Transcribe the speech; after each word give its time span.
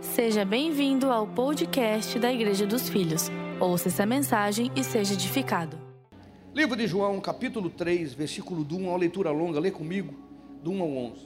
Seja 0.00 0.46
bem-vindo 0.46 1.10
ao 1.10 1.26
podcast 1.26 2.18
da 2.18 2.32
Igreja 2.32 2.66
dos 2.66 2.88
Filhos. 2.88 3.30
Ouça 3.60 3.88
essa 3.88 4.06
mensagem 4.06 4.72
e 4.74 4.82
seja 4.82 5.12
edificado. 5.12 5.78
Livro 6.54 6.74
de 6.74 6.86
João, 6.86 7.20
capítulo 7.20 7.68
3, 7.68 8.14
versículo 8.14 8.64
do 8.64 8.78
1, 8.78 8.88
uma 8.88 8.96
leitura 8.96 9.30
longa, 9.30 9.60
lê 9.60 9.70
comigo, 9.70 10.14
do 10.62 10.70
1 10.70 10.80
ao 10.80 10.96
11. 10.96 11.20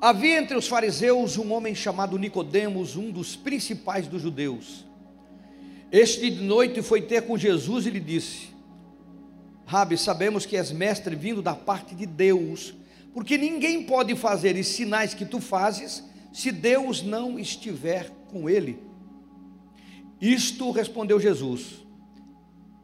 Havia 0.00 0.40
entre 0.40 0.56
os 0.56 0.66
fariseus 0.66 1.38
um 1.38 1.52
homem 1.52 1.72
chamado 1.72 2.18
Nicodemos, 2.18 2.96
um 2.96 3.12
dos 3.12 3.36
principais 3.36 4.08
dos 4.08 4.20
judeus. 4.20 4.84
Este 5.92 6.28
de 6.28 6.42
noite 6.42 6.82
foi 6.82 7.00
ter 7.00 7.22
com 7.22 7.38
Jesus 7.38 7.86
e 7.86 7.90
lhe 7.90 8.00
disse: 8.00 8.48
Rabi, 9.64 9.96
sabemos 9.96 10.44
que 10.44 10.56
és 10.56 10.72
mestre 10.72 11.14
vindo 11.14 11.40
da 11.40 11.54
parte 11.54 11.94
de 11.94 12.06
Deus, 12.06 12.74
porque 13.14 13.38
ninguém 13.38 13.84
pode 13.84 14.16
fazer 14.16 14.56
os 14.56 14.66
sinais 14.66 15.14
que 15.14 15.24
tu 15.24 15.40
fazes 15.40 16.02
se 16.36 16.52
Deus 16.52 17.02
não 17.02 17.38
estiver 17.38 18.10
com 18.30 18.46
ele. 18.46 18.78
Isto 20.20 20.70
respondeu 20.70 21.18
Jesus. 21.18 21.82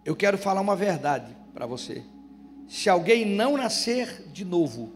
Eu 0.06 0.16
quero 0.16 0.38
falar 0.38 0.62
uma 0.62 0.74
verdade 0.74 1.36
para 1.52 1.66
você. 1.66 2.02
Se 2.66 2.88
alguém 2.88 3.26
não 3.26 3.58
nascer 3.58 4.26
de 4.32 4.42
novo, 4.42 4.94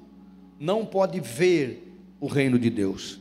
não 0.58 0.86
pode 0.86 1.20
ver 1.20 2.00
o 2.18 2.26
reino 2.26 2.58
de 2.58 2.70
Deus. 2.70 3.20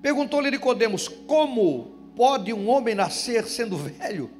Perguntou-lhe 0.00 0.50
Nicodemos: 0.50 1.06
Como 1.06 2.12
pode 2.16 2.50
um 2.50 2.66
homem 2.70 2.94
nascer 2.94 3.44
sendo 3.46 3.76
velho? 3.76 4.30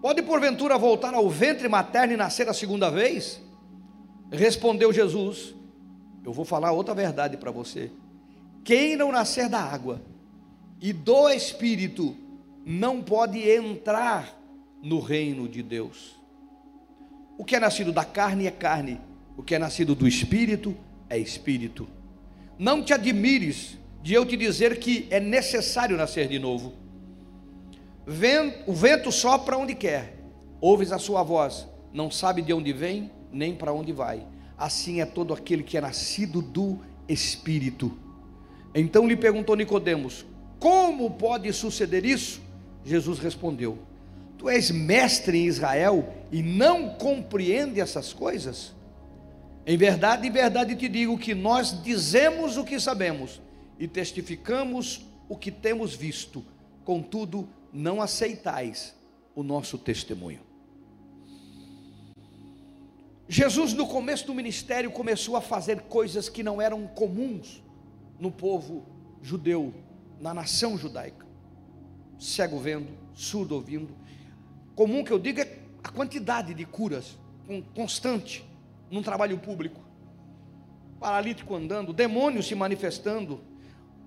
Pode 0.00 0.20
porventura 0.22 0.76
voltar 0.76 1.14
ao 1.14 1.30
ventre 1.30 1.68
materno 1.68 2.14
e 2.14 2.16
nascer 2.16 2.48
a 2.48 2.52
segunda 2.52 2.90
vez? 2.90 3.40
Respondeu 4.32 4.92
Jesus: 4.92 5.54
Eu 6.24 6.32
vou 6.32 6.44
falar 6.44 6.72
outra 6.72 6.92
verdade 6.92 7.36
para 7.36 7.52
você. 7.52 7.88
Quem 8.64 8.96
não 8.96 9.10
nascer 9.10 9.48
da 9.48 9.60
água 9.60 10.00
e 10.80 10.92
do 10.92 11.28
Espírito 11.28 12.16
não 12.64 13.02
pode 13.02 13.38
entrar 13.48 14.38
no 14.82 15.00
reino 15.00 15.48
de 15.48 15.62
Deus. 15.62 16.20
O 17.36 17.44
que 17.44 17.56
é 17.56 17.60
nascido 17.60 17.92
da 17.92 18.04
carne 18.04 18.46
é 18.46 18.50
carne, 18.50 19.00
o 19.36 19.42
que 19.42 19.54
é 19.54 19.58
nascido 19.58 19.94
do 19.94 20.06
Espírito 20.06 20.76
é 21.08 21.18
Espírito. 21.18 21.88
Não 22.58 22.82
te 22.82 22.92
admires 22.92 23.78
de 24.02 24.14
eu 24.14 24.24
te 24.24 24.36
dizer 24.36 24.78
que 24.78 25.06
é 25.10 25.18
necessário 25.18 25.96
nascer 25.96 26.28
de 26.28 26.38
novo. 26.38 26.72
O 28.66 28.72
vento 28.72 29.10
sopra 29.10 29.56
onde 29.56 29.74
quer, 29.74 30.18
ouves 30.60 30.92
a 30.92 30.98
sua 30.98 31.22
voz, 31.22 31.66
não 31.92 32.10
sabe 32.10 32.42
de 32.42 32.52
onde 32.52 32.72
vem 32.72 33.10
nem 33.32 33.54
para 33.54 33.72
onde 33.72 33.92
vai. 33.92 34.26
Assim 34.56 35.00
é 35.00 35.06
todo 35.06 35.32
aquele 35.32 35.62
que 35.62 35.76
é 35.76 35.80
nascido 35.80 36.40
do 36.40 36.78
Espírito. 37.08 37.96
Então 38.74 39.06
lhe 39.06 39.16
perguntou 39.16 39.56
Nicodemos: 39.56 40.24
Como 40.58 41.10
pode 41.10 41.52
suceder 41.52 42.04
isso? 42.04 42.40
Jesus 42.84 43.18
respondeu: 43.18 43.78
Tu 44.38 44.48
és 44.48 44.70
mestre 44.70 45.38
em 45.38 45.46
Israel 45.46 46.12
e 46.30 46.42
não 46.42 46.90
compreende 46.90 47.80
essas 47.80 48.12
coisas? 48.12 48.74
Em 49.66 49.76
verdade, 49.76 50.26
em 50.26 50.30
verdade 50.30 50.74
te 50.74 50.88
digo 50.88 51.16
que 51.18 51.34
nós 51.34 51.82
dizemos 51.82 52.56
o 52.56 52.64
que 52.64 52.80
sabemos 52.80 53.40
e 53.78 53.86
testificamos 53.86 55.06
o 55.28 55.36
que 55.36 55.50
temos 55.50 55.94
visto, 55.94 56.44
contudo, 56.84 57.48
não 57.72 58.02
aceitais 58.02 58.94
o 59.34 59.42
nosso 59.42 59.78
testemunho. 59.78 60.40
Jesus, 63.28 63.72
no 63.72 63.86
começo 63.86 64.26
do 64.26 64.34
ministério, 64.34 64.90
começou 64.90 65.36
a 65.36 65.40
fazer 65.40 65.82
coisas 65.82 66.28
que 66.28 66.42
não 66.42 66.60
eram 66.60 66.86
comuns 66.86 67.62
no 68.18 68.30
povo 68.30 68.86
judeu, 69.22 69.74
na 70.20 70.32
nação 70.32 70.76
judaica. 70.76 71.26
Cego 72.18 72.58
vendo, 72.58 72.88
surdo 73.14 73.54
ouvindo. 73.54 73.94
Comum 74.74 75.04
que 75.04 75.12
eu 75.12 75.18
diga 75.18 75.42
é 75.42 75.58
a 75.82 75.88
quantidade 75.90 76.54
de 76.54 76.64
curas 76.64 77.18
constante 77.74 78.44
num 78.90 79.02
trabalho 79.02 79.38
público. 79.38 79.80
Paralítico 81.00 81.54
andando, 81.54 81.92
demônio 81.92 82.42
se 82.42 82.54
manifestando. 82.54 83.40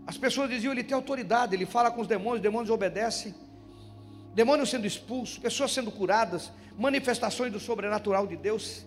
As 0.07 0.17
pessoas 0.17 0.49
diziam: 0.49 0.71
ele 0.71 0.83
tem 0.83 0.95
autoridade, 0.95 1.55
ele 1.55 1.65
fala 1.65 1.91
com 1.91 2.01
os 2.01 2.07
demônios, 2.07 2.37
os 2.37 2.43
demônios 2.43 2.69
obedecem. 2.69 3.35
Demônios 4.33 4.69
sendo 4.69 4.85
expulsos, 4.85 5.37
pessoas 5.37 5.73
sendo 5.73 5.91
curadas, 5.91 6.51
manifestações 6.77 7.51
do 7.51 7.59
sobrenatural 7.59 8.27
de 8.27 8.35
Deus. 8.35 8.85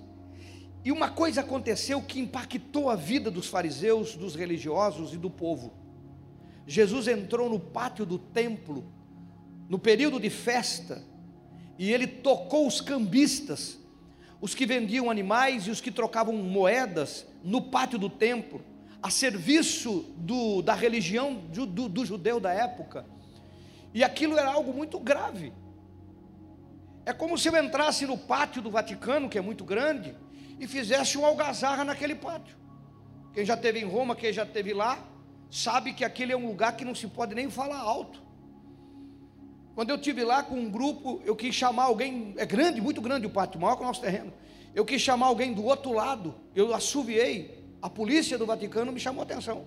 E 0.84 0.92
uma 0.92 1.10
coisa 1.10 1.40
aconteceu 1.40 2.00
que 2.00 2.20
impactou 2.20 2.88
a 2.88 2.96
vida 2.96 3.30
dos 3.30 3.48
fariseus, 3.48 4.14
dos 4.14 4.34
religiosos 4.34 5.12
e 5.12 5.16
do 5.16 5.28
povo. 5.28 5.72
Jesus 6.66 7.08
entrou 7.08 7.48
no 7.48 7.58
pátio 7.58 8.04
do 8.04 8.18
templo, 8.18 8.84
no 9.68 9.78
período 9.78 10.20
de 10.20 10.30
festa, 10.30 11.02
e 11.78 11.92
ele 11.92 12.06
tocou 12.06 12.66
os 12.66 12.80
cambistas, 12.80 13.78
os 14.40 14.54
que 14.54 14.66
vendiam 14.66 15.10
animais 15.10 15.66
e 15.66 15.70
os 15.70 15.80
que 15.80 15.90
trocavam 15.90 16.34
moedas 16.34 17.26
no 17.42 17.62
pátio 17.62 17.98
do 17.98 18.10
templo, 18.10 18.62
a 19.02 19.10
serviço 19.10 20.04
do, 20.16 20.60
da 20.62 20.74
religião 20.74 21.34
do, 21.34 21.66
do, 21.66 21.88
do 21.88 22.04
judeu 22.04 22.38
da 22.38 22.52
época. 22.52 23.06
E 23.94 24.04
aquilo 24.04 24.38
era 24.38 24.52
algo 24.52 24.72
muito 24.72 24.98
grave. 24.98 25.52
É 27.06 27.12
como 27.12 27.38
se 27.38 27.48
eu 27.48 27.56
entrasse 27.56 28.06
no 28.06 28.18
pátio 28.18 28.60
do 28.60 28.70
Vaticano, 28.70 29.28
que 29.28 29.38
é 29.38 29.40
muito 29.40 29.64
grande, 29.64 30.14
e 30.58 30.66
fizesse 30.66 31.16
uma 31.16 31.28
algazarra 31.28 31.84
naquele 31.84 32.14
pátio. 32.14 32.56
Quem 33.32 33.44
já 33.44 33.54
esteve 33.54 33.78
em 33.78 33.84
Roma, 33.84 34.16
quem 34.16 34.32
já 34.32 34.42
esteve 34.42 34.72
lá, 34.74 34.98
sabe 35.50 35.92
que 35.92 36.04
aquele 36.04 36.32
é 36.32 36.36
um 36.36 36.46
lugar 36.46 36.76
que 36.76 36.84
não 36.84 36.94
se 36.94 37.06
pode 37.06 37.34
nem 37.34 37.50
falar 37.50 37.78
alto. 37.78 38.22
Quando 39.74 39.90
eu 39.90 39.96
estive 39.96 40.24
lá 40.24 40.42
com 40.42 40.56
um 40.56 40.68
grupo, 40.68 41.22
eu 41.24 41.36
quis 41.36 41.54
chamar 41.54 41.84
alguém, 41.84 42.34
é 42.36 42.44
grande, 42.44 42.80
muito 42.80 43.00
grande 43.00 43.26
o 43.26 43.30
pátio, 43.30 43.60
maior 43.60 43.76
que 43.76 43.82
o 43.82 43.86
nosso 43.86 44.00
terreno. 44.00 44.32
Eu 44.74 44.84
quis 44.84 45.00
chamar 45.00 45.26
alguém 45.26 45.54
do 45.54 45.64
outro 45.64 45.92
lado, 45.92 46.34
eu 46.54 46.74
assoviei, 46.74 47.64
a 47.80 47.88
polícia 47.88 48.36
do 48.36 48.44
Vaticano 48.44 48.90
me 48.90 48.98
chamou 48.98 49.20
a 49.20 49.24
atenção. 49.24 49.66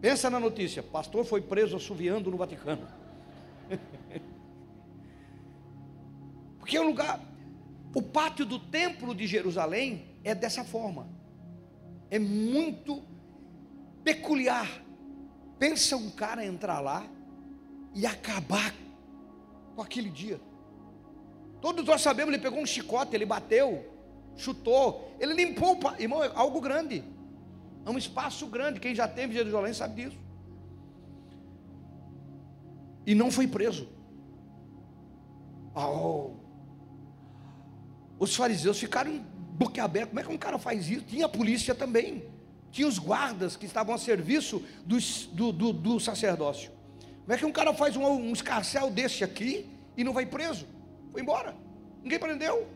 Pensa 0.00 0.30
na 0.30 0.38
notícia: 0.38 0.82
pastor 0.82 1.24
foi 1.24 1.40
preso 1.40 1.76
assoviando 1.76 2.30
no 2.30 2.36
Vaticano. 2.36 2.86
Porque 6.60 6.76
é 6.76 6.80
um 6.80 6.86
lugar, 6.86 7.20
o 7.96 8.02
pátio 8.02 8.44
do 8.44 8.58
templo 8.58 9.14
de 9.14 9.26
Jerusalém 9.26 10.04
é 10.22 10.34
dessa 10.34 10.62
forma. 10.62 11.08
É 12.10 12.18
muito 12.18 13.02
peculiar. 14.04 14.68
Pensa 15.58 15.96
um 15.96 16.10
cara 16.10 16.44
entrar 16.44 16.80
lá 16.80 17.08
e 17.94 18.04
acabar 18.04 18.74
com 19.74 19.80
aquele 19.80 20.10
dia. 20.10 20.38
Todos 21.62 21.86
nós 21.86 22.02
sabemos, 22.02 22.34
ele 22.34 22.42
pegou 22.42 22.60
um 22.60 22.66
chicote, 22.66 23.16
ele 23.16 23.24
bateu, 23.24 23.90
chutou, 24.36 25.16
ele 25.18 25.32
limpou, 25.32 25.78
irmão, 25.98 26.22
é 26.22 26.30
algo 26.34 26.60
grande. 26.60 27.02
É 27.86 27.88
um 27.88 27.96
espaço 27.96 28.46
grande. 28.46 28.78
Quem 28.78 28.94
já 28.94 29.08
teve 29.08 29.32
Jerusalém 29.32 29.72
sabe 29.72 30.04
disso. 30.04 30.18
E 33.06 33.14
não 33.14 33.30
foi 33.30 33.46
preso. 33.46 33.88
Oh, 35.74 36.45
os 38.18 38.34
fariseus 38.34 38.78
ficaram 38.78 39.24
boquiabertos. 39.52 40.10
Como 40.10 40.20
é 40.20 40.22
que 40.22 40.32
um 40.32 40.38
cara 40.38 40.58
faz 40.58 40.88
isso? 40.88 41.04
Tinha 41.04 41.26
a 41.26 41.28
polícia 41.28 41.74
também. 41.74 42.24
Tinha 42.70 42.86
os 42.86 42.98
guardas 42.98 43.56
que 43.56 43.66
estavam 43.66 43.94
a 43.94 43.98
serviço 43.98 44.62
do, 44.84 45.52
do, 45.52 45.72
do, 45.72 46.00
sacerdócio. 46.00 46.70
Como 47.22 47.32
é 47.32 47.38
que 47.38 47.44
um 47.44 47.52
cara 47.52 47.72
faz 47.72 47.96
um, 47.96 48.04
um 48.04 48.32
escarcel 48.32 48.90
desse 48.90 49.24
aqui 49.24 49.66
e 49.96 50.04
não 50.04 50.12
vai 50.12 50.26
preso? 50.26 50.66
Foi 51.10 51.20
embora. 51.20 51.56
Ninguém 52.02 52.18
prendeu. 52.18 52.68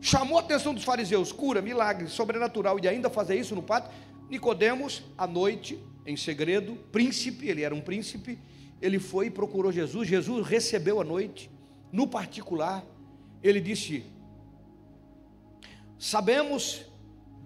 Chamou 0.00 0.38
a 0.38 0.40
atenção 0.40 0.72
dos 0.72 0.84
fariseus, 0.84 1.32
cura, 1.32 1.60
milagre, 1.60 2.08
sobrenatural, 2.08 2.78
e 2.78 2.86
ainda 2.86 3.10
fazer 3.10 3.36
isso 3.36 3.54
no 3.54 3.62
pátio. 3.62 3.90
Nicodemos, 4.30 5.02
à 5.16 5.26
noite, 5.26 5.78
em 6.06 6.16
segredo, 6.16 6.76
príncipe, 6.92 7.48
ele 7.48 7.62
era 7.62 7.74
um 7.74 7.80
príncipe, 7.80 8.38
ele 8.80 8.98
foi 8.98 9.26
e 9.26 9.30
procurou 9.30 9.72
Jesus. 9.72 10.08
Jesus 10.08 10.46
recebeu 10.46 11.00
à 11.00 11.04
noite, 11.04 11.50
no 11.90 12.06
particular, 12.06 12.84
ele 13.42 13.60
disse: 13.60 14.04
Sabemos 15.98 16.82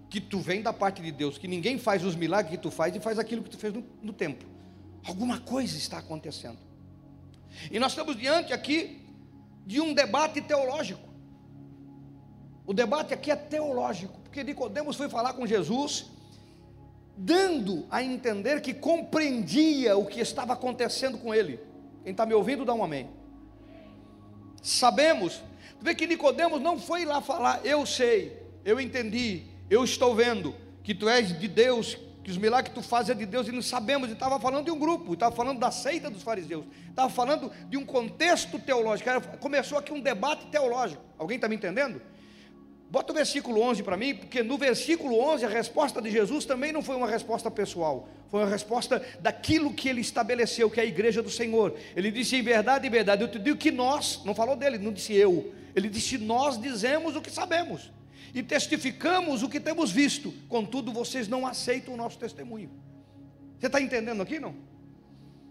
que 0.09 0.21
tu 0.21 0.39
vem 0.39 0.61
da 0.61 0.71
parte 0.71 1.01
de 1.01 1.11
Deus, 1.11 1.37
que 1.37 1.47
ninguém 1.47 1.79
faz 1.79 2.03
os 2.03 2.15
milagres 2.15 2.55
que 2.55 2.61
tu 2.61 2.69
faz 2.69 2.95
e 2.95 2.99
faz 2.99 3.17
aquilo 3.17 3.41
que 3.41 3.49
tu 3.49 3.57
fez 3.57 3.73
no, 3.73 3.83
no 4.01 4.13
templo. 4.13 4.47
Alguma 5.05 5.39
coisa 5.39 5.75
está 5.75 5.97
acontecendo. 5.97 6.59
E 7.71 7.79
nós 7.79 7.91
estamos 7.91 8.15
diante 8.15 8.53
aqui 8.53 9.01
de 9.65 9.81
um 9.81 9.93
debate 9.93 10.41
teológico. 10.41 11.13
O 12.65 12.73
debate 12.73 13.13
aqui 13.13 13.31
é 13.31 13.35
teológico, 13.35 14.19
porque 14.21 14.43
Nicodemos 14.43 14.95
foi 14.95 15.09
falar 15.09 15.33
com 15.33 15.45
Jesus, 15.45 16.05
dando 17.17 17.85
a 17.89 18.01
entender 18.01 18.61
que 18.61 18.73
compreendia 18.73 19.97
o 19.97 20.05
que 20.05 20.19
estava 20.19 20.53
acontecendo 20.53 21.17
com 21.17 21.33
ele. 21.33 21.59
Quem 22.03 22.11
está 22.11 22.25
me 22.25 22.33
ouvindo, 22.33 22.63
dá 22.63 22.73
um 22.73 22.83
amém. 22.83 23.09
Sabemos 24.61 25.41
vê 25.83 25.93
que 25.93 26.07
Nicodemos 26.07 26.61
não 26.61 26.79
foi 26.79 27.03
lá 27.03 27.21
falar, 27.21 27.59
eu 27.65 27.85
sei, 27.85 28.41
eu 28.63 28.79
entendi, 28.79 29.43
eu 29.69 29.83
estou 29.83 30.15
vendo 30.15 30.55
que 30.81 30.95
tu 30.95 31.09
és 31.09 31.37
de 31.37 31.47
Deus, 31.47 31.97
que 32.23 32.31
os 32.31 32.37
milagres 32.37 32.73
que 32.73 32.79
tu 32.79 32.87
fazes 32.87 33.09
é 33.09 33.13
de 33.13 33.25
Deus 33.25 33.49
e 33.49 33.51
não 33.51 33.61
sabemos. 33.61 34.09
E 34.09 34.13
estava 34.13 34.39
falando 34.39 34.65
de 34.65 34.71
um 34.71 34.79
grupo, 34.79 35.13
estava 35.13 35.35
falando 35.35 35.59
da 35.59 35.71
seita 35.71 36.09
dos 36.09 36.23
fariseus, 36.23 36.63
estava 36.89 37.09
falando 37.09 37.51
de 37.69 37.75
um 37.75 37.85
contexto 37.85 38.57
teológico. 38.57 39.09
Começou 39.39 39.77
aqui 39.77 39.91
um 39.91 39.99
debate 39.99 40.45
teológico. 40.45 41.01
Alguém 41.17 41.35
está 41.35 41.49
me 41.49 41.55
entendendo? 41.55 42.01
Bota 42.93 43.11
o 43.11 43.15
versículo 43.15 43.59
11 43.59 43.81
para 43.81 43.97
mim, 43.97 44.13
porque 44.13 44.43
no 44.43 44.55
versículo 44.55 45.19
11 45.19 45.43
a 45.45 45.49
resposta 45.49 45.99
de 45.99 46.11
Jesus 46.11 46.45
também 46.45 46.71
não 46.71 46.83
foi 46.83 46.95
uma 46.95 47.07
resposta 47.07 47.49
pessoal, 47.49 48.07
foi 48.29 48.41
uma 48.41 48.49
resposta 48.51 49.03
daquilo 49.19 49.73
que 49.73 49.89
ele 49.89 49.99
estabeleceu, 49.99 50.69
que 50.69 50.79
é 50.79 50.83
a 50.83 50.85
igreja 50.85 51.19
do 51.19 51.29
Senhor. 51.31 51.75
Ele 51.95 52.11
disse: 52.11 52.35
em 52.35 52.43
verdade, 52.43 52.85
em 52.85 52.91
verdade, 52.91 53.23
eu 53.23 53.27
te 53.27 53.39
digo 53.39 53.57
que 53.57 53.71
nós, 53.71 54.21
não 54.23 54.35
falou 54.35 54.55
dele, 54.55 54.77
não 54.77 54.93
disse 54.93 55.11
eu, 55.11 55.51
ele 55.75 55.89
disse: 55.89 56.19
nós 56.19 56.61
dizemos 56.61 57.15
o 57.15 57.21
que 57.23 57.31
sabemos 57.31 57.91
e 58.31 58.43
testificamos 58.43 59.41
o 59.41 59.49
que 59.49 59.59
temos 59.59 59.89
visto, 59.89 60.31
contudo 60.47 60.93
vocês 60.93 61.27
não 61.27 61.47
aceitam 61.47 61.95
o 61.95 61.97
nosso 61.97 62.19
testemunho. 62.19 62.69
Você 63.59 63.65
está 63.65 63.81
entendendo 63.81 64.21
aqui, 64.21 64.39
não? 64.39 64.53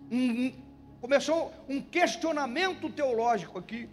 Um, 0.09 0.31
um, 0.31 0.53
começou 1.01 1.53
um 1.69 1.83
questionamento 1.83 2.89
teológico 2.89 3.59
aqui 3.59 3.89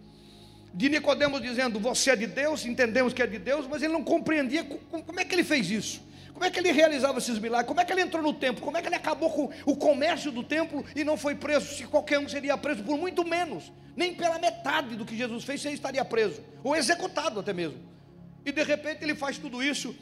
de 0.73 0.89
Nicodemos 0.89 1.41
dizendo: 1.41 1.79
"Você 1.79 2.11
é 2.11 2.15
de 2.15 2.27
Deus", 2.27 2.65
entendemos 2.65 3.13
que 3.13 3.21
é 3.21 3.27
de 3.27 3.39
Deus, 3.39 3.67
mas 3.67 3.81
ele 3.81 3.93
não 3.93 4.03
compreendia 4.03 4.63
como 4.63 5.19
é 5.19 5.25
que 5.25 5.35
ele 5.35 5.43
fez 5.43 5.69
isso. 5.69 6.09
Como 6.39 6.47
é 6.47 6.51
que 6.51 6.59
ele 6.59 6.71
realizava 6.71 7.17
esses 7.17 7.37
milagres? 7.37 7.67
Como 7.67 7.81
é 7.81 7.83
que 7.83 7.91
ele 7.91 7.99
entrou 7.99 8.23
no 8.23 8.31
templo? 8.31 8.63
Como 8.63 8.77
é 8.77 8.81
que 8.81 8.87
ele 8.87 8.95
acabou 8.95 9.29
com 9.29 9.51
o 9.65 9.75
comércio 9.75 10.31
do 10.31 10.41
templo 10.41 10.85
e 10.95 11.03
não 11.03 11.17
foi 11.17 11.35
preso? 11.35 11.75
Se 11.75 11.83
qualquer 11.83 12.17
um 12.17 12.29
seria 12.29 12.57
preso 12.57 12.81
por 12.81 12.97
muito 12.97 13.27
menos, 13.27 13.69
nem 13.93 14.13
pela 14.13 14.39
metade 14.39 14.95
do 14.95 15.03
que 15.03 15.17
Jesus 15.17 15.43
fez, 15.43 15.61
você 15.61 15.71
estaria 15.71 16.05
preso, 16.05 16.41
ou 16.63 16.77
executado 16.77 17.41
até 17.41 17.51
mesmo. 17.51 17.79
E 18.45 18.53
de 18.53 18.63
repente 18.63 19.03
ele 19.03 19.15
faz 19.15 19.37
tudo 19.37 19.61
isso. 19.61 19.93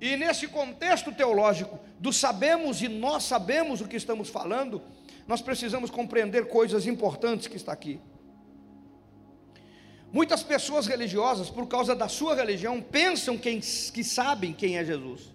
E 0.00 0.16
nesse 0.16 0.48
contexto 0.48 1.12
teológico 1.12 1.78
do 2.00 2.14
sabemos 2.14 2.80
e 2.80 2.88
nós 2.88 3.24
sabemos 3.24 3.82
o 3.82 3.86
que 3.86 3.96
estamos 3.96 4.30
falando, 4.30 4.80
nós 5.28 5.42
precisamos 5.42 5.90
compreender 5.90 6.46
coisas 6.46 6.86
importantes 6.86 7.46
que 7.46 7.56
está 7.56 7.72
aqui. 7.72 8.00
Muitas 10.14 10.44
pessoas 10.44 10.86
religiosas, 10.86 11.50
por 11.50 11.66
causa 11.66 11.92
da 11.92 12.06
sua 12.06 12.36
religião, 12.36 12.80
pensam 12.80 13.36
que, 13.36 13.58
que 13.58 14.04
sabem 14.04 14.52
quem 14.52 14.78
é 14.78 14.84
Jesus, 14.84 15.34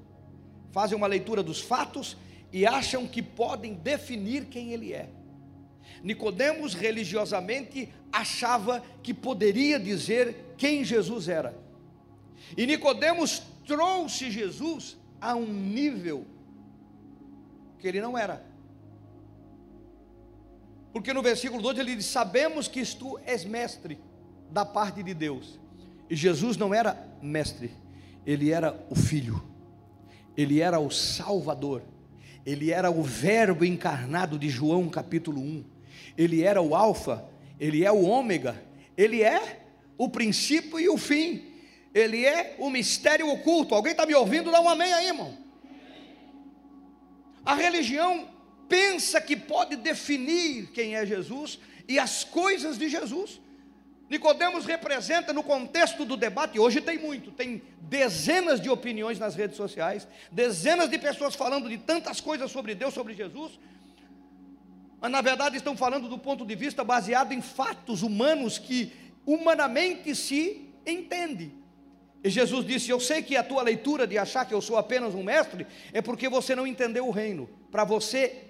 fazem 0.72 0.96
uma 0.96 1.06
leitura 1.06 1.44
dos 1.44 1.60
fatos 1.60 2.16
e 2.50 2.66
acham 2.66 3.06
que 3.06 3.22
podem 3.22 3.74
definir 3.74 4.46
quem 4.46 4.72
ele 4.72 4.94
é. 4.94 5.10
Nicodemos 6.02 6.76
religiosamente 6.76 7.94
achava 8.10 8.82
que 9.04 9.14
poderia 9.14 9.78
dizer 9.78 10.56
quem 10.58 10.86
Jesus 10.86 11.28
era. 11.28 11.60
E 12.56 12.66
Nicodemos 12.66 13.44
trouxe 13.68 14.32
Jesus 14.32 14.98
a 15.20 15.36
um 15.36 15.46
nível 15.46 16.26
que 17.80 17.86
ele 17.90 18.00
não 18.00 18.18
era. 18.18 18.46
Porque 20.94 21.12
no 21.12 21.22
versículo 21.22 21.62
2 21.62 21.80
ele 21.80 21.98
diz: 21.98 22.06
Sabemos 22.06 22.70
que 22.70 22.82
tu 22.96 23.20
és 23.26 23.44
mestre 23.44 24.00
da 24.52 24.66
parte 24.66 25.04
de 25.04 25.14
Deus. 25.14 25.60
E 26.10 26.16
Jesus 26.16 26.58
não 26.58 26.74
era 26.74 27.08
mestre, 27.22 27.72
ele 28.26 28.52
era 28.52 28.80
o 28.90 28.96
Filho, 28.96 29.44
ele 30.36 30.60
era 30.60 30.80
o 30.80 30.90
Salvador, 30.90 31.84
ele 32.46 32.72
era 32.72 32.90
o 32.90 33.04
Verbo 33.04 33.64
encarnado 33.64 34.40
de 34.40 34.50
João 34.50 34.90
capítulo 34.90 35.40
1, 35.40 35.64
ele 36.18 36.42
era 36.42 36.62
o 36.62 36.74
Alfa, 36.76 37.26
ele 37.60 37.86
é 37.86 37.92
o 37.92 38.02
Ômega, 38.02 38.62
ele 38.98 39.22
é 39.22 39.62
o 39.98 40.10
princípio 40.10 40.80
e 40.80 40.90
o 40.90 40.98
fim, 40.98 41.44
ele 41.94 42.26
é 42.26 42.56
o 42.58 42.70
mistério 42.70 43.30
oculto. 43.30 43.76
Alguém 43.76 43.92
está 43.92 44.06
me 44.06 44.16
ouvindo? 44.16 44.52
Dá 44.52 44.62
um 44.62 44.70
amém 44.70 44.94
aí, 44.94 45.08
irmão. 45.08 45.38
A 47.46 47.56
religião 47.56 48.28
pensa 48.68 49.20
que 49.20 49.36
pode 49.36 49.76
definir 49.76 50.68
quem 50.72 50.96
é 50.96 51.06
Jesus 51.06 51.60
e 51.88 51.98
as 51.98 52.24
coisas 52.24 52.78
de 52.78 52.88
Jesus. 52.88 53.42
Nicodemos 54.10 54.66
representa 54.66 55.32
no 55.32 55.44
contexto 55.44 56.04
do 56.04 56.18
debate, 56.18 56.60
hoje 56.60 56.82
tem 56.82 56.98
muito, 56.98 57.32
tem 57.32 57.62
dezenas 57.82 58.60
de 58.60 58.70
opiniões 58.70 59.20
nas 59.20 59.36
redes 59.36 59.56
sociais, 59.56 60.08
dezenas 60.32 60.90
de 60.90 60.98
pessoas 60.98 61.36
falando 61.36 61.70
de 61.70 61.78
tantas 61.78 62.20
coisas 62.20 62.50
sobre 62.50 62.74
Deus, 62.74 62.94
sobre 62.94 63.14
Jesus, 63.14 63.60
mas 65.00 65.12
na 65.12 65.22
verdade 65.22 65.58
estão 65.58 65.78
falando 65.78 66.10
do 66.10 66.18
ponto 66.18 66.44
de 66.44 66.56
vista 66.56 66.84
baseado 66.84 67.34
em 67.34 67.42
fatos 67.42 68.02
humanos 68.02 68.58
que 68.58 68.92
humanamente 69.26 70.16
se 70.16 70.68
entende. 70.86 71.52
E 72.24 72.30
Jesus 72.30 72.66
disse: 72.66 72.90
Eu 72.90 73.00
sei 73.00 73.22
que 73.22 73.38
a 73.38 73.44
tua 73.44 73.62
leitura 73.62 74.06
de 74.06 74.18
achar 74.18 74.46
que 74.46 74.54
eu 74.54 74.62
sou 74.62 74.78
apenas 74.78 75.16
um 75.16 75.24
mestre 75.24 75.66
é 75.94 76.02
porque 76.02 76.28
você 76.28 76.56
não 76.56 76.68
entendeu 76.68 77.08
o 77.08 77.12
reino. 77.12 77.50
Para 77.72 77.86
você 77.86 78.48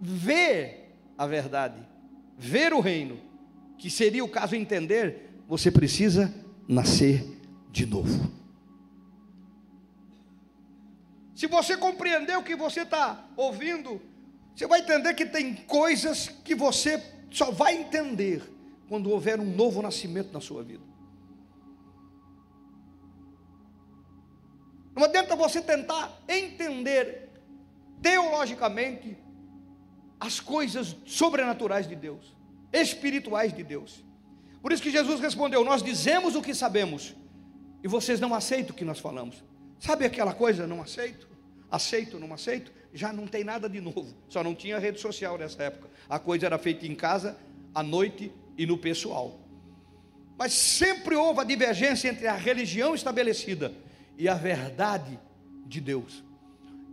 ver 0.00 0.96
a 1.16 1.26
verdade, 1.26 1.80
ver 2.36 2.72
o 2.72 2.80
reino, 2.80 3.20
que 3.78 3.90
seria 3.90 4.24
o 4.24 4.28
caso 4.28 4.54
entender, 4.54 5.30
você 5.48 5.70
precisa 5.70 6.32
nascer 6.68 7.24
de 7.70 7.86
novo. 7.86 8.30
Se 11.34 11.46
você 11.46 11.76
compreender 11.76 12.36
o 12.36 12.42
que 12.42 12.56
você 12.56 12.80
está 12.80 13.28
ouvindo, 13.36 14.00
você 14.54 14.66
vai 14.66 14.80
entender 14.80 15.12
que 15.14 15.26
tem 15.26 15.54
coisas 15.54 16.28
que 16.28 16.54
você 16.54 17.02
só 17.30 17.50
vai 17.50 17.76
entender 17.76 18.42
quando 18.88 19.10
houver 19.10 19.38
um 19.38 19.44
novo 19.44 19.82
nascimento 19.82 20.32
na 20.32 20.40
sua 20.40 20.62
vida. 20.62 20.82
Não 24.94 25.04
adianta 25.04 25.36
você 25.36 25.60
tentar 25.60 26.18
entender 26.26 27.28
teologicamente 28.00 29.18
as 30.18 30.40
coisas 30.40 30.96
sobrenaturais 31.04 31.86
de 31.86 31.94
Deus 31.94 32.35
espirituais 32.72 33.52
de 33.52 33.62
Deus. 33.62 34.04
Por 34.62 34.72
isso 34.72 34.82
que 34.82 34.90
Jesus 34.90 35.20
respondeu: 35.20 35.64
Nós 35.64 35.82
dizemos 35.82 36.34
o 36.34 36.42
que 36.42 36.54
sabemos, 36.54 37.14
e 37.82 37.88
vocês 37.88 38.20
não 38.20 38.34
aceitam 38.34 38.74
o 38.74 38.76
que 38.76 38.84
nós 38.84 38.98
falamos. 38.98 39.44
Sabe 39.78 40.04
aquela 40.04 40.32
coisa, 40.32 40.66
não 40.66 40.82
aceito? 40.82 41.28
Aceito, 41.70 42.18
não 42.18 42.32
aceito? 42.32 42.72
Já 42.92 43.12
não 43.12 43.26
tem 43.26 43.44
nada 43.44 43.68
de 43.68 43.80
novo. 43.80 44.14
Só 44.28 44.42
não 44.42 44.54
tinha 44.54 44.78
rede 44.78 45.00
social 45.00 45.36
nessa 45.36 45.62
época. 45.64 45.88
A 46.08 46.18
coisa 46.18 46.46
era 46.46 46.58
feita 46.58 46.86
em 46.86 46.94
casa, 46.94 47.36
à 47.74 47.82
noite 47.82 48.32
e 48.56 48.64
no 48.64 48.78
pessoal. 48.78 49.38
Mas 50.38 50.52
sempre 50.52 51.14
houve 51.14 51.40
a 51.40 51.44
divergência 51.44 52.08
entre 52.08 52.26
a 52.26 52.34
religião 52.34 52.94
estabelecida 52.94 53.72
e 54.18 54.28
a 54.28 54.34
verdade 54.34 55.18
de 55.66 55.80
Deus. 55.80 56.24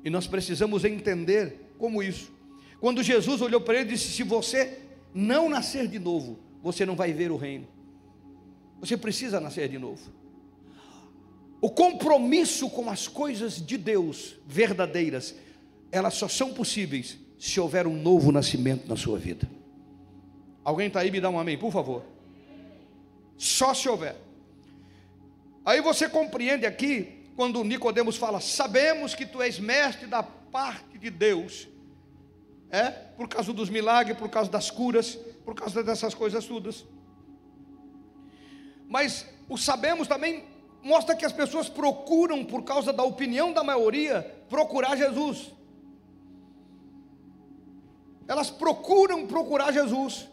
E 0.03 0.09
nós 0.09 0.27
precisamos 0.27 0.83
entender 0.83 1.73
como 1.77 2.03
isso. 2.03 2.31
Quando 2.79 3.01
Jesus 3.01 3.41
olhou 3.41 3.61
para 3.61 3.75
ele 3.75 3.89
e 3.89 3.93
disse: 3.93 4.11
Se 4.11 4.23
você 4.23 4.82
não 5.13 5.49
nascer 5.49 5.87
de 5.87 5.99
novo, 5.99 6.39
você 6.61 6.85
não 6.85 6.95
vai 6.95 7.13
ver 7.13 7.31
o 7.31 7.37
reino. 7.37 7.67
Você 8.79 8.97
precisa 8.97 9.39
nascer 9.39 9.69
de 9.69 9.77
novo. 9.77 10.11
O 11.61 11.69
compromisso 11.69 12.69
com 12.69 12.89
as 12.89 13.07
coisas 13.07 13.65
de 13.65 13.77
Deus 13.77 14.35
verdadeiras, 14.45 15.35
elas 15.91 16.15
só 16.15 16.27
são 16.27 16.53
possíveis 16.53 17.17
se 17.39 17.59
houver 17.59 17.87
um 17.87 17.95
novo 17.95 18.31
nascimento 18.31 18.87
na 18.87 18.97
sua 18.97 19.17
vida. 19.17 19.49
Alguém 20.63 20.87
está 20.87 21.01
aí? 21.01 21.11
Me 21.11 21.21
dá 21.21 21.29
um 21.29 21.39
amém, 21.39 21.57
por 21.57 21.71
favor. 21.71 22.03
Só 23.37 23.73
se 23.73 23.87
houver. 23.87 24.15
Aí 25.65 25.81
você 25.81 26.09
compreende 26.09 26.65
aqui, 26.65 27.23
quando 27.35 27.63
Nicodemos 27.63 28.17
fala: 28.17 28.39
Sabemos 28.39 29.15
que 29.15 29.25
tu 29.25 29.41
és 29.41 29.59
mestre 29.59 30.07
da 30.07 30.23
parte 30.23 30.97
de 30.97 31.09
Deus 31.09 31.67
é? 32.73 32.89
Por 32.89 33.27
causa 33.27 33.53
dos 33.53 33.69
milagres, 33.69 34.17
por 34.17 34.29
causa 34.29 34.49
das 34.49 34.71
curas, 34.71 35.15
por 35.45 35.53
causa 35.53 35.83
dessas 35.83 36.15
coisas 36.15 36.43
todas. 36.43 36.83
Mas 38.89 39.27
o 39.47 39.57
sabemos 39.57 40.07
também 40.07 40.43
mostra 40.81 41.15
que 41.15 41.23
as 41.23 41.31
pessoas 41.31 41.69
procuram, 41.69 42.43
por 42.43 42.63
causa 42.63 42.91
da 42.91 43.03
opinião 43.03 43.53
da 43.53 43.63
maioria, 43.63 44.23
procurar 44.49 44.97
Jesus. 44.97 45.51
Elas 48.27 48.49
procuram 48.49 49.27
procurar 49.27 49.71
Jesus. 49.71 50.27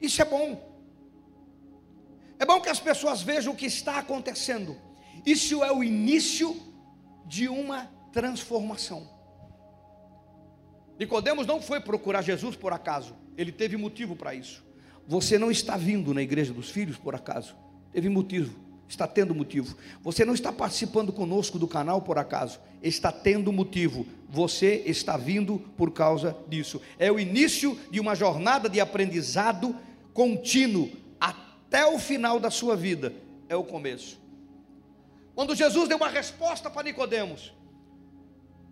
Isso 0.00 0.22
é 0.22 0.24
bom. 0.24 0.58
É 2.38 2.46
bom 2.46 2.62
que 2.62 2.70
as 2.70 2.80
pessoas 2.80 3.20
vejam 3.20 3.52
o 3.52 3.56
que 3.56 3.66
está 3.66 3.98
acontecendo. 3.98 4.74
Isso 5.26 5.62
é 5.62 5.70
o 5.70 5.84
início 5.84 6.56
de 7.26 7.46
uma 7.46 7.90
transformação. 8.10 9.17
Nicodemos 10.98 11.46
não 11.46 11.62
foi 11.62 11.80
procurar 11.80 12.22
Jesus 12.22 12.56
por 12.56 12.72
acaso, 12.72 13.14
ele 13.36 13.52
teve 13.52 13.76
motivo 13.76 14.16
para 14.16 14.34
isso. 14.34 14.64
Você 15.06 15.38
não 15.38 15.50
está 15.50 15.76
vindo 15.76 16.12
na 16.12 16.20
igreja 16.20 16.52
dos 16.52 16.70
filhos 16.70 16.98
por 16.98 17.14
acaso, 17.14 17.54
teve 17.92 18.08
motivo, 18.08 18.58
está 18.88 19.06
tendo 19.06 19.34
motivo. 19.34 19.76
Você 20.02 20.24
não 20.24 20.34
está 20.34 20.52
participando 20.52 21.12
conosco 21.12 21.58
do 21.58 21.68
canal 21.68 22.02
por 22.02 22.18
acaso, 22.18 22.58
está 22.82 23.12
tendo 23.12 23.52
motivo. 23.52 24.06
Você 24.28 24.82
está 24.86 25.16
vindo 25.16 25.58
por 25.76 25.92
causa 25.92 26.36
disso. 26.48 26.80
É 26.98 27.12
o 27.12 27.18
início 27.18 27.78
de 27.90 28.00
uma 28.00 28.14
jornada 28.14 28.68
de 28.68 28.80
aprendizado 28.80 29.76
contínuo 30.12 30.90
até 31.20 31.86
o 31.86 31.98
final 31.98 32.40
da 32.40 32.50
sua 32.50 32.74
vida. 32.76 33.12
É 33.48 33.54
o 33.54 33.64
começo. 33.64 34.18
Quando 35.34 35.54
Jesus 35.54 35.88
deu 35.88 35.96
uma 35.96 36.08
resposta 36.08 36.68
para 36.68 36.82
Nicodemos, 36.82 37.52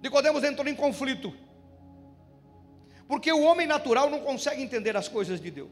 Nicodemos 0.02 0.42
entrou 0.42 0.66
em 0.68 0.74
conflito. 0.74 1.32
Porque 3.08 3.32
o 3.32 3.42
homem 3.42 3.66
natural 3.66 4.10
não 4.10 4.20
consegue 4.20 4.62
entender 4.62 4.96
as 4.96 5.08
coisas 5.08 5.40
de 5.40 5.50
Deus. 5.50 5.70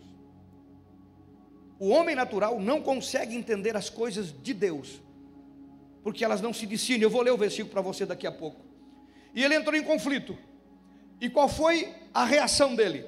O 1.79 1.89
homem 1.89 2.15
natural 2.15 2.61
não 2.61 2.81
consegue 2.81 3.35
entender 3.35 3.77
as 3.77 3.91
coisas 3.91 4.33
de 4.43 4.55
Deus, 4.55 5.03
porque 6.03 6.25
elas 6.25 6.41
não 6.41 6.53
se 6.53 6.67
discinem. 6.67 7.03
Eu 7.03 7.11
vou 7.11 7.23
ler 7.23 7.33
o 7.33 7.37
versículo 7.37 7.71
para 7.73 7.81
você 7.81 8.07
daqui 8.07 8.27
a 8.27 8.33
pouco. 8.33 8.65
E 9.35 9.43
ele 9.43 9.57
entrou 9.57 9.75
em 9.75 9.83
conflito. 9.83 10.39
E 11.21 11.29
qual 11.29 11.49
foi 11.49 11.93
a 12.13 12.25
reação 12.25 12.77
dele? 12.77 13.05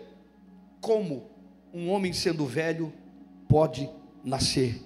Como 0.81 1.31
um 1.73 1.89
homem 1.91 2.13
sendo 2.13 2.45
velho 2.45 2.93
pode 3.49 3.89
nascer 4.25 4.83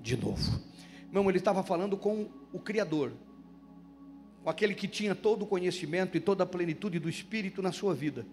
de 0.00 0.16
novo? 0.16 0.60
Meu, 1.10 1.28
ele 1.28 1.38
estava 1.38 1.64
falando 1.64 1.96
com 1.96 2.28
o 2.52 2.60
Criador, 2.60 3.12
com 4.44 4.50
aquele 4.50 4.74
que 4.74 4.86
tinha 4.86 5.14
todo 5.14 5.42
o 5.42 5.46
conhecimento 5.46 6.16
e 6.16 6.20
toda 6.20 6.44
a 6.44 6.46
plenitude 6.46 7.00
do 7.00 7.08
Espírito 7.08 7.60
na 7.60 7.72
sua 7.72 7.94
vida 7.94 8.24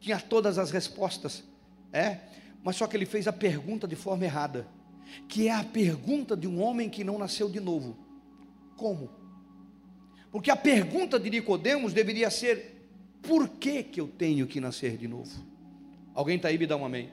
tinha 0.00 0.18
todas 0.18 0.58
as 0.58 0.70
respostas, 0.70 1.44
é, 1.92 2.18
mas 2.64 2.76
só 2.76 2.86
que 2.86 2.96
ele 2.96 3.06
fez 3.06 3.28
a 3.28 3.32
pergunta 3.32 3.86
de 3.86 3.94
forma 3.94 4.24
errada, 4.24 4.66
que 5.28 5.48
é 5.48 5.52
a 5.52 5.62
pergunta 5.62 6.36
de 6.36 6.48
um 6.48 6.60
homem 6.60 6.88
que 6.88 7.04
não 7.04 7.18
nasceu 7.18 7.48
de 7.48 7.60
novo. 7.60 7.96
Como? 8.76 9.10
Porque 10.32 10.50
a 10.50 10.56
pergunta 10.56 11.18
de 11.18 11.28
Nicodemos 11.28 11.92
deveria 11.92 12.30
ser: 12.30 12.88
por 13.20 13.48
que 13.48 13.82
que 13.82 14.00
eu 14.00 14.08
tenho 14.08 14.46
que 14.46 14.60
nascer 14.60 14.96
de 14.96 15.06
novo? 15.06 15.44
Alguém 16.14 16.36
está 16.36 16.48
aí 16.48 16.58
me 16.58 16.66
dá 16.66 16.76
um 16.76 16.84
amém? 16.84 17.10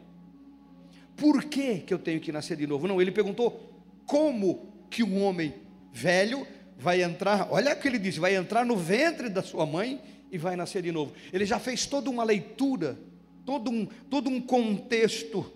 Por 1.15 1.44
que 1.44 1.79
que 1.79 1.94
eu 1.94 2.00
tenho 2.00 2.20
que 2.22 2.32
nascer 2.32 2.56
de 2.56 2.67
novo? 2.67 2.88
Não, 2.88 3.01
ele 3.01 3.12
perguntou 3.12 3.74
como 4.06 4.72
que 4.89 5.03
um 5.03 5.24
homem 5.24 5.53
velho 5.91 6.48
vai 6.77 7.01
entrar, 7.01 7.48
olha 7.51 7.74
o 7.74 7.75
que 7.79 7.88
ele 7.88 7.98
disse, 7.98 8.20
vai 8.20 8.36
entrar 8.36 8.63
no 8.63 8.77
ventre 8.77 9.29
da 9.29 9.41
sua 9.41 9.65
mãe 9.65 10.00
e 10.31 10.38
vai 10.38 10.55
nascer 10.55 10.81
de 10.81 10.91
novo. 10.91 11.13
Ele 11.31 11.46
já 11.46 11.60
fez 11.60 11.86
toda 11.86 12.10
uma 12.10 12.24
leitura, 12.24 13.00
todo 13.46 13.72
um, 13.72 13.86
todo 14.10 14.29
um 14.29 14.41
contexto. 14.41 15.51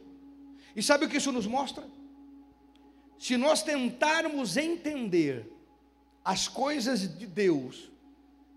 E 0.75 0.81
sabe 0.81 1.05
o 1.05 1.09
que 1.09 1.17
isso 1.17 1.31
nos 1.31 1.47
mostra? 1.47 1.83
Se 3.19 3.37
nós 3.37 3.61
tentarmos 3.61 4.57
entender 4.57 5.51
as 6.23 6.47
coisas 6.47 7.01
de 7.17 7.27
Deus, 7.27 7.91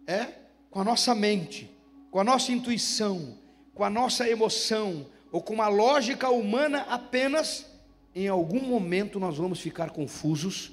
é 0.07 0.29
com 0.71 0.81
a 0.81 0.85
nossa 0.85 1.15
mente, 1.15 1.71
com 2.11 2.21
a 2.21 2.25
nossa 2.25 2.53
intuição, 2.53 3.39
com 3.75 3.85
a 3.85 3.91
nossa 3.91 4.29
emoção, 4.29 5.07
ou 5.31 5.43
com 5.43 5.61
a 5.61 5.69
lógica 5.69 6.31
humana 6.31 6.83
apenas, 6.83 7.67
em 8.15 8.29
algum 8.29 8.61
momento 8.61 9.19
nós 9.19 9.37
vamos 9.37 9.61
ficar 9.61 9.91
confusos 9.91 10.73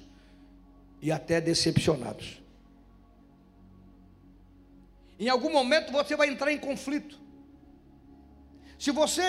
e 1.02 1.12
até 1.12 1.42
decepcionados. 1.42 2.41
Em 5.22 5.30
algum 5.30 5.52
momento 5.52 5.92
você 5.92 6.16
vai 6.16 6.30
entrar 6.30 6.52
em 6.52 6.58
conflito. 6.58 7.20
Se 8.80 8.90
você 8.90 9.22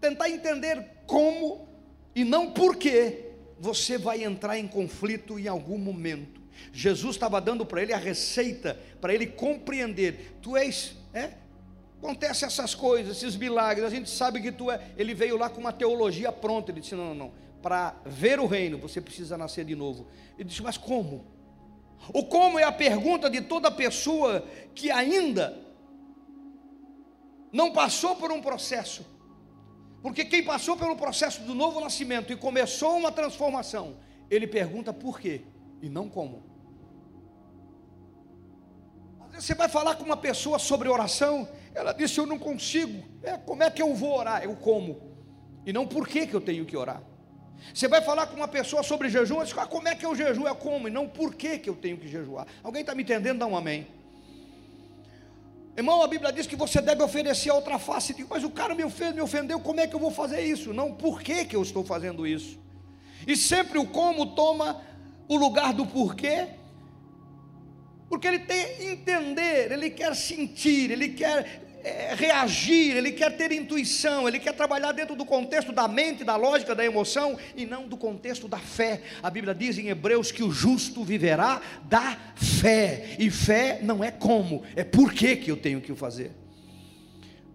tentar 0.00 0.28
entender 0.28 1.04
como 1.06 1.68
e 2.16 2.24
não 2.24 2.50
porquê, 2.50 3.26
você 3.56 3.96
vai 3.96 4.24
entrar 4.24 4.58
em 4.58 4.66
conflito 4.66 5.38
em 5.38 5.46
algum 5.46 5.78
momento. 5.78 6.40
Jesus 6.72 7.14
estava 7.14 7.40
dando 7.40 7.64
para 7.64 7.80
ele 7.80 7.92
a 7.92 7.96
receita, 7.96 8.76
para 9.00 9.14
ele 9.14 9.24
compreender. 9.24 10.36
Tu 10.42 10.56
és, 10.56 10.96
é? 11.14 11.34
Acontece 11.98 12.44
essas 12.44 12.74
coisas, 12.74 13.16
esses 13.16 13.36
milagres, 13.36 13.86
a 13.86 13.90
gente 13.90 14.10
sabe 14.10 14.40
que 14.40 14.50
tu 14.50 14.68
é. 14.68 14.80
Ele 14.96 15.14
veio 15.14 15.36
lá 15.36 15.48
com 15.48 15.60
uma 15.60 15.72
teologia 15.72 16.32
pronta. 16.32 16.72
Ele 16.72 16.80
disse: 16.80 16.96
não, 16.96 17.10
não, 17.10 17.14
não. 17.14 17.32
Para 17.62 17.94
ver 18.04 18.40
o 18.40 18.46
reino, 18.46 18.78
você 18.78 19.00
precisa 19.00 19.38
nascer 19.38 19.64
de 19.64 19.76
novo. 19.76 20.08
Ele 20.36 20.48
disse: 20.48 20.60
mas 20.60 20.76
como? 20.76 21.24
O 22.12 22.24
como 22.24 22.58
é 22.58 22.64
a 22.64 22.72
pergunta 22.72 23.28
de 23.28 23.40
toda 23.40 23.70
pessoa 23.70 24.44
que 24.74 24.90
ainda 24.90 25.58
não 27.52 27.72
passou 27.72 28.16
por 28.16 28.32
um 28.32 28.40
processo. 28.40 29.04
Porque 30.02 30.24
quem 30.24 30.42
passou 30.42 30.76
pelo 30.76 30.96
processo 30.96 31.42
do 31.42 31.54
novo 31.54 31.80
nascimento 31.80 32.32
e 32.32 32.36
começou 32.36 32.96
uma 32.96 33.12
transformação, 33.12 33.96
ele 34.30 34.46
pergunta 34.46 34.92
por 34.92 35.20
quê 35.20 35.42
e 35.82 35.88
não 35.88 36.08
como. 36.08 36.42
Às 39.20 39.30
vezes 39.30 39.46
você 39.46 39.54
vai 39.54 39.68
falar 39.68 39.96
com 39.96 40.04
uma 40.04 40.16
pessoa 40.16 40.58
sobre 40.58 40.88
oração, 40.88 41.48
ela 41.74 41.92
disse: 41.92 42.18
Eu 42.18 42.26
não 42.26 42.38
consigo. 42.38 43.04
É, 43.22 43.36
como 43.36 43.62
é 43.62 43.70
que 43.70 43.82
eu 43.82 43.94
vou 43.94 44.18
orar? 44.18 44.42
Eu 44.42 44.56
como. 44.56 45.10
E 45.66 45.72
não 45.72 45.86
por 45.86 46.08
que, 46.08 46.26
que 46.26 46.34
eu 46.34 46.40
tenho 46.40 46.64
que 46.64 46.76
orar. 46.76 47.02
Você 47.72 47.88
vai 47.88 48.02
falar 48.02 48.26
com 48.26 48.36
uma 48.36 48.48
pessoa 48.48 48.82
sobre 48.82 49.08
jejum, 49.08 49.42
diz, 49.42 49.56
ah, 49.56 49.66
como 49.66 49.88
é 49.88 49.94
que 49.94 50.04
eu 50.04 50.14
jejuo? 50.14 50.48
É 50.48 50.54
como, 50.54 50.88
e 50.88 50.90
não 50.90 51.08
por 51.08 51.34
que, 51.34 51.58
que 51.58 51.68
eu 51.68 51.76
tenho 51.76 51.96
que 51.96 52.08
jejuar. 52.08 52.46
Alguém 52.62 52.80
está 52.80 52.94
me 52.94 53.02
entendendo? 53.02 53.38
Dá 53.38 53.46
um 53.46 53.56
amém. 53.56 53.86
Irmão, 55.76 56.02
a 56.02 56.06
Bíblia 56.06 56.32
diz 56.32 56.46
que 56.46 56.56
você 56.56 56.80
deve 56.80 57.02
oferecer 57.02 57.50
a 57.50 57.54
outra 57.54 57.78
face. 57.78 58.12
Digo, 58.12 58.28
mas 58.30 58.44
o 58.44 58.50
cara 58.50 58.74
me, 58.74 58.84
ofendeu, 58.84 59.14
me 59.14 59.20
ofendeu, 59.22 59.60
como 59.60 59.80
é 59.80 59.86
que 59.86 59.94
eu 59.94 60.00
vou 60.00 60.10
fazer 60.10 60.42
isso? 60.42 60.74
Não, 60.74 60.92
por 60.92 61.22
que, 61.22 61.44
que 61.44 61.56
eu 61.56 61.62
estou 61.62 61.84
fazendo 61.84 62.26
isso? 62.26 62.58
E 63.26 63.36
sempre 63.36 63.78
o 63.78 63.86
como 63.86 64.34
toma 64.34 64.82
o 65.28 65.36
lugar 65.36 65.72
do 65.72 65.86
porquê, 65.86 66.48
porque 68.08 68.26
ele 68.26 68.40
tem 68.40 68.90
entender, 68.90 69.70
ele 69.70 69.90
quer 69.90 70.16
sentir, 70.16 70.90
ele 70.90 71.10
quer 71.10 71.69
é, 71.82 72.14
reagir, 72.14 72.96
ele 72.96 73.12
quer 73.12 73.36
ter 73.36 73.52
intuição, 73.52 74.28
ele 74.28 74.38
quer 74.38 74.52
trabalhar 74.52 74.92
dentro 74.92 75.16
do 75.16 75.24
contexto 75.24 75.72
da 75.72 75.88
mente, 75.88 76.24
da 76.24 76.36
lógica, 76.36 76.74
da 76.74 76.84
emoção 76.84 77.38
e 77.56 77.64
não 77.64 77.88
do 77.88 77.96
contexto 77.96 78.48
da 78.48 78.58
fé. 78.58 79.02
A 79.22 79.30
Bíblia 79.30 79.54
diz 79.54 79.78
em 79.78 79.88
Hebreus 79.88 80.30
que 80.30 80.42
o 80.42 80.50
justo 80.50 81.04
viverá 81.04 81.60
da 81.84 82.16
fé, 82.36 83.16
e 83.18 83.30
fé 83.30 83.80
não 83.82 84.02
é 84.02 84.10
como, 84.10 84.62
é 84.76 84.84
por 84.84 85.12
que, 85.12 85.42
eu 85.46 85.56
tenho 85.56 85.80
que 85.80 85.92
o 85.92 85.96
fazer. 85.96 86.32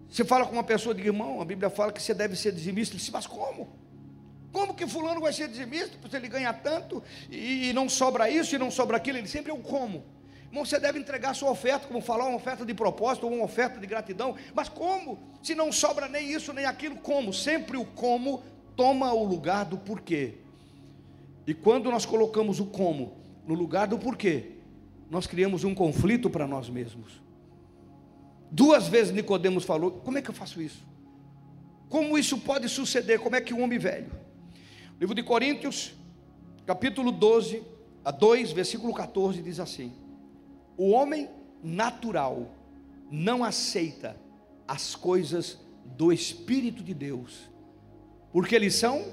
Você 0.08 0.24
fala 0.24 0.46
com 0.46 0.52
uma 0.52 0.64
pessoa 0.64 0.94
de 0.94 1.02
irmão, 1.02 1.40
a 1.40 1.44
Bíblia 1.44 1.68
fala 1.68 1.92
que 1.92 2.02
você 2.02 2.14
deve 2.14 2.36
ser 2.36 2.52
dizimista, 2.52 2.94
ele 2.94 3.00
diz, 3.00 3.10
mas 3.10 3.26
como? 3.26 3.68
Como 4.52 4.74
que 4.74 4.86
fulano 4.86 5.20
vai 5.20 5.32
ser 5.32 5.48
dizimista? 5.48 5.98
Se 6.08 6.16
ele 6.16 6.28
ganha 6.28 6.52
tanto 6.52 7.02
e 7.30 7.72
não 7.74 7.88
sobra 7.88 8.30
isso 8.30 8.54
e 8.54 8.58
não 8.58 8.70
sobra 8.70 8.96
aquilo, 8.96 9.18
ele 9.18 9.28
sempre 9.28 9.50
é 9.50 9.54
o 9.54 9.58
como. 9.58 10.15
Irmão, 10.48 10.64
você 10.64 10.78
deve 10.78 10.98
entregar 10.98 11.34
sua 11.34 11.50
oferta, 11.50 11.86
como 11.86 12.00
falar, 12.00 12.26
uma 12.26 12.36
oferta 12.36 12.64
de 12.64 12.72
propósito, 12.72 13.26
ou 13.26 13.34
uma 13.34 13.44
oferta 13.44 13.78
de 13.80 13.86
gratidão. 13.86 14.36
Mas 14.54 14.68
como? 14.68 15.18
Se 15.42 15.54
não 15.54 15.70
sobra 15.70 16.08
nem 16.08 16.32
isso, 16.32 16.52
nem 16.52 16.64
aquilo, 16.64 16.96
como? 16.96 17.32
Sempre 17.32 17.76
o 17.76 17.84
como 17.84 18.42
toma 18.74 19.12
o 19.12 19.24
lugar 19.24 19.64
do 19.64 19.78
porquê. 19.78 20.34
E 21.46 21.54
quando 21.54 21.90
nós 21.90 22.04
colocamos 22.04 22.60
o 22.60 22.66
como 22.66 23.16
no 23.46 23.54
lugar 23.54 23.86
do 23.86 23.98
porquê, 23.98 24.52
nós 25.10 25.26
criamos 25.26 25.64
um 25.64 25.74
conflito 25.74 26.28
para 26.28 26.46
nós 26.46 26.68
mesmos. 26.68 27.22
Duas 28.50 28.88
vezes 28.88 29.12
Nicodemos 29.12 29.64
falou: 29.64 29.90
como 29.90 30.18
é 30.18 30.22
que 30.22 30.30
eu 30.30 30.34
faço 30.34 30.60
isso? 30.60 30.84
Como 31.88 32.18
isso 32.18 32.38
pode 32.38 32.68
suceder? 32.68 33.20
Como 33.20 33.36
é 33.36 33.40
que 33.40 33.54
um 33.54 33.62
homem 33.62 33.78
velho? 33.78 34.10
Livro 34.98 35.14
de 35.14 35.22
Coríntios, 35.22 35.94
capítulo 36.64 37.12
12, 37.12 37.62
a 38.04 38.10
2, 38.10 38.52
versículo 38.52 38.92
14, 38.92 39.42
diz 39.42 39.60
assim: 39.60 39.92
o 40.76 40.90
homem 40.90 41.28
natural 41.62 42.50
não 43.10 43.42
aceita 43.42 44.16
as 44.66 44.94
coisas 44.94 45.58
do 45.84 46.12
Espírito 46.12 46.82
de 46.82 46.92
Deus, 46.92 47.48
porque 48.32 48.54
eles 48.54 48.74
são, 48.74 49.04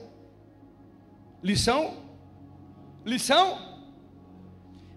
lição, 1.42 1.98
lição. 3.06 3.74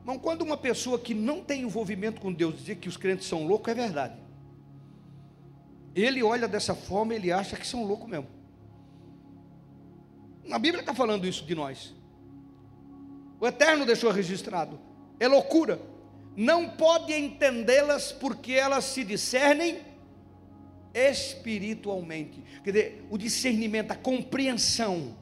Mas 0.04 0.18
quando 0.20 0.42
uma 0.42 0.56
pessoa 0.56 0.98
que 0.98 1.14
não 1.14 1.42
tem 1.42 1.62
envolvimento 1.62 2.20
com 2.20 2.32
Deus 2.32 2.56
dizer 2.56 2.76
que 2.76 2.88
os 2.88 2.96
crentes 2.96 3.26
são 3.26 3.46
loucos, 3.46 3.72
é 3.72 3.74
verdade. 3.74 4.16
Ele 5.94 6.22
olha 6.22 6.46
dessa 6.46 6.74
forma, 6.74 7.14
ele 7.14 7.32
acha 7.32 7.56
que 7.56 7.66
são 7.66 7.84
loucos 7.84 8.08
mesmo. 8.08 8.28
A 10.50 10.58
Bíblia 10.58 10.80
está 10.80 10.94
falando 10.94 11.26
isso 11.26 11.44
de 11.44 11.54
nós. 11.54 11.94
O 13.40 13.46
Eterno 13.46 13.84
deixou 13.84 14.10
registrado. 14.12 14.78
É 15.18 15.26
loucura 15.26 15.80
não 16.36 16.68
pode 16.68 17.14
entendê-las 17.14 18.12
porque 18.12 18.52
elas 18.52 18.84
se 18.84 19.02
discernem 19.02 19.78
espiritualmente. 20.92 22.42
Quer 22.62 22.70
dizer, 22.70 23.06
o 23.10 23.16
discernimento, 23.16 23.92
a 23.92 23.96
compreensão 23.96 25.16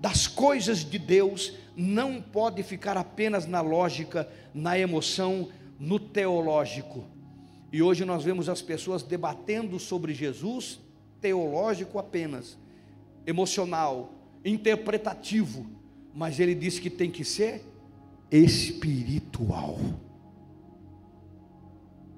das 0.00 0.26
coisas 0.26 0.84
de 0.84 0.98
Deus 0.98 1.54
não 1.76 2.22
pode 2.22 2.62
ficar 2.62 2.96
apenas 2.96 3.46
na 3.46 3.60
lógica, 3.60 4.28
na 4.54 4.78
emoção, 4.78 5.48
no 5.78 5.98
teológico. 5.98 7.04
E 7.72 7.82
hoje 7.82 8.04
nós 8.04 8.22
vemos 8.22 8.48
as 8.48 8.62
pessoas 8.62 9.02
debatendo 9.02 9.78
sobre 9.78 10.14
Jesus 10.14 10.80
teológico 11.20 11.98
apenas, 11.98 12.56
emocional, 13.26 14.14
interpretativo, 14.44 15.66
mas 16.14 16.38
ele 16.38 16.54
disse 16.54 16.80
que 16.80 16.90
tem 16.90 17.10
que 17.10 17.24
ser 17.24 17.62
espiritual. 18.30 19.78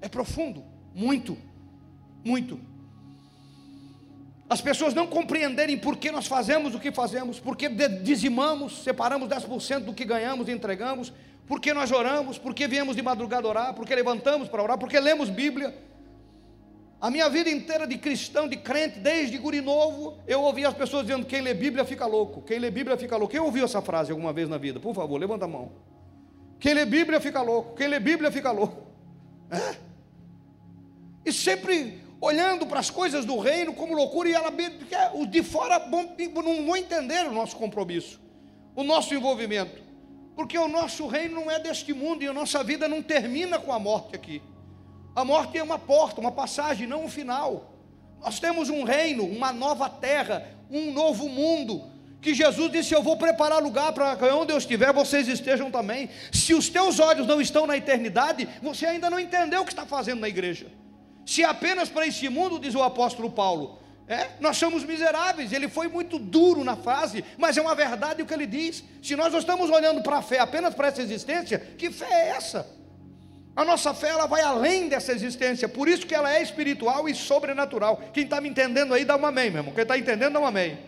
É 0.00 0.08
profundo, 0.08 0.64
muito, 0.94 1.36
muito. 2.24 2.60
As 4.48 4.60
pessoas 4.60 4.94
não 4.94 5.06
compreenderem 5.06 5.76
por 5.76 5.96
que 5.96 6.10
nós 6.10 6.26
fazemos 6.26 6.74
o 6.74 6.80
que 6.80 6.90
fazemos, 6.90 7.38
por 7.38 7.56
que 7.56 7.68
dizimamos, 7.68 8.82
separamos 8.82 9.28
10% 9.28 9.80
do 9.80 9.92
que 9.92 10.04
ganhamos 10.04 10.48
e 10.48 10.52
entregamos, 10.52 11.12
Porque 11.48 11.72
nós 11.72 11.90
oramos, 11.90 12.38
porque 12.38 12.68
viemos 12.68 12.94
de 12.94 13.00
madrugada 13.00 13.48
orar, 13.48 13.72
porque 13.72 13.94
levantamos 13.94 14.48
para 14.48 14.62
orar, 14.62 14.78
porque 14.78 15.00
lemos 15.00 15.30
Bíblia. 15.30 15.74
A 17.00 17.10
minha 17.10 17.26
vida 17.30 17.48
inteira 17.48 17.86
de 17.86 17.96
cristão, 17.96 18.46
de 18.46 18.56
crente, 18.58 18.98
desde 18.98 19.38
guri 19.38 19.62
novo, 19.62 20.18
eu 20.26 20.42
ouvi 20.42 20.66
as 20.66 20.74
pessoas 20.74 21.06
dizendo: 21.06 21.24
quem 21.24 21.40
lê 21.40 21.54
Bíblia 21.54 21.86
fica 21.86 22.04
louco. 22.04 22.42
Quem 22.42 22.58
lê 22.58 22.70
Bíblia 22.70 22.98
fica 22.98 23.16
louco. 23.16 23.30
Quem 23.30 23.40
ouviu 23.40 23.64
essa 23.64 23.80
frase 23.80 24.10
alguma 24.10 24.30
vez 24.30 24.46
na 24.46 24.58
vida? 24.58 24.78
Por 24.78 24.94
favor, 24.94 25.18
levanta 25.18 25.46
a 25.46 25.48
mão. 25.48 25.72
Quem 26.60 26.74
lê 26.74 26.84
Bíblia 26.84 27.18
fica 27.18 27.40
louco. 27.40 27.74
Quem 27.74 27.88
lê 27.88 27.98
Bíblia 27.98 28.30
fica 28.30 28.50
louco. 28.50 28.86
É? 29.50 29.87
E 31.28 31.32
sempre 31.32 32.00
olhando 32.22 32.66
para 32.66 32.80
as 32.80 32.88
coisas 32.88 33.26
do 33.26 33.38
reino 33.38 33.74
como 33.74 33.92
loucura, 33.92 34.30
e 34.30 34.32
ela, 34.32 34.50
os 35.12 35.30
de 35.30 35.42
fora 35.42 35.78
não 35.78 36.64
vão 36.64 36.74
entender 36.74 37.26
o 37.26 37.32
nosso 37.32 37.54
compromisso, 37.54 38.18
o 38.74 38.82
nosso 38.82 39.12
envolvimento, 39.12 39.82
porque 40.34 40.56
o 40.56 40.66
nosso 40.66 41.06
reino 41.06 41.34
não 41.34 41.50
é 41.50 41.58
deste 41.58 41.92
mundo 41.92 42.24
e 42.24 42.26
a 42.26 42.32
nossa 42.32 42.64
vida 42.64 42.88
não 42.88 43.02
termina 43.02 43.58
com 43.58 43.70
a 43.70 43.78
morte 43.78 44.16
aqui. 44.16 44.40
A 45.14 45.22
morte 45.22 45.58
é 45.58 45.62
uma 45.62 45.78
porta, 45.78 46.18
uma 46.18 46.32
passagem, 46.32 46.86
não 46.86 47.04
um 47.04 47.08
final. 47.10 47.74
Nós 48.22 48.40
temos 48.40 48.70
um 48.70 48.84
reino, 48.84 49.24
uma 49.24 49.52
nova 49.52 49.90
terra, 49.90 50.48
um 50.70 50.92
novo 50.92 51.28
mundo. 51.28 51.84
Que 52.22 52.34
Jesus 52.34 52.72
disse: 52.72 52.94
Eu 52.94 53.02
vou 53.02 53.18
preparar 53.18 53.62
lugar 53.62 53.92
para 53.92 54.34
onde 54.34 54.52
eu 54.52 54.58
estiver, 54.58 54.92
vocês 54.94 55.28
estejam 55.28 55.70
também. 55.70 56.08
Se 56.32 56.54
os 56.54 56.70
teus 56.70 56.98
olhos 56.98 57.26
não 57.26 57.38
estão 57.38 57.66
na 57.66 57.76
eternidade, 57.76 58.48
você 58.62 58.86
ainda 58.86 59.10
não 59.10 59.20
entendeu 59.20 59.60
o 59.60 59.64
que 59.64 59.72
está 59.72 59.84
fazendo 59.84 60.20
na 60.20 60.28
igreja 60.28 60.68
se 61.28 61.44
apenas 61.44 61.90
para 61.90 62.06
este 62.06 62.26
mundo, 62.30 62.58
diz 62.58 62.74
o 62.74 62.82
apóstolo 62.82 63.30
Paulo. 63.30 63.78
É, 64.08 64.28
nós 64.40 64.56
somos 64.56 64.82
miseráveis, 64.82 65.52
ele 65.52 65.68
foi 65.68 65.86
muito 65.86 66.18
duro 66.18 66.64
na 66.64 66.74
frase, 66.74 67.22
mas 67.36 67.54
é 67.58 67.60
uma 67.60 67.74
verdade 67.74 68.22
o 68.22 68.24
que 68.24 68.32
ele 68.32 68.46
diz. 68.46 68.82
Se 69.02 69.14
nós 69.14 69.30
não 69.30 69.38
estamos 69.38 69.68
olhando 69.68 70.02
para 70.02 70.16
a 70.16 70.22
fé 70.22 70.38
apenas 70.38 70.74
para 70.74 70.88
essa 70.88 71.02
existência, 71.02 71.58
que 71.76 71.90
fé 71.90 72.06
é 72.10 72.28
essa? 72.30 72.66
A 73.54 73.62
nossa 73.62 73.92
fé 73.92 74.08
ela 74.08 74.24
vai 74.24 74.40
além 74.40 74.88
dessa 74.88 75.12
existência, 75.12 75.68
por 75.68 75.86
isso 75.86 76.06
que 76.06 76.14
ela 76.14 76.32
é 76.32 76.40
espiritual 76.40 77.06
e 77.06 77.14
sobrenatural. 77.14 78.00
Quem 78.14 78.24
está 78.24 78.40
me 78.40 78.48
entendendo 78.48 78.94
aí, 78.94 79.04
dá 79.04 79.14
um 79.14 79.26
amém, 79.26 79.50
meu 79.50 79.58
irmão. 79.58 79.74
Quem 79.74 79.82
está 79.82 79.98
entendendo, 79.98 80.32
dá 80.32 80.40
um 80.40 80.46
amém. 80.46 80.78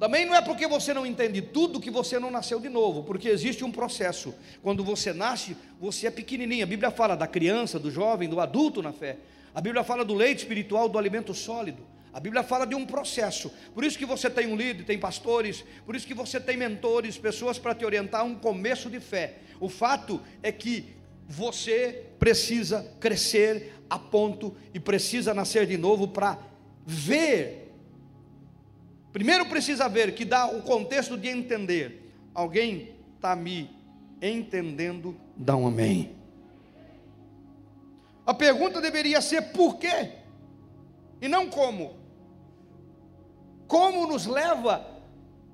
Também 0.00 0.24
não 0.24 0.34
é 0.34 0.40
porque 0.40 0.66
você 0.66 0.94
não 0.94 1.04
entende 1.04 1.42
tudo 1.42 1.78
que 1.78 1.90
você 1.90 2.18
não 2.18 2.30
nasceu 2.30 2.58
de 2.58 2.70
novo, 2.70 3.02
porque 3.04 3.28
existe 3.28 3.62
um 3.62 3.70
processo. 3.70 4.34
Quando 4.62 4.82
você 4.82 5.12
nasce, 5.12 5.54
você 5.78 6.06
é 6.06 6.10
pequenininho. 6.10 6.64
A 6.64 6.66
Bíblia 6.66 6.90
fala 6.90 7.14
da 7.14 7.26
criança, 7.26 7.78
do 7.78 7.90
jovem, 7.90 8.26
do 8.26 8.40
adulto 8.40 8.80
na 8.80 8.94
fé. 8.94 9.18
A 9.54 9.60
Bíblia 9.60 9.84
fala 9.84 10.02
do 10.02 10.14
leite 10.14 10.38
espiritual, 10.38 10.88
do 10.88 10.96
alimento 10.96 11.34
sólido. 11.34 11.82
A 12.14 12.18
Bíblia 12.18 12.42
fala 12.42 12.66
de 12.66 12.74
um 12.74 12.86
processo. 12.86 13.52
Por 13.74 13.84
isso 13.84 13.98
que 13.98 14.06
você 14.06 14.30
tem 14.30 14.46
um 14.46 14.56
líder, 14.56 14.84
tem 14.84 14.98
pastores, 14.98 15.62
por 15.84 15.94
isso 15.94 16.06
que 16.06 16.14
você 16.14 16.40
tem 16.40 16.56
mentores, 16.56 17.18
pessoas 17.18 17.58
para 17.58 17.74
te 17.74 17.84
orientar 17.84 18.22
a 18.22 18.24
um 18.24 18.34
começo 18.34 18.88
de 18.88 19.00
fé. 19.00 19.34
O 19.60 19.68
fato 19.68 20.18
é 20.42 20.50
que 20.50 20.96
você 21.28 22.06
precisa 22.18 22.90
crescer 22.98 23.74
a 23.90 23.98
ponto 23.98 24.56
e 24.72 24.80
precisa 24.80 25.34
nascer 25.34 25.66
de 25.66 25.76
novo 25.76 26.08
para 26.08 26.38
ver 26.86 27.59
Primeiro 29.12 29.46
precisa 29.46 29.88
ver 29.88 30.14
que 30.14 30.24
dá 30.24 30.46
o 30.46 30.62
contexto 30.62 31.16
de 31.16 31.28
entender. 31.28 32.12
Alguém 32.34 32.94
está 33.16 33.34
me 33.34 33.70
entendendo? 34.22 35.16
Dá 35.36 35.56
um 35.56 35.66
amém. 35.66 36.14
A 38.24 38.32
pergunta 38.34 38.80
deveria 38.80 39.20
ser 39.20 39.52
por 39.52 39.78
quê? 39.78 40.12
E 41.20 41.28
não 41.28 41.48
como. 41.48 41.96
Como 43.66 44.06
nos 44.06 44.26
leva 44.26 44.86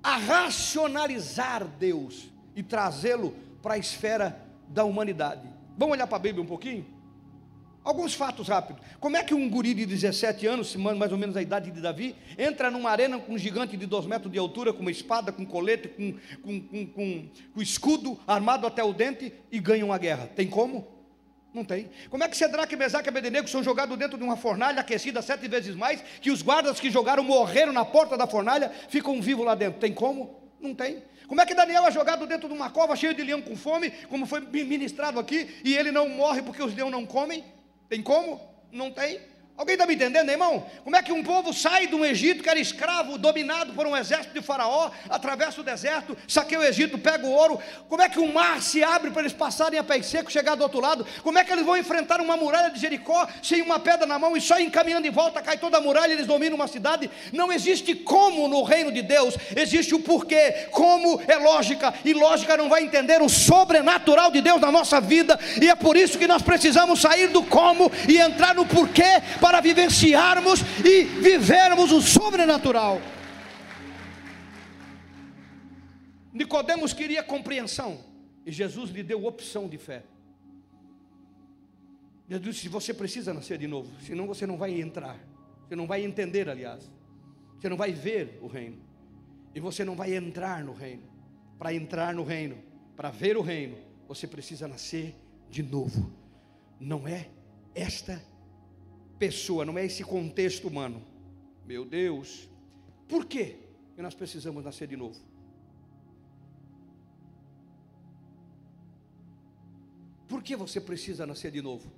a 0.02 0.16
racionalizar 0.16 1.66
Deus 1.66 2.30
e 2.54 2.62
trazê-lo 2.62 3.34
para 3.62 3.74
a 3.74 3.78
esfera 3.78 4.40
da 4.68 4.84
humanidade. 4.84 5.48
Vamos 5.76 5.94
olhar 5.94 6.06
para 6.06 6.16
a 6.16 6.20
Bíblia 6.20 6.42
um 6.42 6.46
pouquinho? 6.46 6.95
Alguns 7.86 8.14
fatos 8.14 8.48
rápidos. 8.48 8.82
Como 8.98 9.16
é 9.16 9.22
que 9.22 9.32
um 9.32 9.48
guri 9.48 9.72
de 9.72 9.86
17 9.86 10.44
anos, 10.44 10.74
mais 10.74 11.12
ou 11.12 11.16
menos 11.16 11.36
a 11.36 11.40
idade 11.40 11.70
de 11.70 11.80
Davi, 11.80 12.16
entra 12.36 12.68
numa 12.68 12.90
arena 12.90 13.16
com 13.16 13.34
um 13.34 13.38
gigante 13.38 13.76
de 13.76 13.86
2 13.86 14.06
metros 14.06 14.32
de 14.32 14.36
altura, 14.40 14.72
com 14.72 14.80
uma 14.80 14.90
espada, 14.90 15.30
com 15.30 15.46
colete, 15.46 15.86
com, 15.86 16.12
com, 16.42 16.60
com, 16.62 16.86
com, 16.88 17.28
com 17.54 17.62
escudo, 17.62 18.18
armado 18.26 18.66
até 18.66 18.82
o 18.82 18.92
dente 18.92 19.32
e 19.52 19.60
ganha 19.60 19.84
uma 19.84 19.96
guerra? 19.98 20.26
Tem 20.34 20.48
como? 20.48 20.84
Não 21.54 21.64
tem. 21.64 21.88
Como 22.10 22.24
é 22.24 22.28
que 22.28 22.36
Sedraque, 22.36 22.74
Mesaque 22.74 23.06
e 23.06 23.10
Abednego 23.10 23.46
são 23.46 23.62
jogados 23.62 23.96
dentro 23.96 24.18
de 24.18 24.24
uma 24.24 24.36
fornalha 24.36 24.80
aquecida 24.80 25.22
sete 25.22 25.46
vezes 25.46 25.76
mais, 25.76 26.02
que 26.20 26.32
os 26.32 26.42
guardas 26.42 26.80
que 26.80 26.90
jogaram 26.90 27.22
morreram 27.22 27.72
na 27.72 27.84
porta 27.84 28.16
da 28.18 28.26
fornalha, 28.26 28.68
ficam 28.88 29.22
vivos 29.22 29.46
lá 29.46 29.54
dentro? 29.54 29.78
Tem 29.78 29.94
como? 29.94 30.40
Não 30.60 30.74
tem. 30.74 31.04
Como 31.28 31.40
é 31.40 31.46
que 31.46 31.54
Daniel 31.54 31.86
é 31.86 31.92
jogado 31.92 32.26
dentro 32.26 32.48
de 32.48 32.54
uma 32.54 32.68
cova 32.68 32.96
cheia 32.96 33.14
de 33.14 33.22
leão 33.22 33.40
com 33.40 33.54
fome, 33.54 33.92
como 34.08 34.26
foi 34.26 34.40
ministrado 34.40 35.20
aqui, 35.20 35.48
e 35.62 35.76
ele 35.76 35.92
não 35.92 36.08
morre 36.08 36.42
porque 36.42 36.60
os 36.60 36.74
leões 36.74 36.90
não 36.90 37.06
comem? 37.06 37.44
Tem 37.88 38.02
como? 38.02 38.40
Não 38.72 38.90
tem. 38.90 39.20
Alguém 39.56 39.72
está 39.72 39.86
me 39.86 39.94
entendendo, 39.94 40.28
irmão? 40.28 40.66
Como 40.84 40.94
é 40.94 41.02
que 41.02 41.12
um 41.12 41.22
povo 41.22 41.50
sai 41.50 41.86
de 41.86 41.94
um 41.94 42.04
Egito 42.04 42.42
que 42.42 42.48
era 42.48 42.60
escravo, 42.60 43.16
dominado 43.16 43.72
por 43.72 43.86
um 43.86 43.96
exército 43.96 44.34
de 44.34 44.42
Faraó, 44.42 44.90
atravessa 45.08 45.62
o 45.62 45.64
deserto, 45.64 46.14
saqueia 46.28 46.60
o 46.60 46.64
Egito, 46.64 46.98
pega 46.98 47.26
o 47.26 47.30
ouro? 47.30 47.58
Como 47.88 48.02
é 48.02 48.08
que 48.08 48.18
o 48.18 48.30
mar 48.30 48.60
se 48.60 48.84
abre 48.84 49.10
para 49.10 49.22
eles 49.22 49.32
passarem 49.32 49.78
a 49.78 49.84
pé 49.84 50.02
seco, 50.02 50.30
chegar 50.30 50.56
do 50.56 50.62
outro 50.62 50.78
lado? 50.78 51.06
Como 51.22 51.38
é 51.38 51.44
que 51.44 51.50
eles 51.50 51.64
vão 51.64 51.74
enfrentar 51.74 52.20
uma 52.20 52.36
muralha 52.36 52.70
de 52.70 52.78
Jericó 52.78 53.26
sem 53.42 53.62
uma 53.62 53.78
pedra 53.78 54.06
na 54.06 54.18
mão 54.18 54.36
e 54.36 54.42
só 54.42 54.60
encaminhando 54.60 55.06
em 55.06 55.10
volta 55.10 55.40
cai 55.40 55.56
toda 55.56 55.78
a 55.78 55.80
muralha 55.80 56.10
e 56.10 56.16
eles 56.16 56.26
dominam 56.26 56.56
uma 56.56 56.68
cidade? 56.68 57.10
Não 57.32 57.50
existe 57.50 57.94
como 57.94 58.48
no 58.48 58.62
reino 58.62 58.92
de 58.92 59.00
Deus, 59.00 59.36
existe 59.56 59.94
o 59.94 60.00
porquê. 60.00 60.66
Como 60.70 61.18
é 61.26 61.36
lógica, 61.36 61.94
e 62.04 62.12
lógica 62.12 62.58
não 62.58 62.68
vai 62.68 62.82
entender 62.82 63.22
o 63.22 63.28
sobrenatural 63.30 64.30
de 64.30 64.42
Deus 64.42 64.60
na 64.60 64.70
nossa 64.70 65.00
vida, 65.00 65.40
e 65.62 65.70
é 65.70 65.74
por 65.74 65.96
isso 65.96 66.18
que 66.18 66.26
nós 66.26 66.42
precisamos 66.42 67.00
sair 67.00 67.28
do 67.28 67.42
como 67.42 67.90
e 68.06 68.18
entrar 68.18 68.54
no 68.54 68.66
porquê 68.66 69.22
para 69.46 69.60
vivenciarmos 69.60 70.58
e 70.84 71.04
vivermos 71.04 71.92
o 71.92 72.02
sobrenatural. 72.02 73.00
Nicodemos 76.32 76.92
queria 76.92 77.22
compreensão 77.22 78.00
e 78.44 78.50
Jesus 78.50 78.90
lhe 78.90 79.04
deu 79.04 79.24
opção 79.24 79.68
de 79.68 79.78
fé. 79.78 80.02
Jesus 82.28 82.56
disse: 82.56 82.68
Você 82.68 82.92
precisa 82.92 83.32
nascer 83.32 83.56
de 83.56 83.68
novo, 83.68 83.88
senão 84.00 84.26
você 84.26 84.48
não 84.48 84.56
vai 84.56 84.80
entrar, 84.80 85.16
você 85.64 85.76
não 85.76 85.86
vai 85.86 86.04
entender, 86.04 86.48
aliás, 86.48 86.90
você 87.56 87.68
não 87.68 87.76
vai 87.76 87.92
ver 87.92 88.40
o 88.42 88.48
reino, 88.48 88.82
e 89.54 89.60
você 89.60 89.84
não 89.84 89.94
vai 89.94 90.16
entrar 90.16 90.64
no 90.64 90.72
reino. 90.72 91.04
Para 91.56 91.72
entrar 91.72 92.12
no 92.12 92.24
reino, 92.24 92.58
para 92.96 93.10
ver 93.10 93.36
o 93.36 93.42
reino, 93.42 93.78
você 94.08 94.26
precisa 94.26 94.66
nascer 94.66 95.14
de 95.48 95.62
novo. 95.62 96.12
Não 96.80 97.06
é 97.06 97.28
esta 97.76 98.20
pessoa, 99.18 99.64
não 99.64 99.78
é 99.78 99.84
esse 99.84 100.04
contexto 100.04 100.68
humano. 100.68 101.02
Meu 101.64 101.84
Deus, 101.84 102.48
por 103.08 103.24
que 103.24 103.56
nós 103.96 104.14
precisamos 104.14 104.64
nascer 104.64 104.86
de 104.86 104.96
novo? 104.96 105.20
Por 110.28 110.42
que 110.42 110.56
você 110.56 110.80
precisa 110.80 111.26
nascer 111.26 111.50
de 111.50 111.62
novo? 111.62 111.90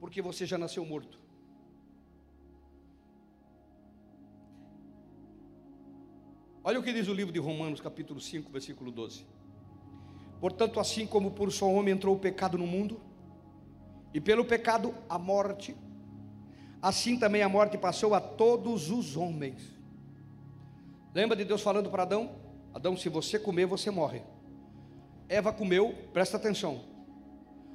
Porque 0.00 0.20
você 0.20 0.44
já 0.44 0.58
nasceu 0.58 0.84
morto. 0.84 1.18
Olha 6.62 6.80
o 6.80 6.82
que 6.82 6.92
diz 6.92 7.06
o 7.06 7.14
livro 7.14 7.32
de 7.32 7.38
Romanos, 7.38 7.80
capítulo 7.80 8.20
5, 8.20 8.50
versículo 8.50 8.90
12. 8.90 9.24
Portanto, 10.40 10.80
assim 10.80 11.06
como 11.06 11.30
por 11.30 11.52
só 11.52 11.70
homem 11.70 11.94
entrou 11.94 12.14
o 12.16 12.18
pecado 12.18 12.58
no 12.58 12.66
mundo, 12.66 13.00
e 14.12 14.20
pelo 14.20 14.44
pecado 14.44 14.94
a 15.08 15.18
morte, 15.18 15.76
assim 16.86 17.18
também 17.18 17.42
a 17.42 17.48
morte 17.48 17.76
passou 17.76 18.14
a 18.14 18.20
todos 18.20 18.92
os 18.92 19.16
homens. 19.16 19.60
Lembra 21.12 21.36
de 21.36 21.44
Deus 21.44 21.60
falando 21.60 21.90
para 21.90 22.04
Adão? 22.04 22.36
Adão, 22.72 22.96
se 22.96 23.08
você 23.08 23.40
comer, 23.40 23.66
você 23.66 23.90
morre. 23.90 24.22
Eva 25.28 25.52
comeu, 25.52 25.92
presta 26.12 26.36
atenção. 26.36 26.82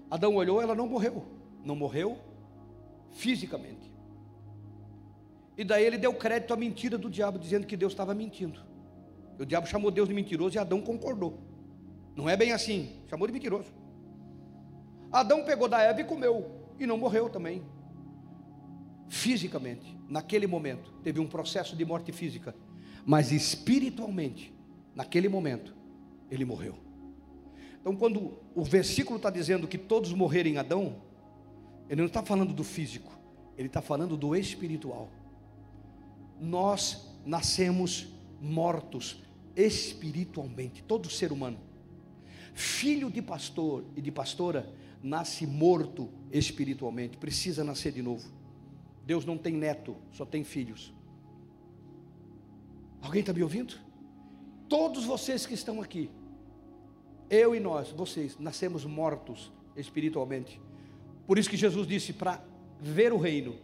Adão 0.09 0.35
olhou, 0.35 0.61
ela 0.61 0.73
não 0.73 0.87
morreu. 0.87 1.25
Não 1.61 1.75
morreu 1.75 2.17
fisicamente. 3.09 3.91
E 5.57 5.65
daí 5.65 5.83
ele 5.83 5.97
deu 5.97 6.13
crédito 6.13 6.53
à 6.53 6.55
mentira 6.55 6.97
do 6.97 7.09
diabo, 7.09 7.37
dizendo 7.37 7.67
que 7.67 7.75
Deus 7.75 7.91
estava 7.91 8.13
mentindo. 8.13 8.61
O 9.37 9.45
diabo 9.45 9.67
chamou 9.67 9.91
Deus 9.91 10.07
de 10.07 10.15
mentiroso 10.15 10.55
e 10.55 10.59
Adão 10.59 10.79
concordou. 10.79 11.37
Não 12.15 12.29
é 12.29 12.37
bem 12.37 12.53
assim, 12.53 13.03
chamou 13.09 13.27
de 13.27 13.33
mentiroso. 13.33 13.73
Adão 15.11 15.43
pegou 15.43 15.67
da 15.67 15.81
Eva 15.81 15.99
e 15.99 16.05
comeu, 16.05 16.49
e 16.79 16.85
não 16.85 16.97
morreu 16.97 17.29
também 17.29 17.61
fisicamente, 19.11 19.99
naquele 20.07 20.47
momento, 20.47 20.89
teve 21.03 21.19
um 21.19 21.27
processo 21.27 21.75
de 21.75 21.83
morte 21.83 22.13
física, 22.13 22.55
mas 23.05 23.33
espiritualmente, 23.33 24.53
naquele 24.95 25.27
momento, 25.27 25.75
ele 26.29 26.45
morreu. 26.45 26.77
Então, 27.81 27.93
quando 27.93 28.39
o 28.55 28.63
versículo 28.63 29.17
está 29.17 29.29
dizendo 29.29 29.67
que 29.67 29.77
todos 29.77 30.13
morreram 30.13 30.51
em 30.51 30.57
Adão, 30.57 31.01
ele 31.89 31.99
não 31.99 32.07
está 32.07 32.23
falando 32.23 32.53
do 32.53 32.63
físico, 32.63 33.11
ele 33.57 33.67
está 33.67 33.81
falando 33.81 34.15
do 34.15 34.33
espiritual. 34.33 35.09
Nós 36.39 37.13
nascemos 37.25 38.07
mortos 38.39 39.21
espiritualmente, 39.57 40.83
todo 40.83 41.09
ser 41.09 41.33
humano. 41.33 41.59
Filho 42.53 43.11
de 43.11 43.21
pastor 43.21 43.83
e 43.93 44.01
de 44.01 44.09
pastora 44.09 44.73
nasce 45.03 45.45
morto 45.45 46.07
espiritualmente, 46.31 47.17
precisa 47.17 47.61
nascer 47.61 47.91
de 47.91 48.01
novo. 48.01 48.40
Deus 49.11 49.25
não 49.25 49.37
tem 49.37 49.53
neto, 49.53 49.97
só 50.13 50.25
tem 50.25 50.41
filhos. 50.41 50.93
Alguém 53.01 53.19
está 53.19 53.33
me 53.33 53.43
ouvindo? 53.43 53.77
Todos 54.69 55.03
vocês 55.03 55.45
que 55.45 55.53
estão 55.53 55.81
aqui, 55.81 56.09
eu 57.29 57.53
e 57.53 57.59
nós, 57.59 57.91
vocês, 57.91 58.39
nascemos 58.39 58.85
mortos 58.85 59.51
espiritualmente. 59.75 60.61
Por 61.27 61.37
isso 61.37 61.49
que 61.49 61.57
Jesus 61.57 61.85
disse: 61.85 62.13
para 62.13 62.41
ver 62.79 63.11
o 63.11 63.17
reino 63.17 63.57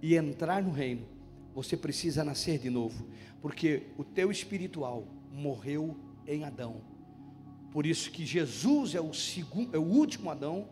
e 0.00 0.16
entrar 0.16 0.62
no 0.62 0.70
reino, 0.70 1.06
você 1.54 1.76
precisa 1.76 2.24
nascer 2.24 2.58
de 2.58 2.70
novo, 2.70 3.06
porque 3.42 3.88
o 3.98 4.04
teu 4.04 4.30
espiritual 4.30 5.06
morreu 5.30 5.98
em 6.26 6.44
Adão. 6.44 6.80
Por 7.70 7.84
isso 7.84 8.10
que 8.10 8.24
Jesus 8.24 8.94
é 8.94 9.02
o 9.02 9.12
segundo, 9.12 9.76
é 9.76 9.78
o 9.78 9.82
último 9.82 10.30
Adão, 10.30 10.66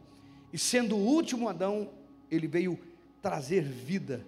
e 0.50 0.56
sendo 0.56 0.96
o 0.96 1.04
último 1.04 1.50
Adão, 1.50 1.90
ele 2.30 2.48
veio 2.48 2.78
trazer 3.22 3.62
vida 3.62 4.26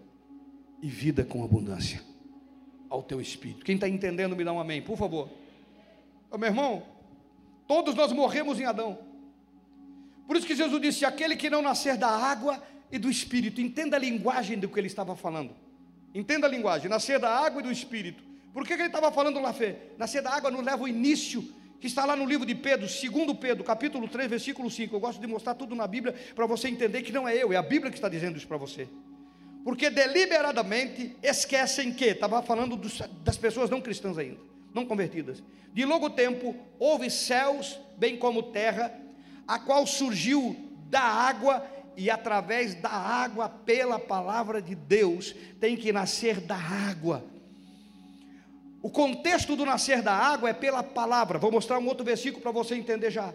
e 0.81 0.89
vida 0.89 1.25
com 1.25 1.45
abundância 1.45 2.01
ao 2.89 3.03
teu 3.03 3.21
espírito. 3.21 3.65
Quem 3.65 3.75
está 3.75 3.89
entendendo, 3.89 4.37
me 4.37 4.45
dá 4.45 4.53
um 4.53 4.61
amém, 4.61 4.81
por 4.81 4.97
favor. 4.97 5.29
Ô, 6.31 6.39
meu 6.39 6.49
irmão, 6.49 6.85
todos 7.67 7.95
nós 7.95 8.13
morremos 8.13 8.61
em 8.61 8.65
Adão. 8.65 8.99
Por 10.27 10.37
isso 10.37 10.47
que 10.47 10.55
Jesus 10.55 10.81
disse: 10.81 11.05
aquele 11.05 11.37
que 11.37 11.51
não 11.51 11.61
nascer 11.61 11.97
da 11.97 12.09
água 12.09 12.63
e 12.93 12.99
do 12.99 13.11
espírito, 13.11 13.61
entenda 13.61 13.97
a 13.97 13.99
linguagem 13.99 14.59
do 14.59 14.69
que 14.69 14.79
ele 14.79 14.87
estava 14.87 15.17
falando. 15.17 15.51
Entenda 16.15 16.47
a 16.47 16.51
linguagem, 16.51 16.89
nascer 16.89 17.19
da 17.19 17.29
água 17.29 17.61
e 17.61 17.65
do 17.65 17.73
espírito. 17.73 18.23
Por 18.53 18.65
que, 18.65 18.77
que 18.77 18.83
ele 18.83 18.89
estava 18.89 19.11
falando 19.11 19.41
lá, 19.41 19.53
Fê? 19.53 19.77
Nascer 19.99 20.23
da 20.23 20.31
água 20.31 20.49
nos 20.49 20.65
leva 20.65 20.81
ao 20.81 20.87
início, 20.87 21.45
que 21.85 21.89
está 21.89 22.07
lá 22.07 22.17
no 22.17 22.25
livro 22.25 22.47
de 22.47 22.55
Pedro, 22.55 22.89
segundo 22.89 23.35
Pedro, 23.35 23.63
capítulo 23.63 24.09
3, 24.09 24.31
versículo 24.31 24.71
5. 24.71 24.97
Eu 24.97 25.01
gosto 25.01 25.21
de 25.21 25.27
mostrar 25.27 25.55
tudo 25.55 25.75
na 25.75 25.87
Bíblia 25.87 26.15
para 26.35 26.47
você 26.47 26.67
entender 26.67 27.03
que 27.03 27.13
não 27.13 27.29
é 27.29 27.37
eu, 27.37 27.53
é 27.53 27.57
a 27.57 27.63
Bíblia 27.63 27.91
que 27.91 27.99
está 27.99 28.09
dizendo 28.09 28.39
isso 28.39 28.49
para 28.49 28.57
você 28.57 28.89
porque 29.63 29.91
deliberadamente 29.91 31.15
esquecem 31.23 31.93
que, 31.93 32.07
estava 32.07 32.43
falando 32.43 32.75
dos, 32.75 33.03
das 33.23 33.37
pessoas 33.37 33.69
não 33.69 33.83
cristãs 33.83 34.17
ainda, 34.17 34.39
não 34.73 34.87
convertidas. 34.87 35.43
De 35.75 35.85
longo 35.85 36.09
tempo 36.09 36.57
houve 36.79 37.11
céus, 37.11 37.79
bem 37.99 38.17
como 38.17 38.45
terra, 38.45 38.91
a 39.47 39.59
qual 39.59 39.87
surgiu 39.87 40.57
da 40.89 41.03
água 41.03 41.67
e 41.97 42.11
através 42.11 42.75
da 42.75 42.91
água, 42.91 43.49
pela 43.49 43.99
palavra 43.99 44.61
de 44.61 44.75
Deus, 44.75 45.35
tem 45.61 45.77
que 45.77 45.93
nascer 45.93 46.41
da 46.41 46.57
água. 46.57 47.25
O 48.85 48.91
contexto 48.91 49.57
do 49.57 49.65
nascer 49.65 50.03
da 50.03 50.13
água 50.13 50.51
é 50.51 50.53
pela 50.53 50.83
palavra. 50.83 51.39
Vou 51.39 51.51
mostrar 51.51 51.79
um 51.79 51.87
outro 51.87 52.05
versículo 52.05 52.43
para 52.43 52.53
você 52.53 52.75
entender 52.75 53.11
já. 53.11 53.33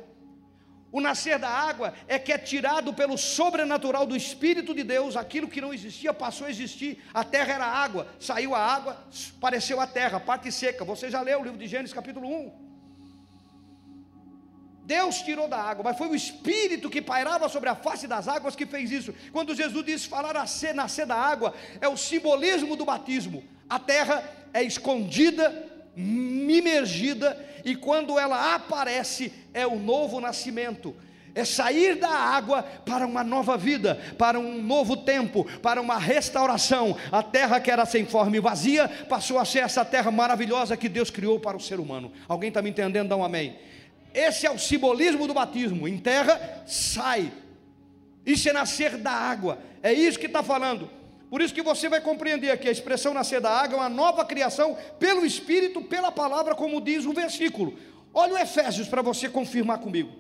O 0.91 1.01
nascer 1.01 1.39
da 1.39 1.49
água 1.49 1.91
é 2.07 2.19
que 2.19 2.31
é 2.31 2.38
tirado 2.38 2.93
pelo 2.93 3.17
sobrenatural 3.17 4.05
do 4.05 4.15
Espírito 4.15 4.75
de 4.75 4.83
Deus, 4.83 5.17
aquilo 5.17 5.47
que 5.47 5.59
não 5.59 5.73
existia 5.73 6.13
passou 6.13 6.45
a 6.45 6.51
existir. 6.51 7.03
A 7.12 7.23
terra 7.23 7.51
era 7.51 7.65
água, 7.65 8.05
saiu 8.19 8.53
a 8.53 8.59
água, 8.59 9.03
apareceu 9.38 9.81
a 9.81 9.88
terra, 9.88 10.19
parte 10.19 10.51
seca. 10.51 10.85
Você 10.85 11.09
já 11.09 11.19
leu 11.21 11.39
o 11.39 11.43
livro 11.43 11.57
de 11.57 11.65
Gênesis, 11.65 11.95
capítulo 11.95 12.29
1. 12.29 12.51
Deus 14.85 15.23
tirou 15.23 15.47
da 15.47 15.57
água, 15.57 15.83
mas 15.83 15.97
foi 15.97 16.09
o 16.09 16.15
Espírito 16.15 16.91
que 16.91 17.01
pairava 17.01 17.49
sobre 17.49 17.69
a 17.69 17.75
face 17.75 18.05
das 18.05 18.27
águas 18.27 18.55
que 18.55 18.67
fez 18.67 18.91
isso. 18.91 19.15
Quando 19.31 19.55
Jesus 19.55 19.83
disse 19.83 20.07
falar 20.07 20.35
nascer, 20.35 20.75
nascer 20.75 21.07
da 21.07 21.15
água, 21.15 21.55
é 21.81 21.88
o 21.88 21.97
simbolismo 21.97 22.75
do 22.75 22.85
batismo. 22.85 23.43
A 23.67 23.79
terra 23.79 24.23
é 24.53 24.63
escondida, 24.63 25.53
imergida 25.95 27.49
e 27.63 27.75
quando 27.75 28.17
ela 28.17 28.55
aparece, 28.55 29.33
é 29.53 29.65
o 29.65 29.77
novo 29.77 30.19
nascimento. 30.19 30.95
É 31.35 31.45
sair 31.45 31.95
da 31.95 32.09
água 32.09 32.63
para 32.63 33.05
uma 33.05 33.23
nova 33.23 33.55
vida, 33.55 33.99
para 34.17 34.39
um 34.39 34.62
novo 34.62 34.97
tempo, 34.97 35.45
para 35.62 35.79
uma 35.79 35.97
restauração. 35.97 36.97
A 37.12 37.21
terra 37.21 37.59
que 37.59 37.69
era 37.69 37.85
sem 37.85 38.05
forma 38.05 38.35
e 38.35 38.39
vazia 38.39 38.88
passou 39.07 39.38
a 39.38 39.45
ser 39.45 39.59
essa 39.59 39.85
terra 39.85 40.09
maravilhosa 40.09 40.75
que 40.75 40.89
Deus 40.89 41.09
criou 41.09 41.39
para 41.39 41.55
o 41.55 41.62
ser 41.62 41.79
humano. 41.79 42.12
Alguém 42.27 42.49
está 42.49 42.62
me 42.62 42.69
entendendo? 42.69 43.09
Dá 43.09 43.15
um 43.15 43.23
amém. 43.23 43.57
Esse 44.13 44.47
é 44.47 44.51
o 44.51 44.57
simbolismo 44.57 45.27
do 45.27 45.33
batismo. 45.33 45.88
Em 45.88 45.97
terra, 45.97 46.63
sai. 46.65 47.31
Isso 48.25 48.49
é 48.49 48.53
nascer 48.53 48.97
da 48.97 49.12
água. 49.12 49.59
É 49.83 49.93
isso 49.93 50.19
que 50.19 50.25
está 50.25 50.41
falando. 50.41 50.89
Por 51.29 51.41
isso 51.41 51.53
que 51.53 51.61
você 51.61 51.87
vai 51.87 52.01
compreender 52.01 52.49
aqui 52.49 52.67
a 52.67 52.71
expressão 52.71 53.13
nascer 53.13 53.39
da 53.39 53.51
água 53.51 53.75
é 53.75 53.79
uma 53.81 53.89
nova 53.89 54.25
criação 54.25 54.75
pelo 54.97 55.25
Espírito, 55.25 55.81
pela 55.81 56.11
palavra, 56.11 56.55
como 56.55 56.81
diz 56.81 57.05
o 57.05 57.13
versículo. 57.13 57.77
Olha 58.11 58.33
o 58.33 58.37
Efésios 58.37 58.87
para 58.87 59.03
você 59.03 59.29
confirmar 59.29 59.79
comigo. 59.79 60.11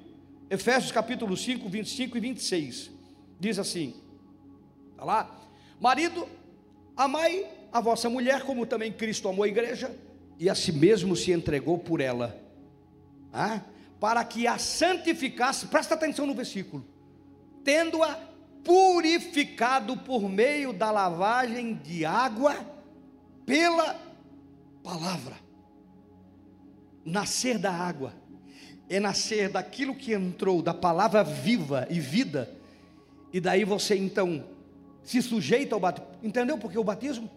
Efésios 0.49 0.91
capítulo 0.91 1.35
5, 1.35 1.67
25 1.67 2.17
e 2.17 2.19
26. 2.19 2.91
Diz 3.39 3.57
assim: 3.57 3.95
está 4.91 5.03
lá, 5.03 5.39
marido, 5.79 6.27
amai 6.95 7.47
a 7.71 7.81
vossa 7.81 8.09
mulher, 8.09 8.43
como 8.43 8.65
também 8.65 8.91
Cristo 8.91 9.27
amou 9.27 9.43
a 9.43 9.47
igreja, 9.47 9.95
e 10.37 10.49
a 10.49 10.55
si 10.55 10.71
mesmo 10.71 11.15
se 11.15 11.31
entregou 11.31 11.77
por 11.79 12.01
ela, 12.01 12.39
ah, 13.33 13.61
para 13.99 14.23
que 14.23 14.45
a 14.45 14.57
santificasse, 14.57 15.67
presta 15.67 15.95
atenção 15.95 16.25
no 16.25 16.35
versículo, 16.35 16.85
tendo-a 17.63 18.28
purificado 18.63 19.97
por 19.97 20.29
meio 20.29 20.73
da 20.73 20.91
lavagem 20.91 21.73
de 21.73 22.05
água 22.05 22.55
pela 23.45 23.99
palavra. 24.83 25.35
Nascer 27.05 27.57
da 27.57 27.71
água 27.71 28.13
é 28.89 28.99
nascer 28.99 29.49
daquilo 29.49 29.95
que 29.95 30.13
entrou, 30.13 30.61
da 30.61 30.73
palavra 30.73 31.23
viva 31.23 31.87
e 31.89 31.99
vida, 31.99 32.49
e 33.31 33.39
daí 33.39 33.63
você 33.63 33.95
então 33.95 34.43
se 35.03 35.21
sujeita 35.21 35.75
ao 35.75 35.79
batismo. 35.79 36.09
Entendeu 36.23 36.57
por 36.57 36.71
que 36.71 36.77
o 36.77 36.83
batismo? 36.83 37.29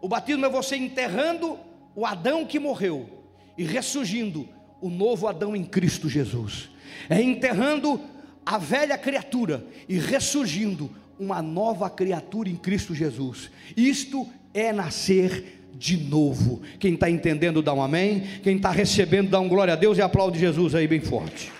O 0.00 0.08
batismo 0.08 0.44
é 0.46 0.48
você 0.48 0.76
enterrando 0.76 1.58
o 1.94 2.04
Adão 2.06 2.44
que 2.44 2.58
morreu 2.58 3.08
e 3.56 3.64
ressurgindo 3.64 4.48
o 4.80 4.90
novo 4.90 5.26
Adão 5.26 5.54
em 5.54 5.64
Cristo 5.64 6.08
Jesus. 6.08 6.70
É 7.08 7.20
enterrando 7.20 8.00
a 8.44 8.58
velha 8.58 8.98
criatura 8.98 9.66
e 9.88 9.98
ressurgindo 9.98 10.90
uma 11.18 11.40
nova 11.40 11.88
criatura 11.88 12.48
em 12.48 12.56
Cristo 12.56 12.94
Jesus. 12.94 13.50
Isto 13.76 14.28
é 14.52 14.72
nascer 14.72 15.62
de 15.74 15.96
novo. 15.96 16.62
Quem 16.78 16.94
está 16.94 17.10
entendendo, 17.10 17.62
dá 17.62 17.72
um 17.72 17.82
amém. 17.82 18.40
Quem 18.42 18.56
está 18.56 18.70
recebendo, 18.70 19.30
dá 19.30 19.40
um 19.40 19.48
glória 19.48 19.74
a 19.74 19.76
Deus 19.76 19.98
e 19.98 20.02
aplaude 20.02 20.38
Jesus 20.38 20.74
aí 20.74 20.86
bem 20.86 21.00
forte. 21.00 21.50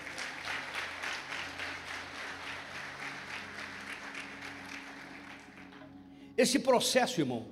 Esse 6.36 6.58
processo, 6.58 7.20
irmão, 7.20 7.46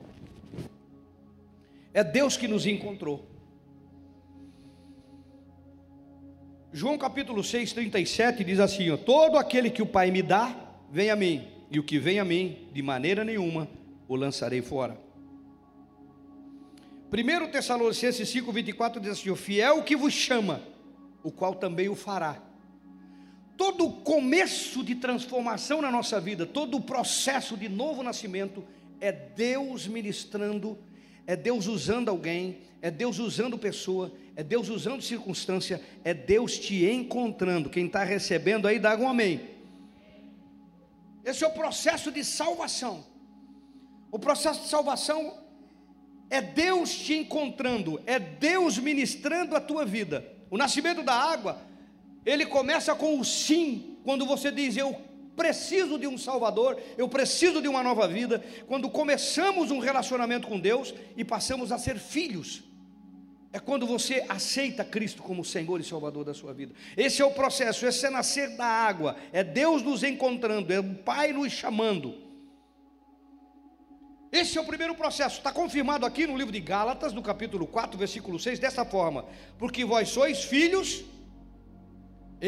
é 1.94 2.02
Deus 2.02 2.36
que 2.36 2.48
nos 2.48 2.66
encontrou. 2.66 3.31
João 6.74 6.96
capítulo 6.96 7.44
6, 7.44 7.74
37 7.74 8.42
diz 8.42 8.58
assim: 8.58 8.96
Todo 8.96 9.36
aquele 9.36 9.68
que 9.68 9.82
o 9.82 9.86
Pai 9.86 10.10
me 10.10 10.22
dá, 10.22 10.56
vem 10.90 11.10
a 11.10 11.16
mim, 11.16 11.46
e 11.70 11.78
o 11.78 11.82
que 11.82 11.98
vem 11.98 12.18
a 12.18 12.24
mim, 12.24 12.66
de 12.72 12.80
maneira 12.80 13.22
nenhuma 13.24 13.68
o 14.08 14.16
lançarei 14.16 14.62
fora. 14.62 14.98
1 17.12 17.50
Tessalonicenses 17.50 18.26
5, 18.26 18.50
24 18.50 19.00
diz 19.02 19.10
assim: 19.10 19.28
O 19.28 19.36
fiel 19.36 19.82
que 19.82 19.94
vos 19.94 20.14
chama, 20.14 20.62
o 21.22 21.30
qual 21.30 21.54
também 21.54 21.90
o 21.90 21.94
fará. 21.94 22.40
Todo 23.54 23.84
o 23.84 23.92
começo 24.00 24.82
de 24.82 24.94
transformação 24.94 25.82
na 25.82 25.90
nossa 25.90 26.18
vida, 26.18 26.46
todo 26.46 26.78
o 26.78 26.80
processo 26.80 27.54
de 27.54 27.68
novo 27.68 28.02
nascimento, 28.02 28.64
é 28.98 29.12
Deus 29.12 29.86
ministrando, 29.86 30.78
é 31.26 31.36
Deus 31.36 31.66
usando 31.66 32.08
alguém, 32.08 32.58
é 32.80 32.90
Deus 32.90 33.18
usando 33.18 33.56
pessoa, 33.56 34.12
é 34.34 34.42
Deus 34.42 34.68
usando 34.68 35.02
circunstância, 35.02 35.80
é 36.04 36.12
Deus 36.12 36.58
te 36.58 36.84
encontrando. 36.84 37.70
Quem 37.70 37.86
está 37.86 38.02
recebendo 38.02 38.66
aí, 38.66 38.78
dá 38.78 38.96
um 38.96 39.08
amém. 39.08 39.40
Esse 41.24 41.44
é 41.44 41.46
o 41.46 41.52
processo 41.52 42.10
de 42.10 42.24
salvação. 42.24 43.04
O 44.10 44.18
processo 44.18 44.62
de 44.62 44.68
salvação 44.68 45.38
é 46.28 46.40
Deus 46.40 46.94
te 46.94 47.14
encontrando, 47.14 48.00
é 48.06 48.18
Deus 48.18 48.78
ministrando 48.78 49.54
a 49.54 49.60
tua 49.60 49.84
vida. 49.84 50.26
O 50.50 50.56
nascimento 50.56 51.02
da 51.02 51.14
água, 51.14 51.62
ele 52.26 52.46
começa 52.46 52.94
com 52.94 53.18
o 53.18 53.24
sim, 53.24 53.96
quando 54.04 54.26
você 54.26 54.50
diz 54.50 54.76
eu 54.76 55.11
preciso 55.36 55.98
de 55.98 56.06
um 56.06 56.18
Salvador, 56.18 56.80
eu 56.96 57.08
preciso 57.08 57.60
de 57.60 57.68
uma 57.68 57.82
nova 57.82 58.06
vida. 58.06 58.42
Quando 58.66 58.88
começamos 58.90 59.70
um 59.70 59.78
relacionamento 59.78 60.46
com 60.46 60.58
Deus 60.58 60.94
e 61.16 61.24
passamos 61.24 61.72
a 61.72 61.78
ser 61.78 61.98
filhos 61.98 62.64
é 63.52 63.60
quando 63.60 63.86
você 63.86 64.24
aceita 64.28 64.82
Cristo 64.82 65.22
como 65.22 65.44
Senhor 65.44 65.78
e 65.78 65.84
Salvador 65.84 66.24
da 66.24 66.32
sua 66.32 66.54
vida. 66.54 66.74
Esse 66.96 67.20
é 67.20 67.24
o 67.24 67.32
processo, 67.32 67.84
esse 67.86 68.06
é 68.06 68.10
nascer 68.10 68.56
da 68.56 68.64
água, 68.64 69.14
é 69.30 69.44
Deus 69.44 69.82
nos 69.82 70.02
encontrando, 70.02 70.72
é 70.72 70.80
o 70.80 70.94
Pai 70.94 71.34
nos 71.34 71.52
chamando. 71.52 72.14
Esse 74.32 74.56
é 74.56 74.60
o 74.60 74.64
primeiro 74.64 74.94
processo, 74.94 75.36
está 75.36 75.52
confirmado 75.52 76.06
aqui 76.06 76.26
no 76.26 76.38
livro 76.38 76.50
de 76.50 76.60
Gálatas, 76.60 77.12
no 77.12 77.20
capítulo 77.20 77.66
4, 77.66 77.98
versículo 77.98 78.38
6, 78.38 78.58
dessa 78.58 78.86
forma: 78.86 79.26
Porque 79.58 79.84
vós 79.84 80.08
sois 80.08 80.44
filhos 80.44 81.04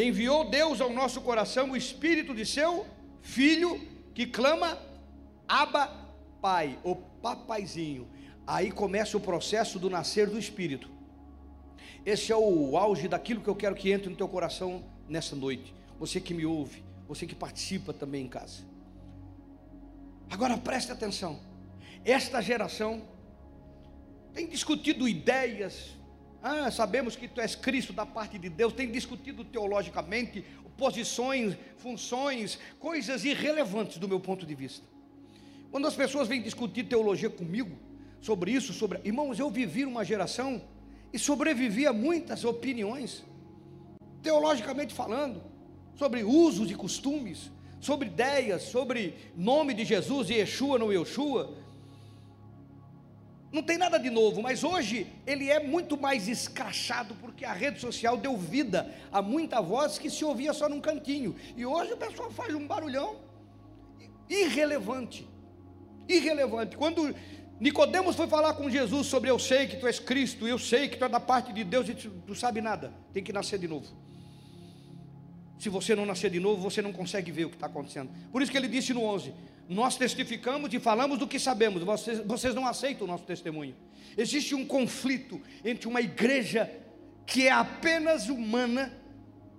enviou 0.03 0.51
Deus 0.51 0.81
ao 0.81 0.91
nosso 0.91 1.21
coração 1.21 1.71
o 1.71 1.77
espírito 1.77 2.35
de 2.35 2.45
seu 2.45 2.87
filho 3.23 3.81
que 4.13 4.27
clama 4.27 4.79
Abba 5.47 5.87
Pai, 6.41 6.79
ou 6.83 6.97
papaizinho. 7.23 8.07
Aí 8.47 8.71
começa 8.71 9.17
o 9.17 9.21
processo 9.21 9.79
do 9.79 9.89
nascer 9.89 10.29
do 10.29 10.39
espírito. 10.39 10.91
Esse 12.05 12.33
é 12.33 12.37
o 12.37 12.77
auge 12.77 13.09
daquilo 13.09 13.41
que 13.41 13.49
eu 13.49 13.57
quero 13.57 13.75
que 13.75 13.91
entre 13.91 14.11
no 14.11 14.17
teu 14.17 14.29
coração 14.29 14.85
nessa 15.09 15.35
noite. 15.35 15.75
Você 15.99 16.21
que 16.21 16.35
me 16.35 16.45
ouve, 16.45 16.85
você 17.09 17.27
que 17.27 17.35
participa 17.35 17.95
também 17.95 18.25
em 18.25 18.29
casa. 18.29 18.63
Agora 20.29 20.59
preste 20.59 20.93
atenção. 20.93 21.41
Esta 22.05 22.43
geração 22.43 23.03
tem 24.35 24.47
discutido 24.47 25.09
ideias. 25.09 25.95
Ah, 26.47 26.71
sabemos 26.71 27.17
que 27.17 27.27
tu 27.27 27.41
és 27.41 27.57
Cristo 27.57 27.95
da 27.95 28.05
parte 28.05 28.39
de 28.39 28.51
Deus. 28.51 28.75
Tem 28.75 28.93
discutido 28.93 29.43
teologicamente 29.47 30.45
posições, 30.77 31.57
funções, 31.79 32.59
coisas 32.79 33.25
irrelevantes 33.25 33.97
do 33.97 34.07
meu 34.07 34.21
ponto 34.21 34.45
de 34.45 34.55
vista. 34.55 34.87
Quando 35.71 35.87
as 35.87 35.97
pessoas 35.97 36.29
vêm 36.29 36.43
discutir 36.43 36.85
teologia 36.85 37.31
comigo 37.31 37.79
sobre 38.21 38.51
isso, 38.51 38.75
sobre 38.75 39.01
irmãos, 39.05 39.39
eu 39.39 39.49
vivi 39.49 39.87
uma 39.87 40.05
geração 40.05 40.61
e 41.15 41.19
sobrevivi 41.19 41.87
a 41.87 41.95
muitas 41.95 42.45
opiniões, 42.45 43.25
teologicamente 44.23 44.93
falando, 44.93 45.43
sobre 45.97 46.25
usos 46.25 46.71
e 46.71 46.75
costumes, 46.75 47.51
sobre 47.81 48.09
ideias, 48.09 48.65
sobre 48.65 49.15
nome 49.35 49.73
de 49.73 49.87
Jesus 49.87 50.29
e 50.29 50.35
Yeshua 50.35 50.79
no 50.79 50.93
Yeshua. 50.93 51.57
Não 53.55 53.63
tem 53.63 53.79
nada 53.79 53.99
de 53.99 54.11
novo, 54.11 54.43
mas 54.43 54.65
hoje 54.65 55.07
ele 55.25 55.49
é 55.49 55.61
muito 55.61 55.97
mais 55.97 56.27
escrachado 56.27 57.15
porque 57.21 57.45
a 57.45 57.53
rede 57.53 57.81
social 57.81 58.17
deu 58.17 58.37
vida 58.37 58.93
a 59.13 59.23
muita 59.23 59.61
voz 59.61 59.97
que 59.97 60.11
se 60.11 60.25
ouvia 60.25 60.53
só 60.53 60.69
num 60.69 60.81
cantinho. 60.81 61.37
E 61.57 61.65
hoje 61.65 61.93
o 61.93 61.97
pessoal 61.97 62.33
faz 62.33 62.53
um 62.53 62.67
barulhão 62.67 63.15
irrelevante. 64.29 65.25
Irrelevante. 66.09 66.77
Quando 66.77 67.15
Nicodemos 67.61 68.17
foi 68.17 68.27
falar 68.27 68.55
com 68.55 68.69
Jesus 68.69 69.07
sobre 69.07 69.31
eu 69.31 69.39
sei 69.39 69.69
que 69.69 69.77
tu 69.77 69.87
és 69.87 70.01
Cristo, 70.01 70.49
eu 70.49 70.59
sei 70.59 70.89
que 70.89 70.97
tu 70.97 71.05
é 71.05 71.09
da 71.09 71.21
parte 71.21 71.53
de 71.53 71.63
Deus 71.63 71.89
e 71.89 71.95
tu, 71.95 72.11
tu 72.27 72.35
sabe 72.35 72.61
nada, 72.61 72.93
tem 73.13 73.23
que 73.23 73.33
nascer 73.33 73.61
de 73.61 73.69
novo. 73.69 73.87
Se 75.61 75.69
você 75.69 75.95
não 75.95 76.05
nascer 76.05 76.29
de 76.29 76.41
novo, 76.41 76.61
você 76.61 76.83
não 76.83 76.93
consegue 76.93 77.31
ver 77.31 77.45
o 77.45 77.51
que 77.51 77.55
está 77.55 77.67
acontecendo. 77.67 78.11
Por 78.33 78.43
isso 78.43 78.51
que 78.51 78.59
ele 78.59 78.67
disse 78.67 78.93
no 78.93 79.05
11: 79.05 79.33
Nós 79.69 79.97
testificamos 79.97 80.73
e 80.73 80.79
falamos 80.79 81.19
do 81.19 81.27
que 81.27 81.39
sabemos, 81.39 81.83
vocês, 81.83 82.19
vocês 82.21 82.55
não 82.55 82.67
aceitam 82.67 83.07
o 83.07 83.11
nosso 83.11 83.25
testemunho. 83.25 83.75
Existe 84.17 84.55
um 84.55 84.65
conflito 84.65 85.41
entre 85.65 85.89
uma 85.89 86.01
igreja 86.01 86.71
que 87.27 87.47
é 87.47 87.51
apenas 87.51 88.29
humana, 88.29 88.93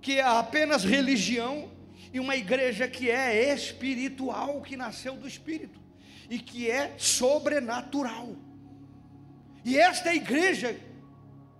que 0.00 0.18
é 0.18 0.22
apenas 0.22 0.84
religião, 0.84 1.70
e 2.12 2.20
uma 2.20 2.36
igreja 2.36 2.88
que 2.88 3.10
é 3.10 3.52
espiritual, 3.52 4.62
que 4.62 4.76
nasceu 4.76 5.16
do 5.16 5.26
Espírito 5.26 5.80
e 6.30 6.38
que 6.38 6.70
é 6.70 6.94
sobrenatural. 6.96 8.36
E 9.64 9.78
esta 9.78 10.08
é 10.08 10.12
a 10.12 10.16
igreja 10.16 10.78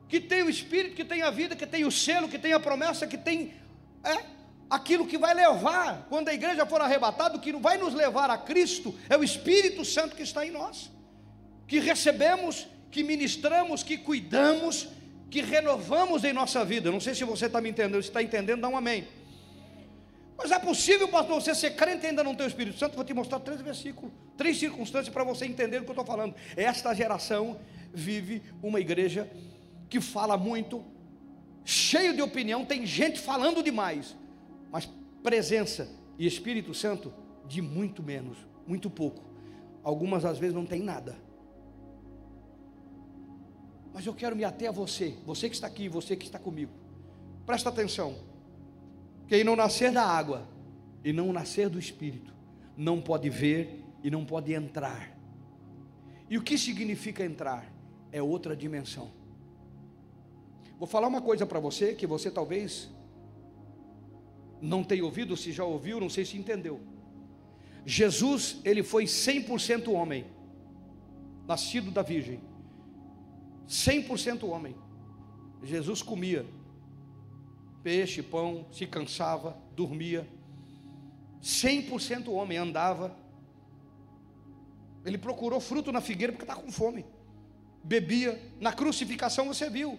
que 0.08 0.20
tem 0.20 0.42
o 0.42 0.48
Espírito, 0.48 0.94
que 0.94 1.04
tem 1.04 1.22
a 1.22 1.30
vida, 1.30 1.56
que 1.56 1.66
tem 1.66 1.84
o 1.84 1.90
selo, 1.90 2.28
que 2.28 2.38
tem 2.38 2.52
a 2.52 2.60
promessa, 2.60 3.06
que 3.06 3.18
tem 3.18 3.52
é, 4.04 4.24
aquilo 4.68 5.06
que 5.06 5.18
vai 5.18 5.34
levar, 5.34 6.06
quando 6.08 6.28
a 6.28 6.34
igreja 6.34 6.66
for 6.66 6.80
arrebatada, 6.80 7.36
o 7.36 7.40
que 7.40 7.52
vai 7.52 7.78
nos 7.78 7.94
levar 7.94 8.30
a 8.30 8.38
Cristo 8.38 8.94
é 9.08 9.16
o 9.16 9.24
Espírito 9.24 9.84
Santo 9.84 10.16
que 10.16 10.22
está 10.22 10.44
em 10.44 10.50
nós, 10.50 10.90
que 11.66 11.78
recebemos, 11.78 12.66
que 12.90 13.02
ministramos, 13.02 13.82
que 13.82 13.96
cuidamos, 13.96 14.88
que 15.30 15.42
renovamos 15.42 16.24
em 16.24 16.32
nossa 16.32 16.64
vida. 16.64 16.90
Não 16.90 17.00
sei 17.00 17.14
se 17.14 17.24
você 17.24 17.46
está 17.46 17.60
me 17.60 17.70
entendendo, 17.70 18.02
se 18.02 18.08
está 18.08 18.22
entendendo, 18.22 18.60
dá 18.60 18.68
um 18.68 18.76
amém. 18.76 19.06
Mas 20.36 20.50
é 20.50 20.58
possível, 20.58 21.08
pastor, 21.08 21.40
você 21.40 21.54
ser 21.54 21.70
crente 21.70 22.04
e 22.04 22.08
ainda 22.08 22.22
não 22.22 22.34
ter 22.34 22.44
o 22.44 22.46
Espírito 22.46 22.78
Santo? 22.78 22.94
Vou 22.94 23.04
te 23.04 23.14
mostrar 23.14 23.40
três 23.40 23.60
versículos, 23.60 24.12
três 24.36 24.58
circunstâncias 24.58 25.12
para 25.12 25.24
você 25.24 25.46
entender 25.46 25.78
o 25.78 25.84
que 25.84 25.90
eu 25.90 25.92
estou 25.92 26.04
falando. 26.04 26.34
Esta 26.56 26.94
geração 26.94 27.58
vive 27.92 28.42
uma 28.62 28.78
igreja 28.78 29.30
que 29.88 30.00
fala 30.00 30.36
muito, 30.36 30.84
cheio 31.64 32.14
de 32.14 32.20
opinião, 32.20 32.64
tem 32.64 32.84
gente 32.84 33.18
falando 33.18 33.62
demais, 33.62 34.14
mas 34.70 34.88
presença 35.22 35.88
e 36.18 36.26
Espírito 36.26 36.72
Santo 36.74 37.12
de 37.46 37.62
muito 37.62 38.02
menos, 38.02 38.36
muito 38.66 38.90
pouco. 38.90 39.22
Algumas 39.82 40.24
às 40.24 40.38
vezes 40.38 40.54
não 40.54 40.66
tem 40.66 40.82
nada. 40.82 41.16
Mas 43.92 44.04
eu 44.04 44.12
quero 44.12 44.36
me 44.36 44.44
ater 44.44 44.68
a 44.68 44.72
você, 44.72 45.16
você 45.24 45.48
que 45.48 45.54
está 45.54 45.66
aqui, 45.66 45.88
você 45.88 46.16
que 46.16 46.26
está 46.26 46.38
comigo. 46.38 46.72
Presta 47.46 47.68
atenção. 47.68 48.16
Quem 49.28 49.42
não 49.42 49.56
nascer 49.56 49.90
da 49.90 50.02
água 50.02 50.46
e 51.04 51.12
não 51.12 51.32
nascer 51.32 51.68
do 51.68 51.78
Espírito, 51.78 52.34
não 52.76 53.00
pode 53.00 53.30
ver 53.30 53.84
e 54.02 54.10
não 54.10 54.24
pode 54.24 54.52
entrar. 54.52 55.16
E 56.28 56.36
o 56.36 56.42
que 56.42 56.58
significa 56.58 57.24
entrar? 57.24 57.72
É 58.12 58.20
outra 58.22 58.56
dimensão. 58.56 59.10
Vou 60.78 60.86
falar 60.86 61.08
uma 61.08 61.22
coisa 61.22 61.46
para 61.46 61.58
você 61.58 61.94
que 61.94 62.06
você 62.06 62.30
talvez 62.30 62.90
não 64.60 64.82
tenha 64.82 65.04
ouvido, 65.04 65.36
se 65.36 65.52
já 65.52 65.64
ouviu, 65.64 66.00
não 66.00 66.10
sei 66.10 66.24
se 66.24 66.36
entendeu. 66.36 66.80
Jesus, 67.84 68.60
ele 68.64 68.82
foi 68.82 69.04
100% 69.04 69.92
homem, 69.92 70.26
nascido 71.46 71.90
da 71.90 72.02
Virgem, 72.02 72.40
100% 73.68 74.44
homem. 74.48 74.74
Jesus 75.62 76.02
comia, 76.02 76.46
peixe, 77.82 78.22
pão, 78.22 78.66
se 78.72 78.86
cansava, 78.86 79.56
dormia. 79.74 80.28
100% 81.42 82.28
homem 82.28 82.58
andava. 82.58 83.16
Ele 85.04 85.16
procurou 85.16 85.60
fruto 85.60 85.92
na 85.92 86.00
figueira 86.00 86.32
porque 86.32 86.44
estava 86.44 86.62
com 86.62 86.72
fome. 86.72 87.06
Bebia. 87.84 88.42
Na 88.60 88.72
crucificação 88.72 89.46
você 89.46 89.70
viu. 89.70 89.98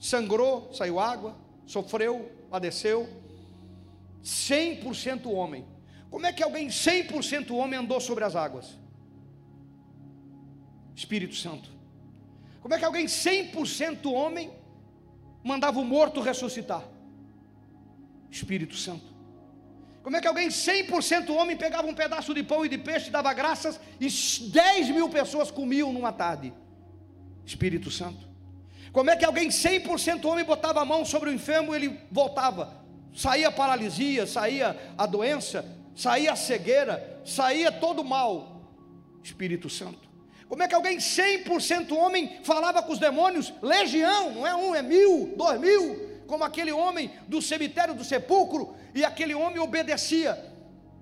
Sangrou, 0.00 0.72
saiu 0.72 0.98
água, 0.98 1.36
sofreu, 1.66 2.30
padeceu. 2.50 3.08
100% 4.22 5.26
homem. 5.26 5.64
Como 6.10 6.26
é 6.26 6.32
que 6.32 6.42
alguém 6.42 6.68
100% 6.68 7.50
homem 7.50 7.78
andou 7.78 8.00
sobre 8.00 8.24
as 8.24 8.34
águas? 8.34 8.78
Espírito 10.94 11.34
Santo. 11.34 11.70
Como 12.60 12.74
é 12.74 12.78
que 12.78 12.84
alguém 12.84 13.06
100% 13.06 14.12
homem 14.12 14.50
mandava 15.44 15.78
o 15.78 15.84
morto 15.84 16.20
ressuscitar? 16.20 16.82
Espírito 18.30 18.76
Santo. 18.76 19.18
Como 20.02 20.16
é 20.16 20.20
que 20.20 20.26
alguém 20.26 20.48
100% 20.48 21.30
homem 21.30 21.56
pegava 21.56 21.86
um 21.86 21.94
pedaço 21.94 22.32
de 22.32 22.42
pão 22.42 22.64
e 22.64 22.68
de 22.68 22.78
peixe, 22.78 23.10
dava 23.10 23.32
graças 23.32 23.78
e 24.00 24.08
10 24.50 24.90
mil 24.90 25.08
pessoas 25.08 25.50
comiam 25.50 25.92
numa 25.92 26.12
tarde? 26.12 26.52
Espírito 27.44 27.90
Santo. 27.90 28.26
Como 28.92 29.10
é 29.10 29.16
que 29.16 29.24
alguém 29.24 29.48
100% 29.48 30.24
homem 30.24 30.44
botava 30.44 30.80
a 30.80 30.84
mão 30.84 31.04
sobre 31.04 31.30
o 31.30 31.32
enfermo 31.32 31.74
e 31.74 31.76
ele 31.76 32.00
voltava? 32.10 32.87
Saía 33.14 33.48
a 33.48 33.52
paralisia, 33.52 34.26
saía 34.26 34.94
a 34.96 35.06
doença, 35.06 35.64
saía 35.94 36.32
a 36.32 36.36
cegueira, 36.36 37.20
saía 37.24 37.72
todo 37.72 38.02
o 38.02 38.04
mal. 38.04 38.62
Espírito 39.22 39.68
Santo. 39.68 40.08
Como 40.48 40.62
é 40.62 40.68
que 40.68 40.74
alguém 40.74 40.98
100% 40.98 41.92
homem 41.92 42.38
falava 42.42 42.82
com 42.82 42.92
os 42.92 42.98
demônios? 42.98 43.52
Legião, 43.60 44.32
não 44.32 44.46
é 44.46 44.54
um, 44.54 44.74
é 44.74 44.82
mil, 44.82 45.34
dois 45.36 45.60
mil 45.60 46.08
como 46.28 46.44
aquele 46.44 46.70
homem 46.70 47.10
do 47.26 47.40
cemitério 47.40 47.94
do 47.94 48.04
sepulcro, 48.04 48.76
e 48.94 49.02
aquele 49.02 49.34
homem 49.34 49.58
obedecia, 49.58 50.38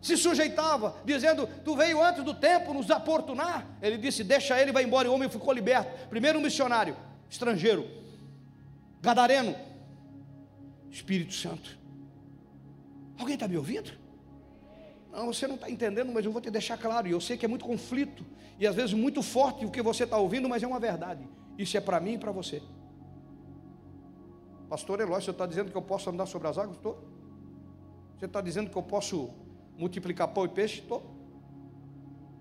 se 0.01 0.17
sujeitava, 0.17 0.97
dizendo: 1.05 1.49
Tu 1.65 1.75
veio 1.75 2.01
antes 2.01 2.23
do 2.23 2.33
tempo 2.33 2.73
nos 2.73 2.91
aportunar. 2.91 3.67
Ele 3.83 3.99
disse: 3.99 4.23
Deixa 4.23 4.59
ele, 4.59 4.71
vai 4.71 4.85
embora. 4.85 5.09
E 5.09 5.11
o 5.11 5.15
homem 5.15 5.29
ficou 5.29 5.53
liberto. 5.53 5.91
Primeiro 6.09 6.39
um 6.39 6.43
missionário, 6.43 6.97
estrangeiro, 7.29 7.91
gadareno, 9.03 9.55
Espírito 10.93 11.35
Santo. 11.35 11.77
Alguém 13.19 13.35
está 13.35 13.49
me 13.49 13.57
ouvindo? 13.57 13.93
Não, 15.13 15.27
você 15.27 15.47
não 15.47 15.55
está 15.55 15.71
entendendo, 15.71 16.13
mas 16.13 16.25
eu 16.25 16.31
vou 16.31 16.43
te 16.43 16.51
deixar 16.51 16.77
claro. 16.77 17.09
E 17.09 17.11
eu 17.11 17.21
sei 17.21 17.37
que 17.37 17.45
é 17.47 17.49
muito 17.49 17.65
conflito, 17.65 18.25
e 18.59 18.67
às 18.67 18.75
vezes 18.75 18.93
muito 18.93 19.23
forte 19.23 19.65
o 19.65 19.71
que 19.71 19.81
você 19.81 20.05
está 20.05 20.19
ouvindo, 20.19 20.49
mas 20.49 20.63
é 20.63 20.67
uma 20.67 20.79
verdade. 20.79 21.27
Isso 21.57 21.77
é 21.77 21.81
para 21.81 21.99
mim 21.99 22.15
e 22.15 22.19
para 22.19 22.31
você. 22.31 22.63
Pastor 24.69 25.01
Eloy, 25.01 25.21
você 25.21 25.31
está 25.31 25.47
dizendo 25.47 25.71
que 25.71 25.77
eu 25.77 25.83
posso 25.83 26.11
andar 26.11 26.27
sobre 26.27 26.49
as 26.49 26.59
águas? 26.59 26.77
Estou. 26.77 27.03
Você 28.19 28.27
está 28.27 28.41
dizendo 28.41 28.69
que 28.69 28.77
eu 28.77 28.83
posso 28.83 29.31
multiplicar 29.79 30.29
pão 30.29 30.45
e 30.45 30.49
peixe? 30.49 30.81
Estou. 30.81 31.15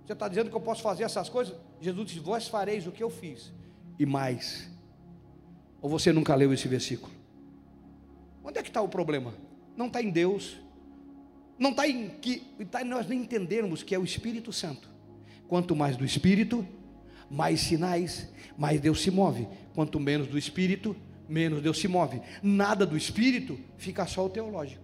Você 0.05 0.13
está 0.13 0.27
dizendo 0.27 0.49
que 0.49 0.55
eu 0.55 0.61
posso 0.61 0.81
fazer 0.81 1.03
essas 1.03 1.29
coisas? 1.29 1.55
Jesus 1.79 2.07
disse: 2.07 2.19
Vós 2.19 2.47
fareis 2.47 2.85
o 2.87 2.91
que 2.91 3.03
eu 3.03 3.09
fiz, 3.09 3.53
e 3.97 4.05
mais. 4.05 4.69
Ou 5.81 5.89
você 5.89 6.11
nunca 6.11 6.35
leu 6.35 6.51
esse 6.51 6.67
versículo? 6.67 7.11
Onde 8.43 8.59
é 8.59 8.63
que 8.63 8.69
está 8.69 8.81
o 8.81 8.89
problema? 8.89 9.33
Não 9.75 9.87
está 9.87 10.01
em 10.01 10.09
Deus, 10.09 10.57
não 11.57 11.71
está 11.71 11.87
em 11.87 12.09
que 12.09 12.43
está 12.59 12.81
em 12.81 12.85
nós 12.85 13.07
não 13.07 13.15
entendermos 13.15 13.83
que 13.83 13.95
é 13.95 13.99
o 13.99 14.03
Espírito 14.03 14.51
Santo. 14.51 14.89
Quanto 15.47 15.75
mais 15.75 15.95
do 15.95 16.03
Espírito, 16.03 16.65
mais 17.29 17.61
sinais, 17.61 18.31
mais 18.57 18.79
Deus 18.81 19.01
se 19.01 19.11
move. 19.11 19.47
Quanto 19.73 19.99
menos 19.99 20.27
do 20.27 20.37
Espírito, 20.37 20.95
menos 21.27 21.61
Deus 21.61 21.79
se 21.79 21.87
move. 21.87 22.21
Nada 22.41 22.85
do 22.85 22.97
espírito, 22.97 23.59
fica 23.77 24.05
só 24.05 24.25
o 24.25 24.29
teológico. 24.29 24.83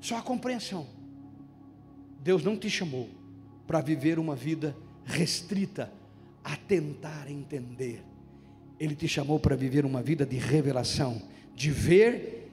Só 0.00 0.16
a 0.16 0.22
compreensão. 0.22 0.86
Deus 2.20 2.44
não 2.44 2.56
te 2.56 2.68
chamou 2.68 3.08
para 3.66 3.80
viver 3.80 4.18
uma 4.18 4.34
vida 4.34 4.76
restrita 5.04 5.92
a 6.42 6.56
tentar 6.56 7.30
entender. 7.30 8.02
Ele 8.78 8.94
te 8.94 9.06
chamou 9.06 9.38
para 9.38 9.56
viver 9.56 9.84
uma 9.84 10.02
vida 10.02 10.24
de 10.24 10.36
revelação, 10.36 11.22
de 11.54 11.70
ver, 11.70 12.50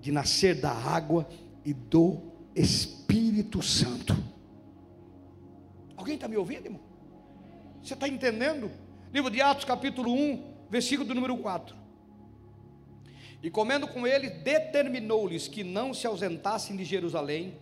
de 0.00 0.12
nascer 0.12 0.60
da 0.60 0.70
água 0.70 1.28
e 1.66 1.74
do 1.74 2.22
Espírito 2.54 3.60
Santo. 3.60 4.16
Alguém 5.96 6.14
está 6.14 6.28
me 6.28 6.36
ouvindo, 6.36 6.66
irmão? 6.66 6.80
Você 7.82 7.94
está 7.94 8.06
entendendo? 8.06 8.70
Livro 9.12 9.28
de 9.32 9.40
Atos, 9.40 9.64
capítulo 9.64 10.12
1, 10.12 10.68
versículo 10.70 11.08
do 11.08 11.14
número 11.14 11.36
4. 11.36 11.76
E 13.42 13.50
comendo 13.50 13.88
com 13.88 14.06
ele, 14.06 14.30
determinou-lhes 14.30 15.48
que 15.48 15.64
não 15.64 15.92
se 15.92 16.06
ausentassem 16.06 16.76
de 16.76 16.84
Jerusalém, 16.84 17.58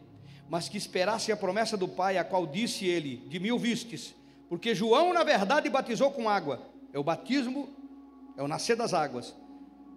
mas 0.51 0.69
que 0.69 0.77
esperassem 0.77 1.33
a 1.33 1.37
promessa 1.37 1.75
do 1.75 1.89
Pai, 1.89 2.19
a 2.19 2.25
qual 2.25 2.47
disse 2.47 2.87
ele: 2.87 3.17
De 3.29 3.41
mil 3.41 3.59
vistes, 3.59 4.15
porque 4.51 4.75
João, 4.75 5.15
na 5.15 5.25
verdade, 5.25 5.71
batizou 5.71 6.11
com 6.11 6.29
água, 6.29 6.61
é 6.93 6.99
o 6.99 7.05
batismo, 7.05 7.71
é 8.37 8.43
o 8.43 8.49
nascer 8.49 8.77
das 8.77 8.93
águas, 8.93 9.35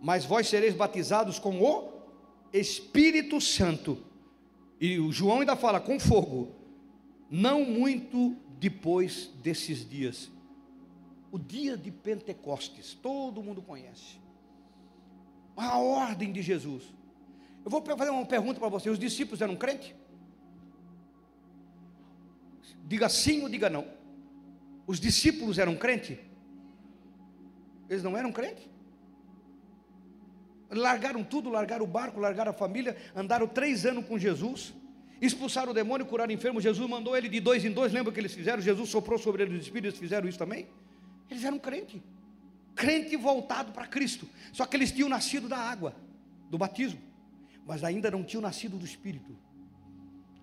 mas 0.02 0.24
vós 0.24 0.48
sereis 0.48 0.74
batizados 0.74 1.40
com 1.40 1.60
o 1.60 1.97
Espírito 2.54 3.40
Santo. 3.42 4.04
E 4.80 5.00
o 5.00 5.12
João 5.12 5.40
ainda 5.40 5.56
fala 5.56 5.80
com 5.80 6.00
fogo, 6.00 6.56
não 7.30 7.66
muito 7.66 8.36
depois 8.60 9.28
desses 9.42 9.88
dias. 9.88 10.32
O 11.32 11.38
dia 11.40 11.76
de 11.76 11.92
Pentecostes, 11.92 12.94
todo 12.94 13.44
mundo 13.44 13.62
conhece. 13.62 14.20
A 15.56 15.78
ordem 15.80 16.32
de 16.32 16.42
Jesus. 16.42 16.84
Eu 17.66 17.72
vou 17.72 17.84
fazer 17.84 18.12
uma 18.12 18.26
pergunta 18.26 18.60
para 18.60 18.70
você: 18.70 18.90
os 18.90 19.00
discípulos 19.00 19.42
eram 19.42 19.56
crentes? 19.56 19.94
Diga 22.86 23.10
sim 23.10 23.42
ou 23.42 23.50
diga 23.50 23.70
não. 23.70 23.86
Os 24.86 25.00
discípulos 25.00 25.58
eram 25.58 25.76
crentes? 25.76 26.18
Eles 27.90 28.04
não 28.04 28.16
eram 28.16 28.32
crentes? 28.32 28.66
Largaram 30.70 31.24
tudo, 31.24 31.50
largaram 31.50 31.86
o 31.86 31.88
barco, 31.88 32.20
largaram 32.20 32.52
a 32.52 32.54
família, 32.54 32.98
andaram 33.16 33.48
três 33.48 33.86
anos 33.86 34.06
com 34.06 34.18
Jesus, 34.18 34.74
expulsaram 35.22 35.72
o 35.72 35.74
demônio, 35.74 36.06
curaram 36.06 36.34
enfermo. 36.34 36.60
Jesus 36.60 36.90
mandou 36.90 37.16
ele 37.16 37.30
de 37.30 37.40
dois 37.40 37.64
em 37.64 37.72
dois. 37.72 37.94
Lembra 37.94 38.12
o 38.12 38.14
que 38.14 38.20
eles 38.20 38.34
fizeram? 38.34 38.62
Jesus 38.62 38.90
soprou 38.90 39.18
sobre 39.18 39.44
eles 39.44 39.56
os 39.56 39.62
espíritos, 39.62 39.92
eles 39.94 40.00
fizeram 40.00 40.28
isso 40.28 40.38
também? 40.38 40.68
Eles 41.30 41.44
eram 41.44 41.58
crente, 41.58 42.04
crente 42.76 43.16
voltado 43.16 43.72
para 43.72 43.88
Cristo. 43.88 44.28
Só 44.52 44.66
que 44.66 44.76
eles 44.76 44.92
tinham 44.92 45.08
nascido 45.08 45.48
da 45.48 45.58
água, 45.58 45.96
do 46.50 46.58
batismo, 46.58 47.00
mas 47.66 47.84
ainda 47.84 48.12
não 48.12 48.24
tinham 48.24 48.42
nascido 48.42 48.78
do 48.78 48.86
Espírito. 48.86 49.38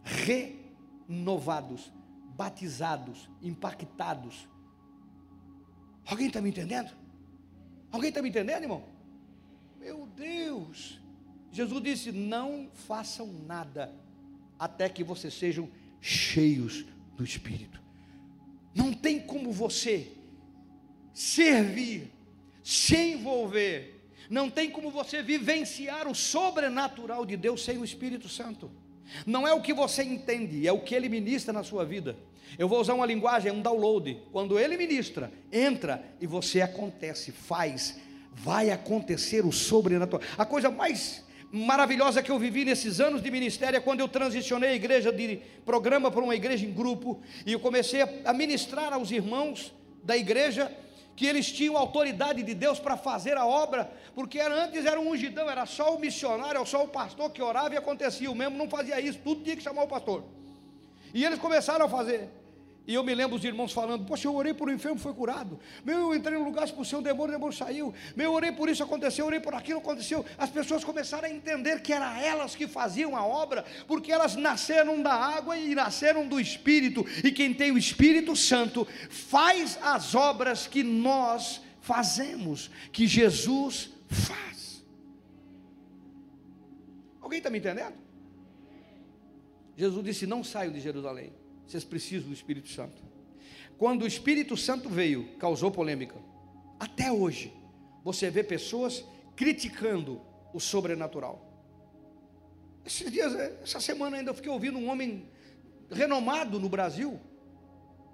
Renovados, 0.03 1.93
batizados, 2.35 3.29
impactados. 3.43 4.49
Alguém 6.07 6.29
está 6.29 6.41
me 6.41 6.51
entendendo? 6.51 6.91
Alguém 7.91 8.09
está 8.09 8.21
me 8.21 8.29
entendendo, 8.29 8.63
irmão? 8.63 8.94
Deus! 10.17 11.01
Jesus 11.53 11.83
disse: 11.83 12.13
Não 12.13 12.69
façam 12.73 13.27
nada 13.47 13.95
até 14.59 14.89
que 14.89 15.05
vocês 15.05 15.35
sejam 15.35 15.69
cheios 16.01 16.85
do 17.17 17.25
Espírito. 17.25 17.81
Não 18.75 18.93
tem 18.93 19.21
como 19.21 19.53
você 19.53 20.11
servir, 21.13 22.11
se 22.63 22.97
envolver. 22.97 23.93
Não 24.29 24.51
tem 24.51 24.71
como 24.71 24.91
você 24.91 25.23
vivenciar 25.23 26.09
o 26.09 26.15
sobrenatural 26.15 27.25
de 27.25 27.37
Deus 27.37 27.63
sem 27.63 27.79
o 27.79 27.85
Espírito 27.85 28.29
Santo. 28.29 28.71
Não 29.27 29.47
é 29.47 29.53
o 29.53 29.61
que 29.61 29.73
você 29.73 30.03
entende, 30.03 30.67
é 30.67 30.73
o 30.73 30.81
que 30.81 30.95
ele 30.95 31.09
ministra 31.09 31.53
na 31.53 31.63
sua 31.63 31.85
vida. 31.85 32.17
Eu 32.59 32.69
vou 32.69 32.81
usar 32.81 32.95
uma 32.95 33.07
linguagem, 33.07 33.53
um 33.53 33.61
download. 33.61 34.19
Quando 34.33 34.59
ele 34.59 34.77
ministra, 34.77 35.33
entra 35.53 36.03
e 36.21 36.27
você 36.27 36.63
acontece, 36.63 37.33
faz, 37.33 37.99
vai 38.35 38.71
acontecer 38.71 39.45
o 39.45 39.53
sobrenatural. 39.53 40.27
A 40.37 40.45
coisa 40.45 40.71
mais 40.71 41.25
maravilhosa 41.51 42.23
que 42.23 42.31
eu 42.31 42.39
vivi 42.39 42.65
nesses 42.65 43.01
anos 43.01 43.23
de 43.23 43.31
ministério 43.31 43.77
é 43.77 43.81
quando 43.81 44.01
eu 44.01 44.09
transicionei 44.09 44.71
a 44.71 44.75
igreja 44.75 45.13
de 45.13 45.41
programa 45.65 46.11
para 46.11 46.23
uma 46.23 46.35
igreja 46.35 46.67
em 46.67 46.73
grupo 46.73 47.23
e 47.47 47.53
eu 47.53 47.61
comecei 47.61 48.03
a 48.25 48.33
ministrar 48.33 48.93
aos 48.93 49.13
irmãos 49.13 49.73
da 50.03 50.17
igreja 50.17 50.71
que 51.15 51.27
eles 51.27 51.53
tinham 51.53 51.77
autoridade 51.77 52.43
de 52.43 52.55
Deus 52.55 52.81
para 52.81 52.97
fazer 52.97 53.37
a 53.37 53.47
obra, 53.47 53.89
porque 54.17 54.39
era, 54.41 54.65
antes 54.65 54.85
era 54.85 55.01
um 55.01 55.11
ungidão, 55.11 55.49
era 55.49 55.65
só 55.65 55.95
o 55.95 56.01
missionário, 56.01 56.57
era 56.57 56.67
só 56.67 56.83
o 56.83 56.89
pastor 56.89 57.31
que 57.31 57.41
orava 57.41 57.73
e 57.73 57.77
acontecia, 57.77 58.29
o 58.29 58.35
mesmo 58.35 58.59
não 58.59 58.69
fazia 58.69 59.01
isso, 59.01 59.21
tudo 59.23 59.45
tinha 59.45 59.55
que 59.55 59.63
chamar 59.63 59.85
o 59.85 59.89
pastor. 59.89 60.25
E 61.13 61.25
eles 61.25 61.39
começaram 61.39 61.87
a 61.87 61.89
fazer. 61.89 62.29
E 62.87 62.93
eu 62.93 63.03
me 63.03 63.15
lembro 63.15 63.37
os 63.37 63.45
irmãos 63.45 63.73
falando: 63.73 64.05
Poxa, 64.05 64.29
eu 64.29 64.35
orei 64.35 64.53
por 64.53 64.69
um 64.69 64.73
enfermo, 64.73 64.99
foi 64.99 65.15
curado. 65.15 65.59
Meu, 65.83 65.99
eu 65.99 66.15
entrei 66.15 66.37
no 66.37 66.45
lugar, 66.45 66.65
expulsei 66.65 66.99
um 66.99 67.03
demônio, 67.03 67.31
o 67.31 67.33
demônio 67.33 67.57
saiu. 67.57 67.95
Meu, 68.15 68.27
eu 68.27 68.33
orei 68.35 68.53
por 68.53 68.69
isso, 68.69 68.83
aconteceu. 68.83 69.23
Eu 69.23 69.29
orei 69.29 69.41
por 69.41 69.55
aquilo, 69.55 69.79
aconteceu. 69.79 70.25
As 70.37 70.51
pessoas 70.51 70.85
começaram 70.85 71.27
a 71.27 71.31
entender 71.31 71.81
que 71.81 71.95
eram 71.95 72.15
elas 72.17 72.55
que 72.55 72.69
faziam 72.69 73.17
a 73.17 73.25
obra, 73.25 73.65
porque 73.87 74.13
elas 74.13 74.37
nasceram 74.37 75.03
da 75.03 75.15
água 75.15 75.57
e 75.57 75.75
nasceram 75.75 76.29
do 76.29 76.39
Espírito. 76.39 77.07
E 77.25 77.33
quem 77.33 77.55
tem 77.55 77.73
o 77.73 77.79
Espírito 77.79 78.37
Santo 78.37 78.87
faz 79.09 79.79
as 79.81 80.15
obras 80.15 80.67
que 80.67 80.83
nós 80.83 81.63
fazemos, 81.81 82.71
que 82.93 83.07
Jesus 83.07 83.91
faz. 84.09 84.85
Alguém 87.19 87.39
está 87.39 87.49
me 87.49 87.59
entendendo? 87.59 87.95
Jesus 89.75 90.05
disse: 90.05 90.27
Não 90.27 90.45
saiam 90.45 90.71
de 90.71 90.81
Jerusalém 90.81 91.44
vocês 91.67 91.85
precisam 91.85 92.29
do 92.29 92.35
Espírito 92.35 92.69
Santo. 92.69 93.03
Quando 93.79 94.03
o 94.03 94.07
Espírito 94.07 94.57
Santo 94.57 94.89
veio, 94.89 95.37
causou 95.39 95.71
polêmica. 95.71 96.17
Até 96.79 97.11
hoje, 97.11 97.53
você 98.03 98.31
vê 98.31 98.43
pessoas 98.43 99.05
criticando 99.35 100.21
o 100.53 100.61
sobrenatural. 100.61 101.51
Esses 102.85 103.11
dias, 103.11 103.35
essa 103.63 103.81
semana 103.81 104.19
ainda 104.19 104.31
eu 104.31 104.35
fiquei 104.35 104.51
ouvindo 104.51 104.79
um 104.79 104.89
homem 104.89 105.29
renomado 105.91 106.61
no 106.61 106.69
Brasil 106.69 107.19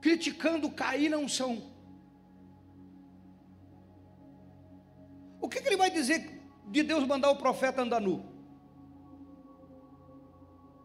criticando 0.00 0.70
cair 0.70 1.08
na 1.08 1.18
unção. 1.18 1.70
O 5.40 5.48
que, 5.48 5.60
que 5.60 5.68
ele 5.68 5.76
vai 5.76 5.90
dizer 5.90 6.40
de 6.68 6.82
Deus 6.82 7.06
mandar 7.06 7.30
o 7.30 7.36
profeta 7.36 7.82
andar 7.82 8.00
nu? 8.00 8.24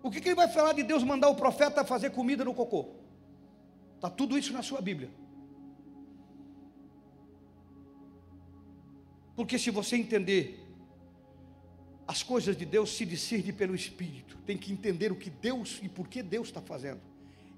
O 0.05 0.11
que, 0.11 0.21
que 0.21 0.29
ele 0.29 0.35
vai 0.35 0.47
falar 0.47 0.73
de 0.73 0.83
Deus 0.83 1.03
mandar 1.03 1.29
o 1.29 1.35
profeta 1.35 1.83
fazer 1.83 2.11
comida 2.11 2.45
no 2.45 2.53
cocô? 2.53 2.91
Está 3.95 4.07
tudo 4.07 4.37
isso 4.37 4.53
na 4.53 4.61
sua 4.61 4.79
Bíblia. 4.79 5.09
Porque 9.35 9.57
se 9.57 9.71
você 9.71 9.95
entender 9.95 10.63
as 12.07 12.21
coisas 12.21 12.55
de 12.55 12.67
Deus 12.67 12.95
se 12.95 13.03
discerne 13.03 13.51
pelo 13.51 13.73
Espírito, 13.73 14.37
tem 14.45 14.55
que 14.55 14.71
entender 14.71 15.11
o 15.11 15.15
que 15.15 15.31
Deus 15.31 15.79
e 15.81 15.89
por 15.89 16.07
que 16.07 16.21
Deus 16.21 16.49
está 16.49 16.61
fazendo. 16.61 17.01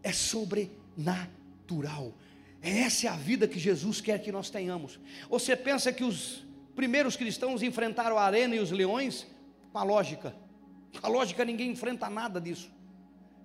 É 0.01 0.13
sobrenatural. 0.13 2.13
Essa 2.61 3.07
é 3.07 3.09
a 3.09 3.17
vida 3.17 3.45
que 3.45 3.59
Jesus 3.59 3.99
quer 3.99 4.21
que 4.21 4.31
nós 4.31 4.49
tenhamos. 4.49 4.97
Você 5.29 5.53
pensa 5.53 5.91
que 5.91 6.05
os 6.05 6.45
primeiros 6.77 7.17
cristãos 7.17 7.61
enfrentaram 7.61 8.17
a 8.17 8.23
arena 8.23 8.55
e 8.55 8.59
os 8.59 8.71
leões? 8.71 9.27
Com 9.73 9.79
a 9.79 9.83
lógica. 9.83 10.46
A 11.01 11.07
lógica, 11.07 11.45
ninguém 11.45 11.71
enfrenta 11.71 12.09
nada 12.09 12.39
disso. 12.41 12.69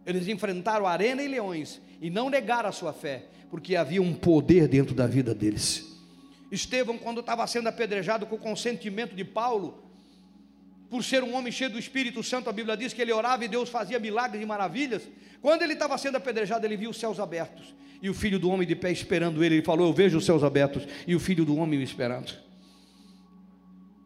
Eles 0.04 0.26
enfrentaram 0.28 0.86
arena 0.86 1.22
e 1.22 1.28
leões 1.28 1.80
e 2.00 2.10
não 2.10 2.28
negaram 2.28 2.68
a 2.68 2.72
sua 2.72 2.92
fé, 2.92 3.26
porque 3.50 3.76
havia 3.76 4.02
um 4.02 4.14
poder 4.14 4.66
dentro 4.66 4.94
da 4.94 5.06
vida 5.06 5.34
deles. 5.34 5.92
Estevão, 6.50 6.98
quando 6.98 7.20
estava 7.20 7.46
sendo 7.46 7.68
apedrejado 7.68 8.26
com 8.26 8.36
o 8.36 8.38
consentimento 8.38 9.14
de 9.14 9.24
Paulo, 9.24 9.82
por 10.90 11.02
ser 11.02 11.22
um 11.22 11.34
homem 11.34 11.50
cheio 11.50 11.70
do 11.70 11.78
Espírito 11.78 12.22
Santo, 12.22 12.50
a 12.50 12.52
Bíblia 12.52 12.76
diz 12.76 12.92
que 12.92 13.00
ele 13.00 13.12
orava 13.12 13.44
e 13.44 13.48
Deus 13.48 13.70
fazia 13.70 13.98
milagres 13.98 14.42
e 14.42 14.44
maravilhas. 14.44 15.02
Quando 15.40 15.62
ele 15.62 15.72
estava 15.72 15.96
sendo 15.96 16.16
apedrejado, 16.16 16.66
ele 16.66 16.76
viu 16.76 16.90
os 16.90 16.98
céus 16.98 17.18
abertos 17.18 17.74
e 18.02 18.10
o 18.10 18.14
filho 18.14 18.38
do 18.38 18.50
homem 18.50 18.66
de 18.66 18.76
pé 18.76 18.90
esperando 18.90 19.42
ele. 19.42 19.54
Ele 19.54 19.64
falou: 19.64 19.86
Eu 19.86 19.92
vejo 19.94 20.18
os 20.18 20.26
céus 20.26 20.44
abertos 20.44 20.86
e 21.06 21.14
o 21.14 21.20
filho 21.20 21.46
do 21.46 21.56
homem 21.56 21.78
me 21.78 21.84
esperando. 21.84 22.34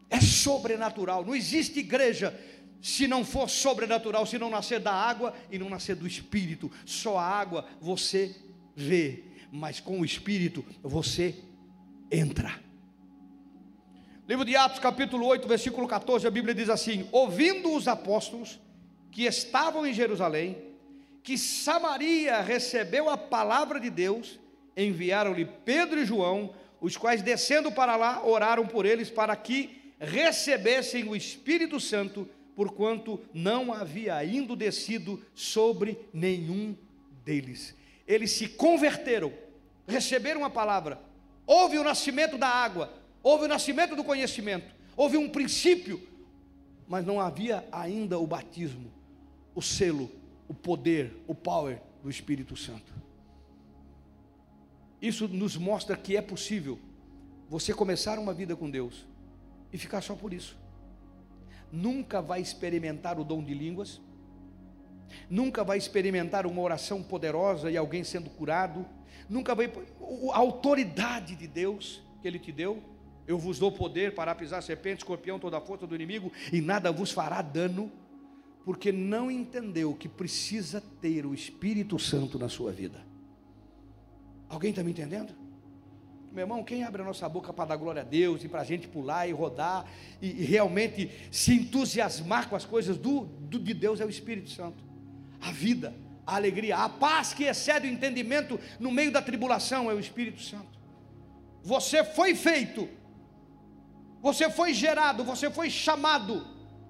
É 0.09 0.21
sobrenatural, 0.21 1.25
não 1.25 1.35
existe 1.35 1.79
igreja 1.79 2.33
se 2.81 3.07
não 3.07 3.25
for 3.25 3.49
sobrenatural, 3.49 4.25
se 4.25 4.37
não 4.37 4.49
nascer 4.49 4.79
da 4.79 4.93
água 4.93 5.33
e 5.51 5.57
não 5.57 5.69
nascer 5.69 5.95
do 5.95 6.07
espírito. 6.07 6.71
Só 6.85 7.17
a 7.17 7.25
água 7.25 7.65
você 7.79 8.35
vê, 8.75 9.23
mas 9.51 9.79
com 9.79 9.99
o 9.99 10.05
espírito 10.05 10.63
você 10.81 11.35
entra. 12.11 12.59
Livro 14.27 14.43
de 14.43 14.55
Atos, 14.55 14.79
capítulo 14.79 15.25
8, 15.25 15.47
versículo 15.47 15.87
14, 15.87 16.27
a 16.27 16.31
Bíblia 16.31 16.53
diz 16.53 16.69
assim: 16.69 17.07
Ouvindo 17.11 17.73
os 17.73 17.87
apóstolos 17.87 18.59
que 19.09 19.23
estavam 19.23 19.85
em 19.87 19.93
Jerusalém, 19.93 20.57
que 21.23 21.37
Samaria 21.37 22.41
recebeu 22.41 23.09
a 23.09 23.17
palavra 23.17 23.79
de 23.79 23.89
Deus, 23.89 24.39
enviaram-lhe 24.75 25.45
Pedro 25.65 25.99
e 25.99 26.05
João 26.05 26.53
os 26.79 26.95
quais 26.95 27.21
descendo 27.21 27.71
para 27.71 27.95
lá 27.95 28.23
oraram 28.25 28.67
por 28.67 28.85
eles 28.85 29.09
para 29.09 29.35
que 29.35 29.93
recebessem 29.99 31.07
o 31.07 31.15
Espírito 31.15 31.79
Santo, 31.79 32.29
porquanto 32.57 33.21
não 33.31 33.71
havia 33.71 34.15
ainda 34.15 34.55
descido 34.55 35.23
sobre 35.35 35.95
nenhum 36.11 36.75
deles. 37.23 37.75
Eles 38.07 38.31
se 38.31 38.47
converteram, 38.47 39.31
receberam 39.87 40.43
a 40.43 40.49
palavra, 40.49 40.99
houve 41.45 41.77
o 41.77 41.83
nascimento 41.83 42.35
da 42.35 42.47
água, 42.47 42.91
houve 43.21 43.45
o 43.45 43.47
nascimento 43.47 43.95
do 43.95 44.03
conhecimento, 44.03 44.73
houve 44.95 45.17
um 45.17 45.29
princípio, 45.29 46.01
mas 46.87 47.05
não 47.05 47.21
havia 47.21 47.63
ainda 47.71 48.17
o 48.17 48.25
batismo, 48.25 48.91
o 49.53 49.61
selo, 49.61 50.09
o 50.47 50.53
poder, 50.55 51.15
o 51.27 51.35
power 51.35 51.79
do 52.01 52.09
Espírito 52.09 52.57
Santo. 52.57 52.91
Isso 54.99 55.27
nos 55.27 55.55
mostra 55.55 55.95
que 55.95 56.17
é 56.17 56.23
possível 56.23 56.79
você 57.47 57.71
começar 57.71 58.17
uma 58.17 58.33
vida 58.33 58.55
com 58.55 58.67
Deus 58.67 59.05
e 59.71 59.77
ficar 59.77 60.01
só 60.01 60.15
por 60.15 60.33
isso. 60.33 60.57
Nunca 61.71 62.21
vai 62.21 62.41
experimentar 62.41 63.19
o 63.19 63.23
dom 63.23 63.43
de 63.43 63.53
línguas, 63.53 64.01
nunca 65.29 65.63
vai 65.63 65.77
experimentar 65.77 66.45
uma 66.45 66.61
oração 66.61 67.03
poderosa 67.03 67.69
e 67.69 67.77
alguém 67.77 68.03
sendo 68.03 68.29
curado, 68.29 68.85
nunca 69.29 69.53
vai 69.53 69.71
a 70.33 70.37
autoridade 70.37 71.35
de 71.35 71.47
Deus 71.47 72.01
que 72.21 72.27
ele 72.27 72.39
te 72.39 72.51
deu. 72.51 72.81
Eu 73.27 73.37
vos 73.37 73.59
dou 73.59 73.71
poder 73.71 74.15
para 74.15 74.33
pisar 74.33 74.63
serpente, 74.63 74.99
escorpião, 74.99 75.37
toda 75.37 75.57
a 75.57 75.61
força 75.61 75.85
do 75.85 75.93
inimigo 75.93 76.31
e 76.51 76.61
nada 76.61 76.91
vos 76.91 77.11
fará 77.11 77.41
dano, 77.41 77.91
porque 78.63 78.91
não 78.91 79.29
entendeu 79.29 79.93
que 79.93 80.07
precisa 80.07 80.81
ter 81.01 81.25
o 81.25 81.33
Espírito 81.33 81.99
Santo 81.99 82.39
na 82.39 82.47
sua 82.47 82.71
vida. 82.71 83.05
Alguém 84.47 84.69
está 84.69 84.81
me 84.81 84.91
entendendo? 84.91 85.46
Meu 86.37 86.43
irmão, 86.43 86.63
quem 86.63 86.83
abre 86.83 87.01
a 87.01 87.05
nossa 87.05 87.27
boca 87.27 87.51
para 87.51 87.69
dar 87.69 87.77
glória 87.77 88.03
a 88.03 88.05
Deus 88.05 88.43
e 88.43 88.47
para 88.47 88.61
a 88.61 88.63
gente 88.63 88.87
pular 88.87 89.27
e 89.27 89.31
rodar 89.31 89.87
e, 90.21 90.43
e, 90.43 90.45
realmente 90.45 91.09
se 91.31 91.55
entusiasmar 91.55 92.47
com 92.47 92.55
as 92.55 92.63
coisas 92.63 92.95
do, 92.95 93.21
do, 93.21 93.57
de 93.57 93.73
Deus 93.73 93.99
é 93.99 94.05
o 94.05 94.09
Espírito 94.09 94.51
Santo. 94.51 94.83
A 95.41 95.51
vida, 95.51 95.95
a 96.27 96.35
alegria, 96.35 96.77
a 96.77 96.87
paz 96.89 97.33
que 97.33 97.45
excede 97.45 97.87
o 97.87 97.89
entendimento 97.89 98.59
no 98.79 98.91
meio 98.91 99.11
da 99.11 99.19
tribulação 99.19 99.89
é 99.89 99.95
o 99.95 99.99
Espírito 99.99 100.39
Santo. 100.39 100.77
Você 101.63 102.03
foi 102.03 102.35
feito, 102.35 102.87
você 104.21 104.47
foi 104.47 104.75
gerado, 104.75 105.23
você 105.23 105.49
foi 105.49 105.71
chamado, 105.71 106.45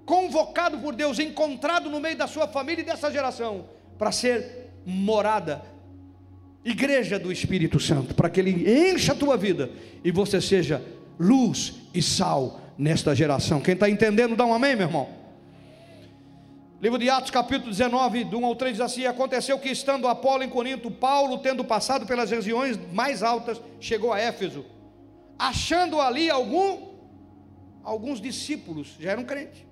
convocado 0.05 0.77
por 0.79 0.93
Deus, 0.93 1.19
encontrado 1.19 1.89
no 1.89 2.01
meio 2.01 2.17
da 2.17 2.27
sua 2.27 2.49
família 2.49 2.81
e 2.81 2.85
dessa 2.85 3.09
geração 3.09 3.69
para 3.97 4.11
ser 4.11 4.73
morada 4.85 5.63
igreja 6.69 7.17
do 7.17 7.31
Espírito 7.31 7.79
Santo, 7.79 8.13
para 8.13 8.29
que 8.29 8.39
ele 8.39 8.91
encha 8.91 9.13
a 9.13 9.15
tua 9.15 9.37
vida 9.37 9.71
e 10.03 10.11
você 10.11 10.41
seja 10.41 10.83
luz 11.17 11.75
e 11.93 12.01
sal 12.01 12.59
nesta 12.77 13.15
geração. 13.15 13.61
Quem 13.61 13.73
está 13.73 13.89
entendendo, 13.89 14.35
dá 14.35 14.45
um 14.45 14.53
amém, 14.53 14.75
meu 14.75 14.87
irmão. 14.87 15.07
Livro 16.81 16.99
de 16.99 17.09
Atos, 17.09 17.31
capítulo 17.31 17.71
19, 17.71 18.25
do 18.25 18.37
1 18.37 18.45
ao 18.45 18.55
3, 18.55 18.73
diz 18.73 18.81
assim: 18.81 19.05
Aconteceu 19.05 19.57
que, 19.57 19.69
estando 19.69 20.07
Apolo 20.07 20.43
em 20.43 20.49
Corinto, 20.49 20.91
Paulo, 20.91 21.39
tendo 21.39 21.63
passado 21.63 22.05
pelas 22.05 22.29
regiões 22.29 22.77
mais 22.93 23.23
altas, 23.23 23.59
chegou 23.79 24.13
a 24.13 24.19
Éfeso, 24.19 24.63
achando 25.39 25.99
ali 25.99 26.29
algum, 26.29 26.89
alguns 27.83 28.21
discípulos, 28.21 28.95
já 28.99 29.11
eram 29.11 29.23
crentes. 29.23 29.65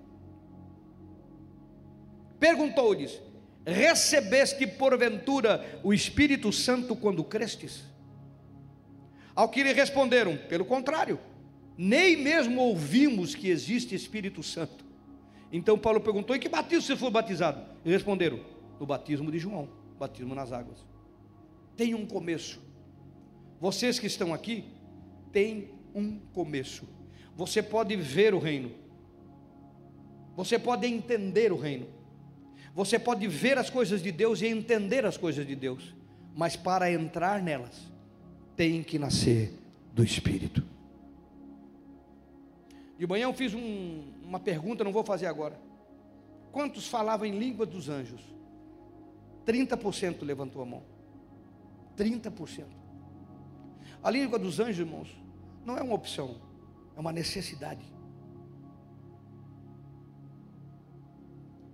Perguntou-lhes: 2.39 3.21
recebeste 3.65 4.67
porventura 4.67 5.79
o 5.83 5.93
Espírito 5.93 6.51
Santo 6.51 6.95
quando 6.95 7.23
crestes? 7.23 7.83
Ao 9.35 9.49
que 9.49 9.63
lhe 9.63 9.73
responderam, 9.73 10.37
pelo 10.37 10.63
contrário, 10.63 11.19
nem 11.77 12.15
mesmo 12.15 12.61
ouvimos 12.61 13.35
que 13.35 13.49
existe 13.49 13.95
Espírito 13.95 14.41
Santo. 14.41 14.85
Então 15.51 15.77
Paulo 15.77 15.99
perguntou: 15.99 16.35
em 16.35 16.39
que 16.39 16.49
batismo 16.49 16.83
você 16.83 16.95
foi 16.95 17.09
batizado? 17.09 17.61
E 17.83 17.91
responderam: 17.91 18.39
no 18.79 18.85
batismo 18.85 19.31
de 19.31 19.39
João, 19.39 19.69
batismo 19.99 20.33
nas 20.33 20.51
águas. 20.51 20.85
Tem 21.75 21.93
um 21.93 22.05
começo. 22.05 22.61
Vocês 23.59 23.99
que 23.99 24.07
estão 24.07 24.33
aqui, 24.33 24.65
tem 25.31 25.71
um 25.93 26.19
começo. 26.33 26.87
Você 27.35 27.61
pode 27.61 27.95
ver 27.95 28.33
o 28.33 28.39
reino. 28.39 28.71
Você 30.35 30.57
pode 30.59 30.87
entender 30.87 31.51
o 31.51 31.57
reino. 31.57 31.87
Você 32.75 32.99
pode 32.99 33.25
ver 33.25 33.57
as 33.57 33.69
coisas 33.69 34.03
de 34.03 34.11
Deus 34.11 34.41
e 34.41 34.47
entender 34.47 35.05
as 35.05 35.15
coisas 35.15 35.47
de 35.47 35.55
Deus, 35.55 35.95
mas 36.35 36.57
para 36.57 36.91
entrar 36.91 37.41
nelas, 37.41 37.89
tem 38.53 38.83
que 38.83 38.99
nascer 38.99 39.53
do 39.93 40.03
Espírito. 40.03 40.61
De 42.97 43.07
manhã 43.07 43.23
eu 43.23 43.33
fiz 43.33 43.53
um, 43.53 44.03
uma 44.21 44.41
pergunta, 44.41 44.83
não 44.83 44.91
vou 44.91 45.05
fazer 45.05 45.25
agora. 45.25 45.57
Quantos 46.51 46.85
falavam 46.85 47.25
em 47.25 47.39
língua 47.39 47.65
dos 47.65 47.87
anjos? 47.87 48.19
30% 49.47 50.23
levantou 50.23 50.61
a 50.61 50.65
mão. 50.65 50.83
30%. 51.97 52.65
A 54.03 54.11
língua 54.11 54.37
dos 54.37 54.59
anjos, 54.59 54.79
irmãos, 54.79 55.15
não 55.65 55.77
é 55.77 55.81
uma 55.81 55.95
opção, 55.95 56.41
é 56.95 56.99
uma 56.99 57.13
necessidade. 57.13 57.94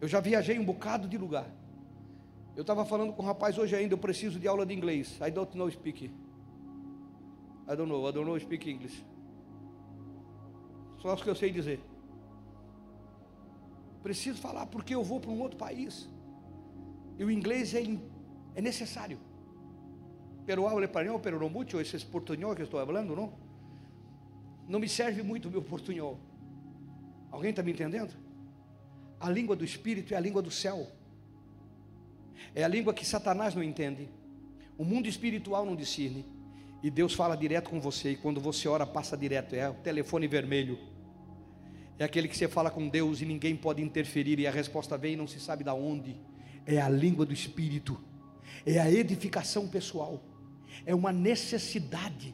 Eu 0.02 0.08
já 0.08 0.20
viajei 0.20 0.58
um 0.58 0.66
bocado 0.66 1.08
de 1.08 1.16
lugar. 1.16 1.48
Eu 2.56 2.62
estava 2.62 2.84
falando 2.84 3.14
com 3.14 3.22
um 3.22 3.26
rapaz 3.26 3.58
hoje 3.58 3.76
ainda, 3.76 3.94
eu 3.94 4.00
preciso 4.00 4.40
de 4.40 4.48
aula 4.48 4.66
de 4.66 4.74
inglês. 4.74 5.20
I 5.22 5.30
don't 5.30 5.56
know 5.56 5.70
speak. 5.70 6.06
I 6.06 7.76
don't 7.76 7.88
know, 7.88 8.10
I 8.10 8.12
don't 8.12 8.28
know 8.28 8.38
speak 8.40 8.70
English. 8.70 9.06
Só 10.98 11.14
o 11.14 11.18
que 11.18 11.30
eu 11.30 11.36
sei 11.36 11.52
dizer. 11.52 11.80
Preciso 14.02 14.42
falar 14.42 14.66
porque 14.66 14.96
eu 14.96 15.04
vou 15.04 15.20
para 15.20 15.30
um 15.30 15.40
outro 15.40 15.58
país. 15.58 16.10
E 17.20 17.24
o 17.24 17.30
inglês 17.30 17.76
é, 17.76 17.84
é 18.56 18.62
necessário. 18.62 19.20
Pero 20.48 20.68
hablo 20.68 20.84
espanhol, 20.84 21.20
pero 21.20 21.40
no 21.40 21.48
mucho, 21.48 21.80
esse 21.80 22.04
portunhol 22.04 22.56
que 22.56 22.64
estou 22.64 22.84
falando, 22.84 23.16
não? 23.16 23.34
Não 24.68 24.80
me 24.80 24.90
serve 24.90 25.22
muito 25.22 25.48
o 25.48 25.52
meu 25.52 25.62
portunhol. 25.62 26.20
Alguém 27.32 27.52
está 27.52 27.62
me 27.62 27.72
entendendo? 27.72 28.14
A 29.22 29.30
língua 29.30 29.56
do 29.56 29.64
Espírito 29.64 30.16
é 30.16 30.18
a 30.18 30.20
língua 30.20 30.42
do 30.42 30.50
céu. 30.50 30.88
É 32.56 32.64
a 32.64 32.68
língua 32.68 32.92
que 32.92 33.06
Satanás 33.06 33.54
não 33.54 33.62
entende. 33.62 34.10
O 34.78 34.84
mundo 34.84 35.08
espiritual 35.08 35.64
não 35.64 35.76
discerne. 35.76 36.26
E 36.82 36.90
Deus 36.90 37.14
fala 37.14 37.36
direto 37.38 37.70
com 37.70 37.80
você. 37.80 38.14
E 38.14 38.16
quando 38.16 38.42
você 38.42 38.68
ora, 38.68 38.86
passa 38.86 39.16
direto. 39.16 39.54
É 39.54 39.70
o 39.70 39.76
telefone 39.76 40.28
vermelho. 40.28 40.80
É 42.00 42.04
aquele 42.04 42.28
que 42.28 42.36
você 42.36 42.48
fala 42.48 42.72
com 42.72 42.90
Deus 42.90 43.22
e 43.22 43.26
ninguém 43.26 43.56
pode 43.56 43.80
interferir. 43.80 44.40
E 44.40 44.48
a 44.48 44.52
resposta 44.52 44.98
vem 44.98 45.14
e 45.14 45.16
não 45.16 45.28
se 45.28 45.40
sabe 45.40 45.64
da 45.64 45.76
onde. 45.76 46.20
É 46.66 46.82
a 46.82 46.90
língua 46.90 47.24
do 47.24 47.32
Espírito. 47.32 48.04
É 48.66 48.80
a 48.80 48.92
edificação 48.92 49.68
pessoal. 49.68 50.20
É 50.84 50.96
uma 50.96 51.12
necessidade. 51.12 52.34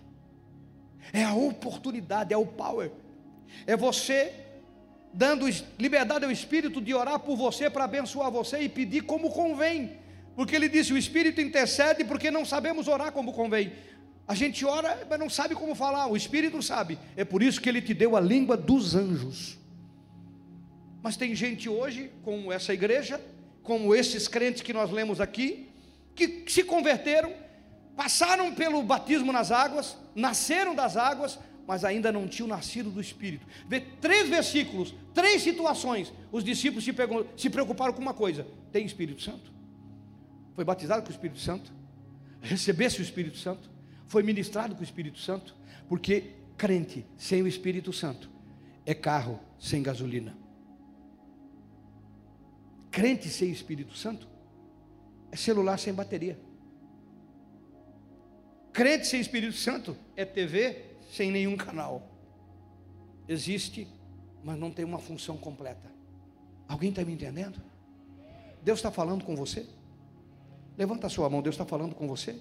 É 1.12 1.26
a 1.26 1.34
oportunidade. 1.34 2.34
É 2.34 2.38
o 2.38 2.46
power. 2.46 2.92
É 3.66 3.76
você 3.76 4.47
dando 5.14 5.46
liberdade 5.80 6.26
ao 6.26 6.32
Espírito 6.32 6.82
de 6.82 6.94
orar 6.94 7.20
por 7.20 7.36
você 7.36 7.70
para 7.70 7.86
abençoar 7.86 8.32
você 8.32 8.60
e 8.60 8.70
pedir 8.70 9.02
como 9.02 9.32
convém. 9.32 9.98
Porque 10.36 10.56
ele 10.56 10.70
disse: 10.70 10.94
o 10.94 10.98
Espírito 10.98 11.42
intercede 11.42 12.04
porque 12.04 12.30
não 12.30 12.46
sabemos 12.46 12.88
orar 12.88 13.12
como 13.12 13.34
convém. 13.34 13.74
A 14.28 14.36
gente 14.36 14.66
ora, 14.66 15.08
mas 15.10 15.20
não 15.20 15.30
sabe 15.30 15.56
como 15.56 15.74
falar, 15.74 16.08
o 16.08 16.18
Espírito 16.18 16.62
sabe. 16.62 17.00
É 17.16 17.24
por 17.24 17.42
isso 17.42 17.62
que 17.62 17.70
ele 17.70 17.82
te 17.82 17.94
deu 17.94 18.16
a 18.16 18.20
língua 18.20 18.58
dos 18.58 18.94
anjos. 18.94 19.58
Mas 21.02 21.16
tem 21.16 21.34
gente 21.34 21.70
hoje, 21.70 22.12
como 22.24 22.52
essa 22.52 22.74
igreja, 22.74 23.22
como 23.64 23.96
esses 23.96 24.28
crentes 24.28 24.62
que 24.62 24.74
nós 24.74 24.92
lemos 24.92 25.22
aqui, 25.22 25.70
que 26.14 26.44
se 26.48 26.64
converteram, 26.64 27.34
passaram 27.96 28.54
pelo 28.54 28.84
batismo 28.84 29.32
nas 29.32 29.52
águas, 29.52 29.98
nasceram 30.14 30.76
das 30.76 30.98
águas, 30.98 31.40
mas 31.68 31.84
ainda 31.84 32.14
não 32.14 32.30
tinham 32.30 32.48
nascido 32.48 32.90
do 32.90 33.02
Espírito. 33.02 33.46
Vê 33.68 33.82
três 33.82 34.30
versículos, 34.30 34.96
três 35.14 35.42
situações. 35.42 36.14
Os 36.32 36.42
discípulos 36.42 36.86
se, 36.86 36.96
se 37.36 37.50
preocuparam 37.50 37.94
com 37.94 38.02
uma 38.02 38.14
coisa: 38.14 38.48
tem 38.72 38.86
Espírito 38.86 39.22
Santo? 39.22 39.52
Foi 40.56 40.64
batizado 40.64 41.02
com 41.04 41.10
o 41.10 41.12
Espírito 41.12 41.40
Santo? 41.40 41.74
Recebesse 42.42 43.00
o 43.00 43.04
Espírito 43.04 43.38
Santo? 43.38 43.70
Foi 44.06 44.24
ministrado 44.24 44.74
com 44.76 44.82
o 44.82 44.84
Espírito 44.84 45.20
Santo? 45.20 45.54
Porque 45.90 46.32
crente 46.58 47.06
sem 47.18 47.44
o 47.44 47.48
Espírito 47.48 47.92
Santo 47.92 48.30
é 48.86 48.94
carro 48.94 49.38
sem 49.60 49.84
gasolina. 49.84 50.38
Crente 52.90 53.28
sem 53.28 53.52
Espírito 53.52 53.96
Santo 53.96 54.26
é 55.30 55.36
celular 55.36 55.78
sem 55.78 55.94
bateria. 55.94 56.40
Crente 58.72 59.06
sem 59.06 59.20
Espírito 59.20 59.58
Santo 59.58 59.98
é 60.16 60.24
TV 60.24 60.97
sem 61.10 61.32
nenhum 61.32 61.56
canal. 61.58 62.10
Existe, 63.28 63.88
mas 64.44 64.58
não 64.58 64.72
tem 64.72 64.86
uma 64.86 65.00
função 65.00 65.38
completa. 65.38 65.92
Alguém 66.68 66.90
está 66.90 67.04
me 67.04 67.14
entendendo? 67.14 67.62
Deus 68.64 68.80
está 68.80 68.92
falando 68.92 69.24
com 69.24 69.36
você? 69.36 69.66
Levanta 70.78 71.08
a 71.08 71.10
sua 71.10 71.30
mão, 71.30 71.42
Deus 71.42 71.56
está 71.56 71.66
falando 71.66 71.96
com 71.96 72.08
você? 72.08 72.40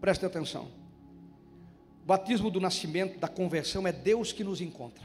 Preste 0.00 0.24
atenção. 0.24 0.68
O 2.02 2.06
batismo 2.06 2.50
do 2.50 2.60
nascimento, 2.60 3.18
da 3.18 3.28
conversão, 3.28 3.86
é 3.86 3.92
Deus 3.92 4.32
que 4.32 4.44
nos 4.44 4.60
encontra. 4.60 5.04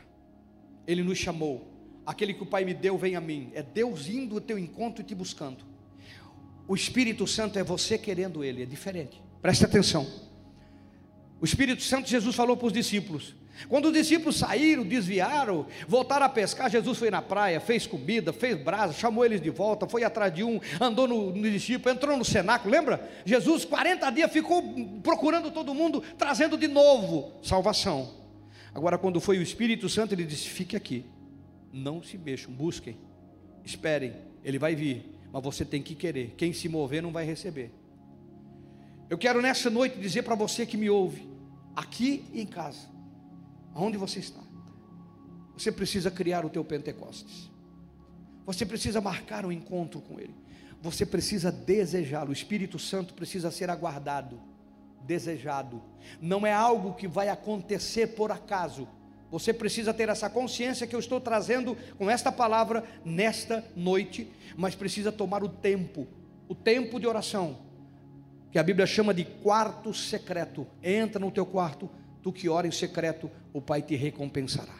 Ele 0.85 1.03
nos 1.03 1.17
chamou. 1.17 1.67
Aquele 2.05 2.33
que 2.33 2.43
o 2.43 2.45
Pai 2.45 2.65
me 2.65 2.73
deu, 2.73 2.97
vem 2.97 3.15
a 3.15 3.21
mim. 3.21 3.51
É 3.53 3.63
Deus 3.63 4.07
indo 4.07 4.35
ao 4.35 4.41
teu 4.41 4.57
encontro 4.57 5.01
e 5.01 5.05
te 5.05 5.15
buscando. 5.15 5.63
O 6.67 6.75
Espírito 6.75 7.25
Santo 7.25 7.57
é 7.57 7.63
você 7.63 7.97
querendo 7.97 8.43
Ele, 8.43 8.63
é 8.63 8.65
diferente. 8.65 9.21
Preste 9.41 9.65
atenção. 9.65 10.07
O 11.41 11.45
Espírito 11.45 11.81
Santo, 11.81 12.09
Jesus 12.09 12.35
falou 12.35 12.57
para 12.57 12.67
os 12.67 12.73
discípulos: 12.73 13.35
quando 13.67 13.85
os 13.85 13.93
discípulos 13.93 14.37
saíram, 14.37 14.83
desviaram, 14.83 15.65
voltaram 15.87 16.25
a 16.25 16.29
pescar, 16.29 16.69
Jesus 16.69 16.97
foi 16.97 17.11
na 17.11 17.21
praia, 17.21 17.59
fez 17.59 17.85
comida, 17.85 18.31
fez 18.31 18.57
brasa, 18.57 18.93
chamou 18.93 19.25
eles 19.25 19.41
de 19.41 19.49
volta, 19.49 19.87
foi 19.87 20.03
atrás 20.03 20.33
de 20.33 20.43
um, 20.43 20.59
andou 20.79 21.07
no, 21.07 21.31
no 21.35 21.51
discípulo, 21.51 21.93
entrou 21.93 22.15
no 22.15 22.23
cenáculo, 22.23 22.71
lembra? 22.71 23.09
Jesus, 23.25 23.65
40 23.65 24.09
dias, 24.11 24.31
ficou 24.31 24.63
procurando 25.03 25.51
todo 25.51 25.73
mundo, 25.73 26.01
trazendo 26.17 26.57
de 26.57 26.67
novo 26.67 27.33
salvação. 27.43 28.17
Agora, 28.73 28.97
quando 28.97 29.19
foi 29.19 29.37
o 29.39 29.41
Espírito 29.41 29.89
Santo, 29.89 30.13
ele 30.13 30.23
disse: 30.23 30.47
Fique 30.47 30.75
aqui, 30.75 31.05
não 31.73 32.01
se 32.01 32.17
mexam, 32.17 32.53
busquem, 32.53 32.97
esperem, 33.65 34.13
ele 34.43 34.57
vai 34.57 34.73
vir, 34.73 35.05
mas 35.33 35.43
você 35.43 35.65
tem 35.65 35.81
que 35.81 35.95
querer, 35.95 36.33
quem 36.37 36.53
se 36.53 36.69
mover 36.69 37.01
não 37.01 37.11
vai 37.11 37.25
receber. 37.25 37.71
Eu 39.09 39.17
quero 39.17 39.41
nessa 39.41 39.69
noite 39.69 39.99
dizer 39.99 40.23
para 40.23 40.35
você 40.35 40.65
que 40.65 40.77
me 40.77 40.89
ouve, 40.89 41.27
aqui 41.75 42.25
e 42.31 42.41
em 42.41 42.45
casa, 42.45 42.87
Aonde 43.73 43.97
você 43.97 44.19
está? 44.19 44.41
Você 45.57 45.71
precisa 45.71 46.09
criar 46.09 46.45
o 46.45 46.49
teu 46.49 46.63
Pentecostes. 46.63 47.49
Você 48.45 48.65
precisa 48.65 48.99
marcar 48.99 49.45
um 49.45 49.51
encontro 49.51 50.01
com 50.01 50.19
Ele. 50.19 50.35
Você 50.81 51.05
precisa 51.05 51.51
desejá-lo. 51.51 52.29
O 52.29 52.33
Espírito 52.33 52.79
Santo 52.79 53.13
precisa 53.13 53.51
ser 53.51 53.69
aguardado, 53.69 54.41
desejado. 55.05 55.81
Não 56.21 56.47
é 56.47 56.53
algo 56.53 56.93
que 56.93 57.07
vai 57.07 57.29
acontecer 57.29 58.07
por 58.07 58.31
acaso. 58.31 58.87
Você 59.29 59.53
precisa 59.53 59.93
ter 59.93 60.09
essa 60.09 60.29
consciência 60.29 60.87
que 60.87 60.95
eu 60.95 60.99
estou 60.99 61.21
trazendo 61.21 61.77
com 61.97 62.09
esta 62.09 62.31
palavra 62.31 62.83
nesta 63.05 63.63
noite, 63.75 64.31
mas 64.57 64.73
precisa 64.73 65.11
tomar 65.11 65.43
o 65.43 65.49
tempo, 65.49 66.07
o 66.47 66.55
tempo 66.55 66.99
de 66.99 67.05
oração, 67.05 67.57
que 68.51 68.57
a 68.57 68.63
Bíblia 68.63 68.87
chama 68.87 69.13
de 69.13 69.23
quarto 69.23 69.93
secreto. 69.93 70.65
Entra 70.83 71.19
no 71.19 71.31
teu 71.31 71.45
quarto, 71.45 71.89
tu 72.21 72.31
que 72.31 72.49
ora 72.49 72.67
em 72.67 72.71
secreto, 72.71 73.29
o 73.53 73.61
Pai 73.61 73.81
te 73.81 73.95
recompensará. 73.95 74.75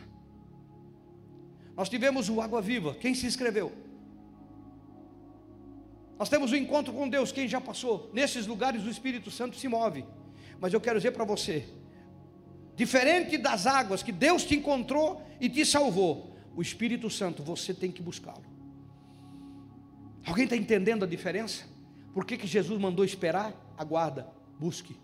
Nós 1.76 1.88
tivemos 1.88 2.30
o 2.30 2.41
Água 2.41 2.61
Viva, 2.61 2.93
quem 2.95 3.13
se 3.13 3.26
inscreveu? 3.26 3.72
Nós 6.17 6.28
temos 6.28 6.51
o 6.51 6.55
encontro 6.55 6.91
com 6.91 7.07
Deus, 7.07 7.32
quem 7.32 7.47
já 7.47 7.61
passou? 7.61 8.09
Nesses 8.13 8.45
lugares 8.45 8.84
o 8.84 8.89
Espírito 8.89 9.32
Santo 9.32 9.55
se 9.55 9.67
move. 9.67 10.03
Mas 10.59 10.74
eu 10.74 10.82
quero 10.82 10.99
dizer 10.99 11.11
para 11.11 11.24
você, 11.24 11.65
diferente 12.76 13.38
das 13.38 13.65
águas 13.65 14.03
que 14.03 14.11
Deus 14.11 14.43
te 14.43 14.55
encontrou 14.55 15.22
e 15.39 15.47
te 15.47 15.65
salvou, 15.65 16.36
o 16.53 16.61
Espírito 16.61 17.09
Santo 17.09 17.41
você 17.41 17.74
tem 17.74 17.89
que 17.89 18.01
buscá-lo. 18.01 18.43
Alguém 20.26 20.43
está 20.43 20.57
entendendo 20.57 21.05
a 21.05 21.07
diferença? 21.07 21.63
Por 22.14 22.26
que, 22.26 22.38
que 22.38 22.47
Jesus 22.47 22.80
mandou 22.80 23.05
esperar? 23.05 23.53
Aguarda, 23.78 24.28
busque. 24.60 24.95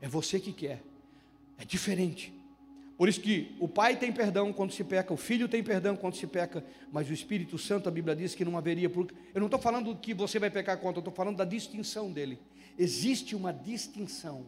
É 0.00 0.08
você 0.08 0.38
que 0.38 0.52
quer. 0.52 0.82
É 1.58 1.64
diferente. 1.64 2.32
Por 3.00 3.08
isso 3.08 3.20
que 3.20 3.56
o 3.58 3.66
pai 3.66 3.96
tem 3.96 4.12
perdão 4.12 4.52
quando 4.52 4.72
se 4.72 4.84
peca, 4.84 5.14
o 5.14 5.16
filho 5.16 5.48
tem 5.48 5.62
perdão 5.62 5.96
quando 5.96 6.16
se 6.16 6.26
peca, 6.26 6.62
mas 6.92 7.08
o 7.08 7.14
Espírito 7.14 7.56
Santo, 7.56 7.88
a 7.88 7.90
Bíblia 7.90 8.14
diz 8.14 8.34
que 8.34 8.44
não 8.44 8.58
haveria. 8.58 8.90
Por... 8.90 9.10
Eu 9.34 9.40
não 9.40 9.46
estou 9.46 9.58
falando 9.58 9.96
que 9.96 10.12
você 10.12 10.38
vai 10.38 10.50
pecar 10.50 10.76
contra, 10.76 10.98
eu 10.98 11.00
estou 11.00 11.14
falando 11.14 11.38
da 11.38 11.46
distinção 11.46 12.12
dele. 12.12 12.38
Existe 12.78 13.34
uma 13.34 13.54
distinção. 13.54 14.46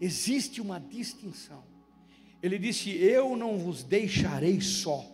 Existe 0.00 0.60
uma 0.60 0.78
distinção. 0.78 1.64
Ele 2.40 2.56
disse: 2.56 2.90
Eu 2.90 3.36
não 3.36 3.58
vos 3.58 3.82
deixarei 3.82 4.60
só, 4.60 5.04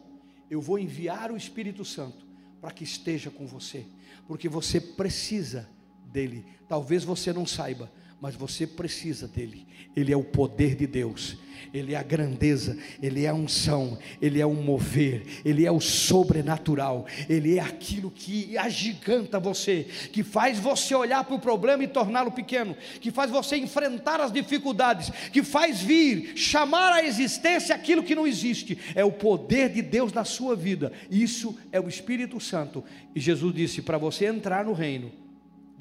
eu 0.51 0.61
vou 0.61 0.79
enviar 0.79 1.33
o 1.33 1.37
Espírito 1.39 1.87
Santo 1.87 2.27
para 2.61 2.71
que 2.71 2.85
esteja 2.85 3.31
com 3.31 3.47
você, 3.47 3.87
porque 4.29 4.47
você 4.47 4.79
precisa 4.79 5.67
dele. 6.13 6.45
Talvez 6.69 7.05
você 7.05 7.33
não 7.33 7.47
saiba, 7.47 7.91
mas 8.21 8.37
você 8.37 8.67
precisa 8.67 9.27
dele. 9.27 9.67
Ele 9.97 10.13
é 10.13 10.17
o 10.17 10.23
poder 10.23 10.77
de 10.77 10.87
Deus, 10.87 11.37
ele 11.75 11.93
é 11.93 11.97
a 11.97 12.03
grandeza, 12.03 12.79
ele 13.03 13.25
é 13.25 13.29
a 13.29 13.35
unção, 13.35 13.99
ele 14.23 14.41
é 14.41 14.47
o 14.47 14.55
mover, 14.55 15.25
ele 15.45 15.67
é 15.67 15.73
o 15.73 15.81
sobrenatural, 15.81 17.05
ele 17.29 17.59
é 17.59 17.61
aquilo 17.61 18.11
que 18.11 18.57
agiganta 18.57 19.41
você, 19.41 19.87
que 20.13 20.23
faz 20.23 20.59
você 20.59 20.95
olhar 20.95 21.25
para 21.25 21.35
o 21.35 21.41
problema 21.41 21.83
e 21.83 21.89
torná-lo 21.89 22.31
pequeno, 22.31 22.77
que 23.01 23.11
faz 23.11 23.31
você 23.31 23.57
enfrentar 23.57 24.21
as 24.21 24.33
dificuldades, 24.33 25.11
que 25.33 25.43
faz 25.43 25.83
vir, 25.83 26.37
chamar 26.37 26.93
à 26.93 27.05
existência 27.05 27.75
aquilo 27.75 28.03
que 28.03 28.15
não 28.15 28.27
existe. 28.27 28.79
É 28.95 29.05
o 29.05 29.13
poder 29.13 29.69
de 29.69 29.83
Deus 29.83 30.13
na 30.13 30.25
sua 30.25 30.55
vida. 30.55 30.93
Isso 31.11 31.59
é 31.71 31.81
o 31.81 31.89
Espírito 31.89 32.39
Santo. 32.39 32.85
E 33.15 33.21
Jesus 33.21 33.55
disse: 33.55 33.83
para 33.83 33.99
você 33.99 34.27
entrar 34.27 34.65
no 34.65 34.73
reino, 34.73 35.13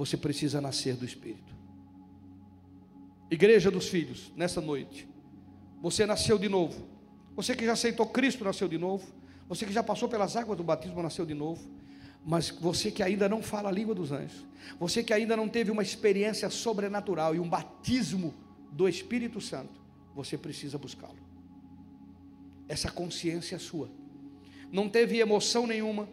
você 0.01 0.17
precisa 0.17 0.59
nascer 0.59 0.95
do 0.95 1.05
Espírito. 1.05 1.55
Igreja 3.29 3.69
dos 3.69 3.87
filhos, 3.87 4.31
nessa 4.35 4.59
noite, 4.59 5.07
você 5.79 6.07
nasceu 6.07 6.39
de 6.39 6.49
novo. 6.49 6.87
Você 7.35 7.55
que 7.55 7.63
já 7.63 7.73
aceitou 7.73 8.07
Cristo 8.07 8.43
nasceu 8.43 8.67
de 8.67 8.79
novo. 8.79 9.07
Você 9.47 9.63
que 9.63 9.71
já 9.71 9.83
passou 9.83 10.09
pelas 10.09 10.35
águas 10.35 10.57
do 10.57 10.63
batismo 10.63 11.03
nasceu 11.03 11.23
de 11.23 11.35
novo. 11.35 11.69
Mas 12.25 12.49
você 12.49 12.89
que 12.89 13.03
ainda 13.03 13.29
não 13.29 13.43
fala 13.43 13.69
a 13.69 13.71
língua 13.71 13.93
dos 13.93 14.11
anjos, 14.11 14.43
você 14.79 15.03
que 15.03 15.13
ainda 15.13 15.37
não 15.37 15.47
teve 15.47 15.69
uma 15.69 15.83
experiência 15.83 16.49
sobrenatural 16.49 17.35
e 17.35 17.39
um 17.39 17.47
batismo 17.47 18.33
do 18.71 18.89
Espírito 18.89 19.39
Santo, 19.39 19.79
você 20.15 20.35
precisa 20.35 20.79
buscá-lo. 20.79 21.19
Essa 22.67 22.89
consciência 22.89 23.55
é 23.55 23.59
sua. 23.59 23.87
Não 24.71 24.89
teve 24.89 25.19
emoção 25.19 25.67
nenhuma. 25.67 26.09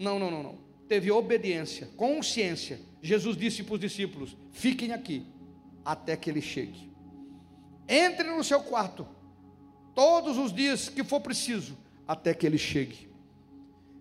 Não, 0.00 0.18
não, 0.18 0.32
não, 0.32 0.42
não. 0.42 0.65
Teve 0.88 1.10
obediência, 1.10 1.88
consciência. 1.96 2.80
Jesus 3.02 3.36
disse 3.36 3.62
para 3.62 3.74
os 3.74 3.80
discípulos: 3.80 4.36
fiquem 4.52 4.92
aqui 4.92 5.26
até 5.84 6.16
que 6.16 6.30
ele 6.30 6.40
chegue. 6.40 6.90
Entre 7.88 8.28
no 8.28 8.42
seu 8.42 8.60
quarto, 8.62 9.06
todos 9.94 10.36
os 10.36 10.52
dias 10.52 10.88
que 10.88 11.04
for 11.04 11.20
preciso, 11.20 11.76
até 12.06 12.34
que 12.34 12.46
ele 12.46 12.58
chegue. 12.58 13.08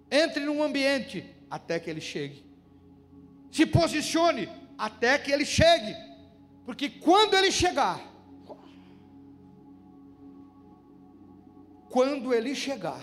Entre 0.10 0.46
num 0.46 0.64
ambiente, 0.64 1.26
até 1.50 1.80
que 1.80 1.90
ele 1.90 2.02
chegue. 2.02 2.44
Se 3.52 3.66
posicione, 3.66 4.50
até 4.78 5.18
que 5.18 5.32
ele 5.32 5.46
chegue. 5.46 5.96
Porque 6.66 6.90
quando 6.90 7.36
ele 7.36 7.52
chegar, 7.52 8.02
quando 11.90 12.34
ele 12.34 12.54
chegar, 12.56 13.02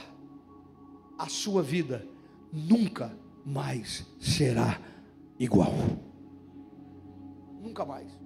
a 1.18 1.28
sua 1.28 1.62
vida 1.62 2.06
nunca 2.52 3.16
mais 3.44 4.06
será 4.20 4.80
igual. 5.38 5.72
Nunca 7.60 7.84
mais 7.84 8.22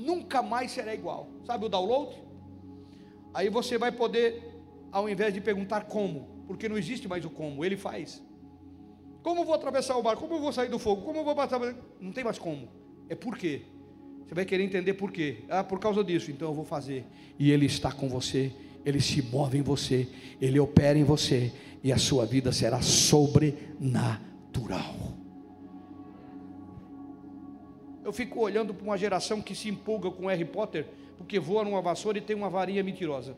nunca 0.00 0.42
mais 0.42 0.70
será 0.70 0.94
igual. 0.94 1.28
Sabe 1.44 1.66
o 1.66 1.68
download? 1.68 2.16
Aí 3.32 3.48
você 3.48 3.78
vai 3.78 3.92
poder, 3.92 4.42
ao 4.90 5.08
invés 5.08 5.32
de 5.32 5.40
perguntar 5.40 5.84
como, 5.84 6.44
porque 6.46 6.68
não 6.68 6.76
existe 6.76 7.06
mais 7.06 7.24
o 7.24 7.30
como, 7.30 7.64
ele 7.64 7.76
faz. 7.76 8.22
Como 9.22 9.42
eu 9.42 9.44
vou 9.44 9.54
atravessar 9.54 9.96
o 9.96 10.02
mar? 10.02 10.16
Como 10.16 10.34
eu 10.34 10.40
vou 10.40 10.52
sair 10.52 10.68
do 10.68 10.78
fogo? 10.78 11.02
Como 11.02 11.18
eu 11.18 11.24
vou 11.24 11.34
passar? 11.34 11.60
Não 12.00 12.10
tem 12.10 12.24
mais 12.24 12.38
como. 12.38 12.68
É 13.08 13.14
por 13.14 13.36
quê? 13.36 13.62
Você 14.26 14.34
vai 14.34 14.44
querer 14.44 14.64
entender 14.64 14.94
por 14.94 15.12
quê. 15.12 15.44
Ah, 15.48 15.62
por 15.62 15.78
causa 15.78 16.02
disso, 16.02 16.30
então 16.30 16.48
eu 16.48 16.54
vou 16.54 16.64
fazer. 16.64 17.04
E 17.38 17.50
ele 17.50 17.66
está 17.66 17.92
com 17.92 18.08
você, 18.08 18.52
ele 18.84 19.00
se 19.00 19.22
move 19.22 19.58
em 19.58 19.62
você, 19.62 20.08
ele 20.40 20.58
opera 20.58 20.98
em 20.98 21.04
você, 21.04 21.52
e 21.82 21.92
a 21.92 21.98
sua 21.98 22.26
vida 22.26 22.52
será 22.52 22.82
sobrenatural. 22.82 24.94
Eu 28.04 28.12
fico 28.12 28.40
olhando 28.40 28.74
para 28.74 28.84
uma 28.84 28.98
geração 28.98 29.40
que 29.40 29.54
se 29.54 29.68
empolga 29.68 30.10
com 30.10 30.26
Harry 30.26 30.44
Potter, 30.44 30.88
porque 31.16 31.38
voa 31.38 31.64
numa 31.64 31.82
vassoura 31.82 32.18
e 32.18 32.20
tem 32.20 32.34
uma 32.34 32.50
varinha 32.50 32.82
mentirosa. 32.82 33.36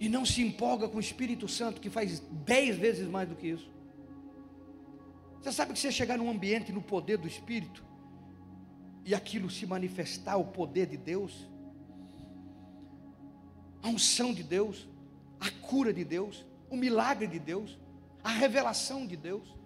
E 0.00 0.08
não 0.08 0.24
se 0.24 0.42
empolga 0.42 0.88
com 0.88 0.98
o 0.98 1.00
Espírito 1.00 1.48
Santo, 1.48 1.80
que 1.80 1.90
faz 1.90 2.20
dez 2.20 2.76
vezes 2.76 3.08
mais 3.08 3.28
do 3.28 3.34
que 3.34 3.48
isso. 3.48 3.68
Você 5.40 5.50
sabe 5.50 5.72
que 5.72 5.78
você 5.78 5.90
chegar 5.90 6.18
num 6.18 6.30
ambiente 6.30 6.72
no 6.72 6.82
poder 6.82 7.16
do 7.16 7.26
Espírito, 7.26 7.87
e 9.08 9.14
aquilo 9.14 9.50
se 9.50 9.66
manifestar, 9.66 10.36
o 10.36 10.44
poder 10.44 10.86
de 10.86 10.96
Deus, 10.96 11.48
a 13.82 13.88
unção 13.88 14.32
de 14.32 14.42
Deus, 14.42 14.86
a 15.40 15.50
cura 15.50 15.92
de 15.92 16.04
Deus, 16.04 16.44
o 16.70 16.76
milagre 16.76 17.26
de 17.26 17.38
Deus 17.38 17.78
a 18.22 18.30
revelação 18.30 19.06
de 19.06 19.16
Deus. 19.16 19.56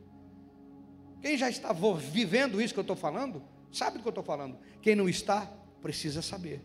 Quem 1.20 1.36
já 1.36 1.48
está 1.48 1.72
vivendo 1.72 2.60
isso 2.60 2.72
que 2.72 2.78
eu 2.78 2.82
estou 2.82 2.96
falando, 2.96 3.42
sabe 3.72 3.98
do 3.98 4.02
que 4.02 4.08
eu 4.08 4.10
estou 4.10 4.24
falando. 4.24 4.56
Quem 4.80 4.94
não 4.94 5.08
está, 5.08 5.48
precisa 5.80 6.22
saber. 6.22 6.64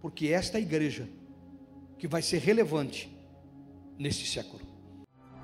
Porque 0.00 0.28
esta 0.28 0.58
é 0.58 0.60
a 0.60 0.62
igreja 0.62 1.08
que 1.98 2.06
vai 2.06 2.22
ser 2.22 2.38
relevante 2.38 3.12
nesse 3.98 4.26
século. 4.26 4.62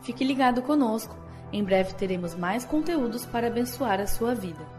Fique 0.02 0.24
ligado 0.24 0.62
conosco. 0.62 1.16
Em 1.52 1.64
breve 1.64 1.94
teremos 1.94 2.34
mais 2.34 2.64
conteúdos 2.64 3.26
para 3.26 3.48
abençoar 3.48 4.00
a 4.00 4.06
sua 4.06 4.34
vida. 4.34 4.73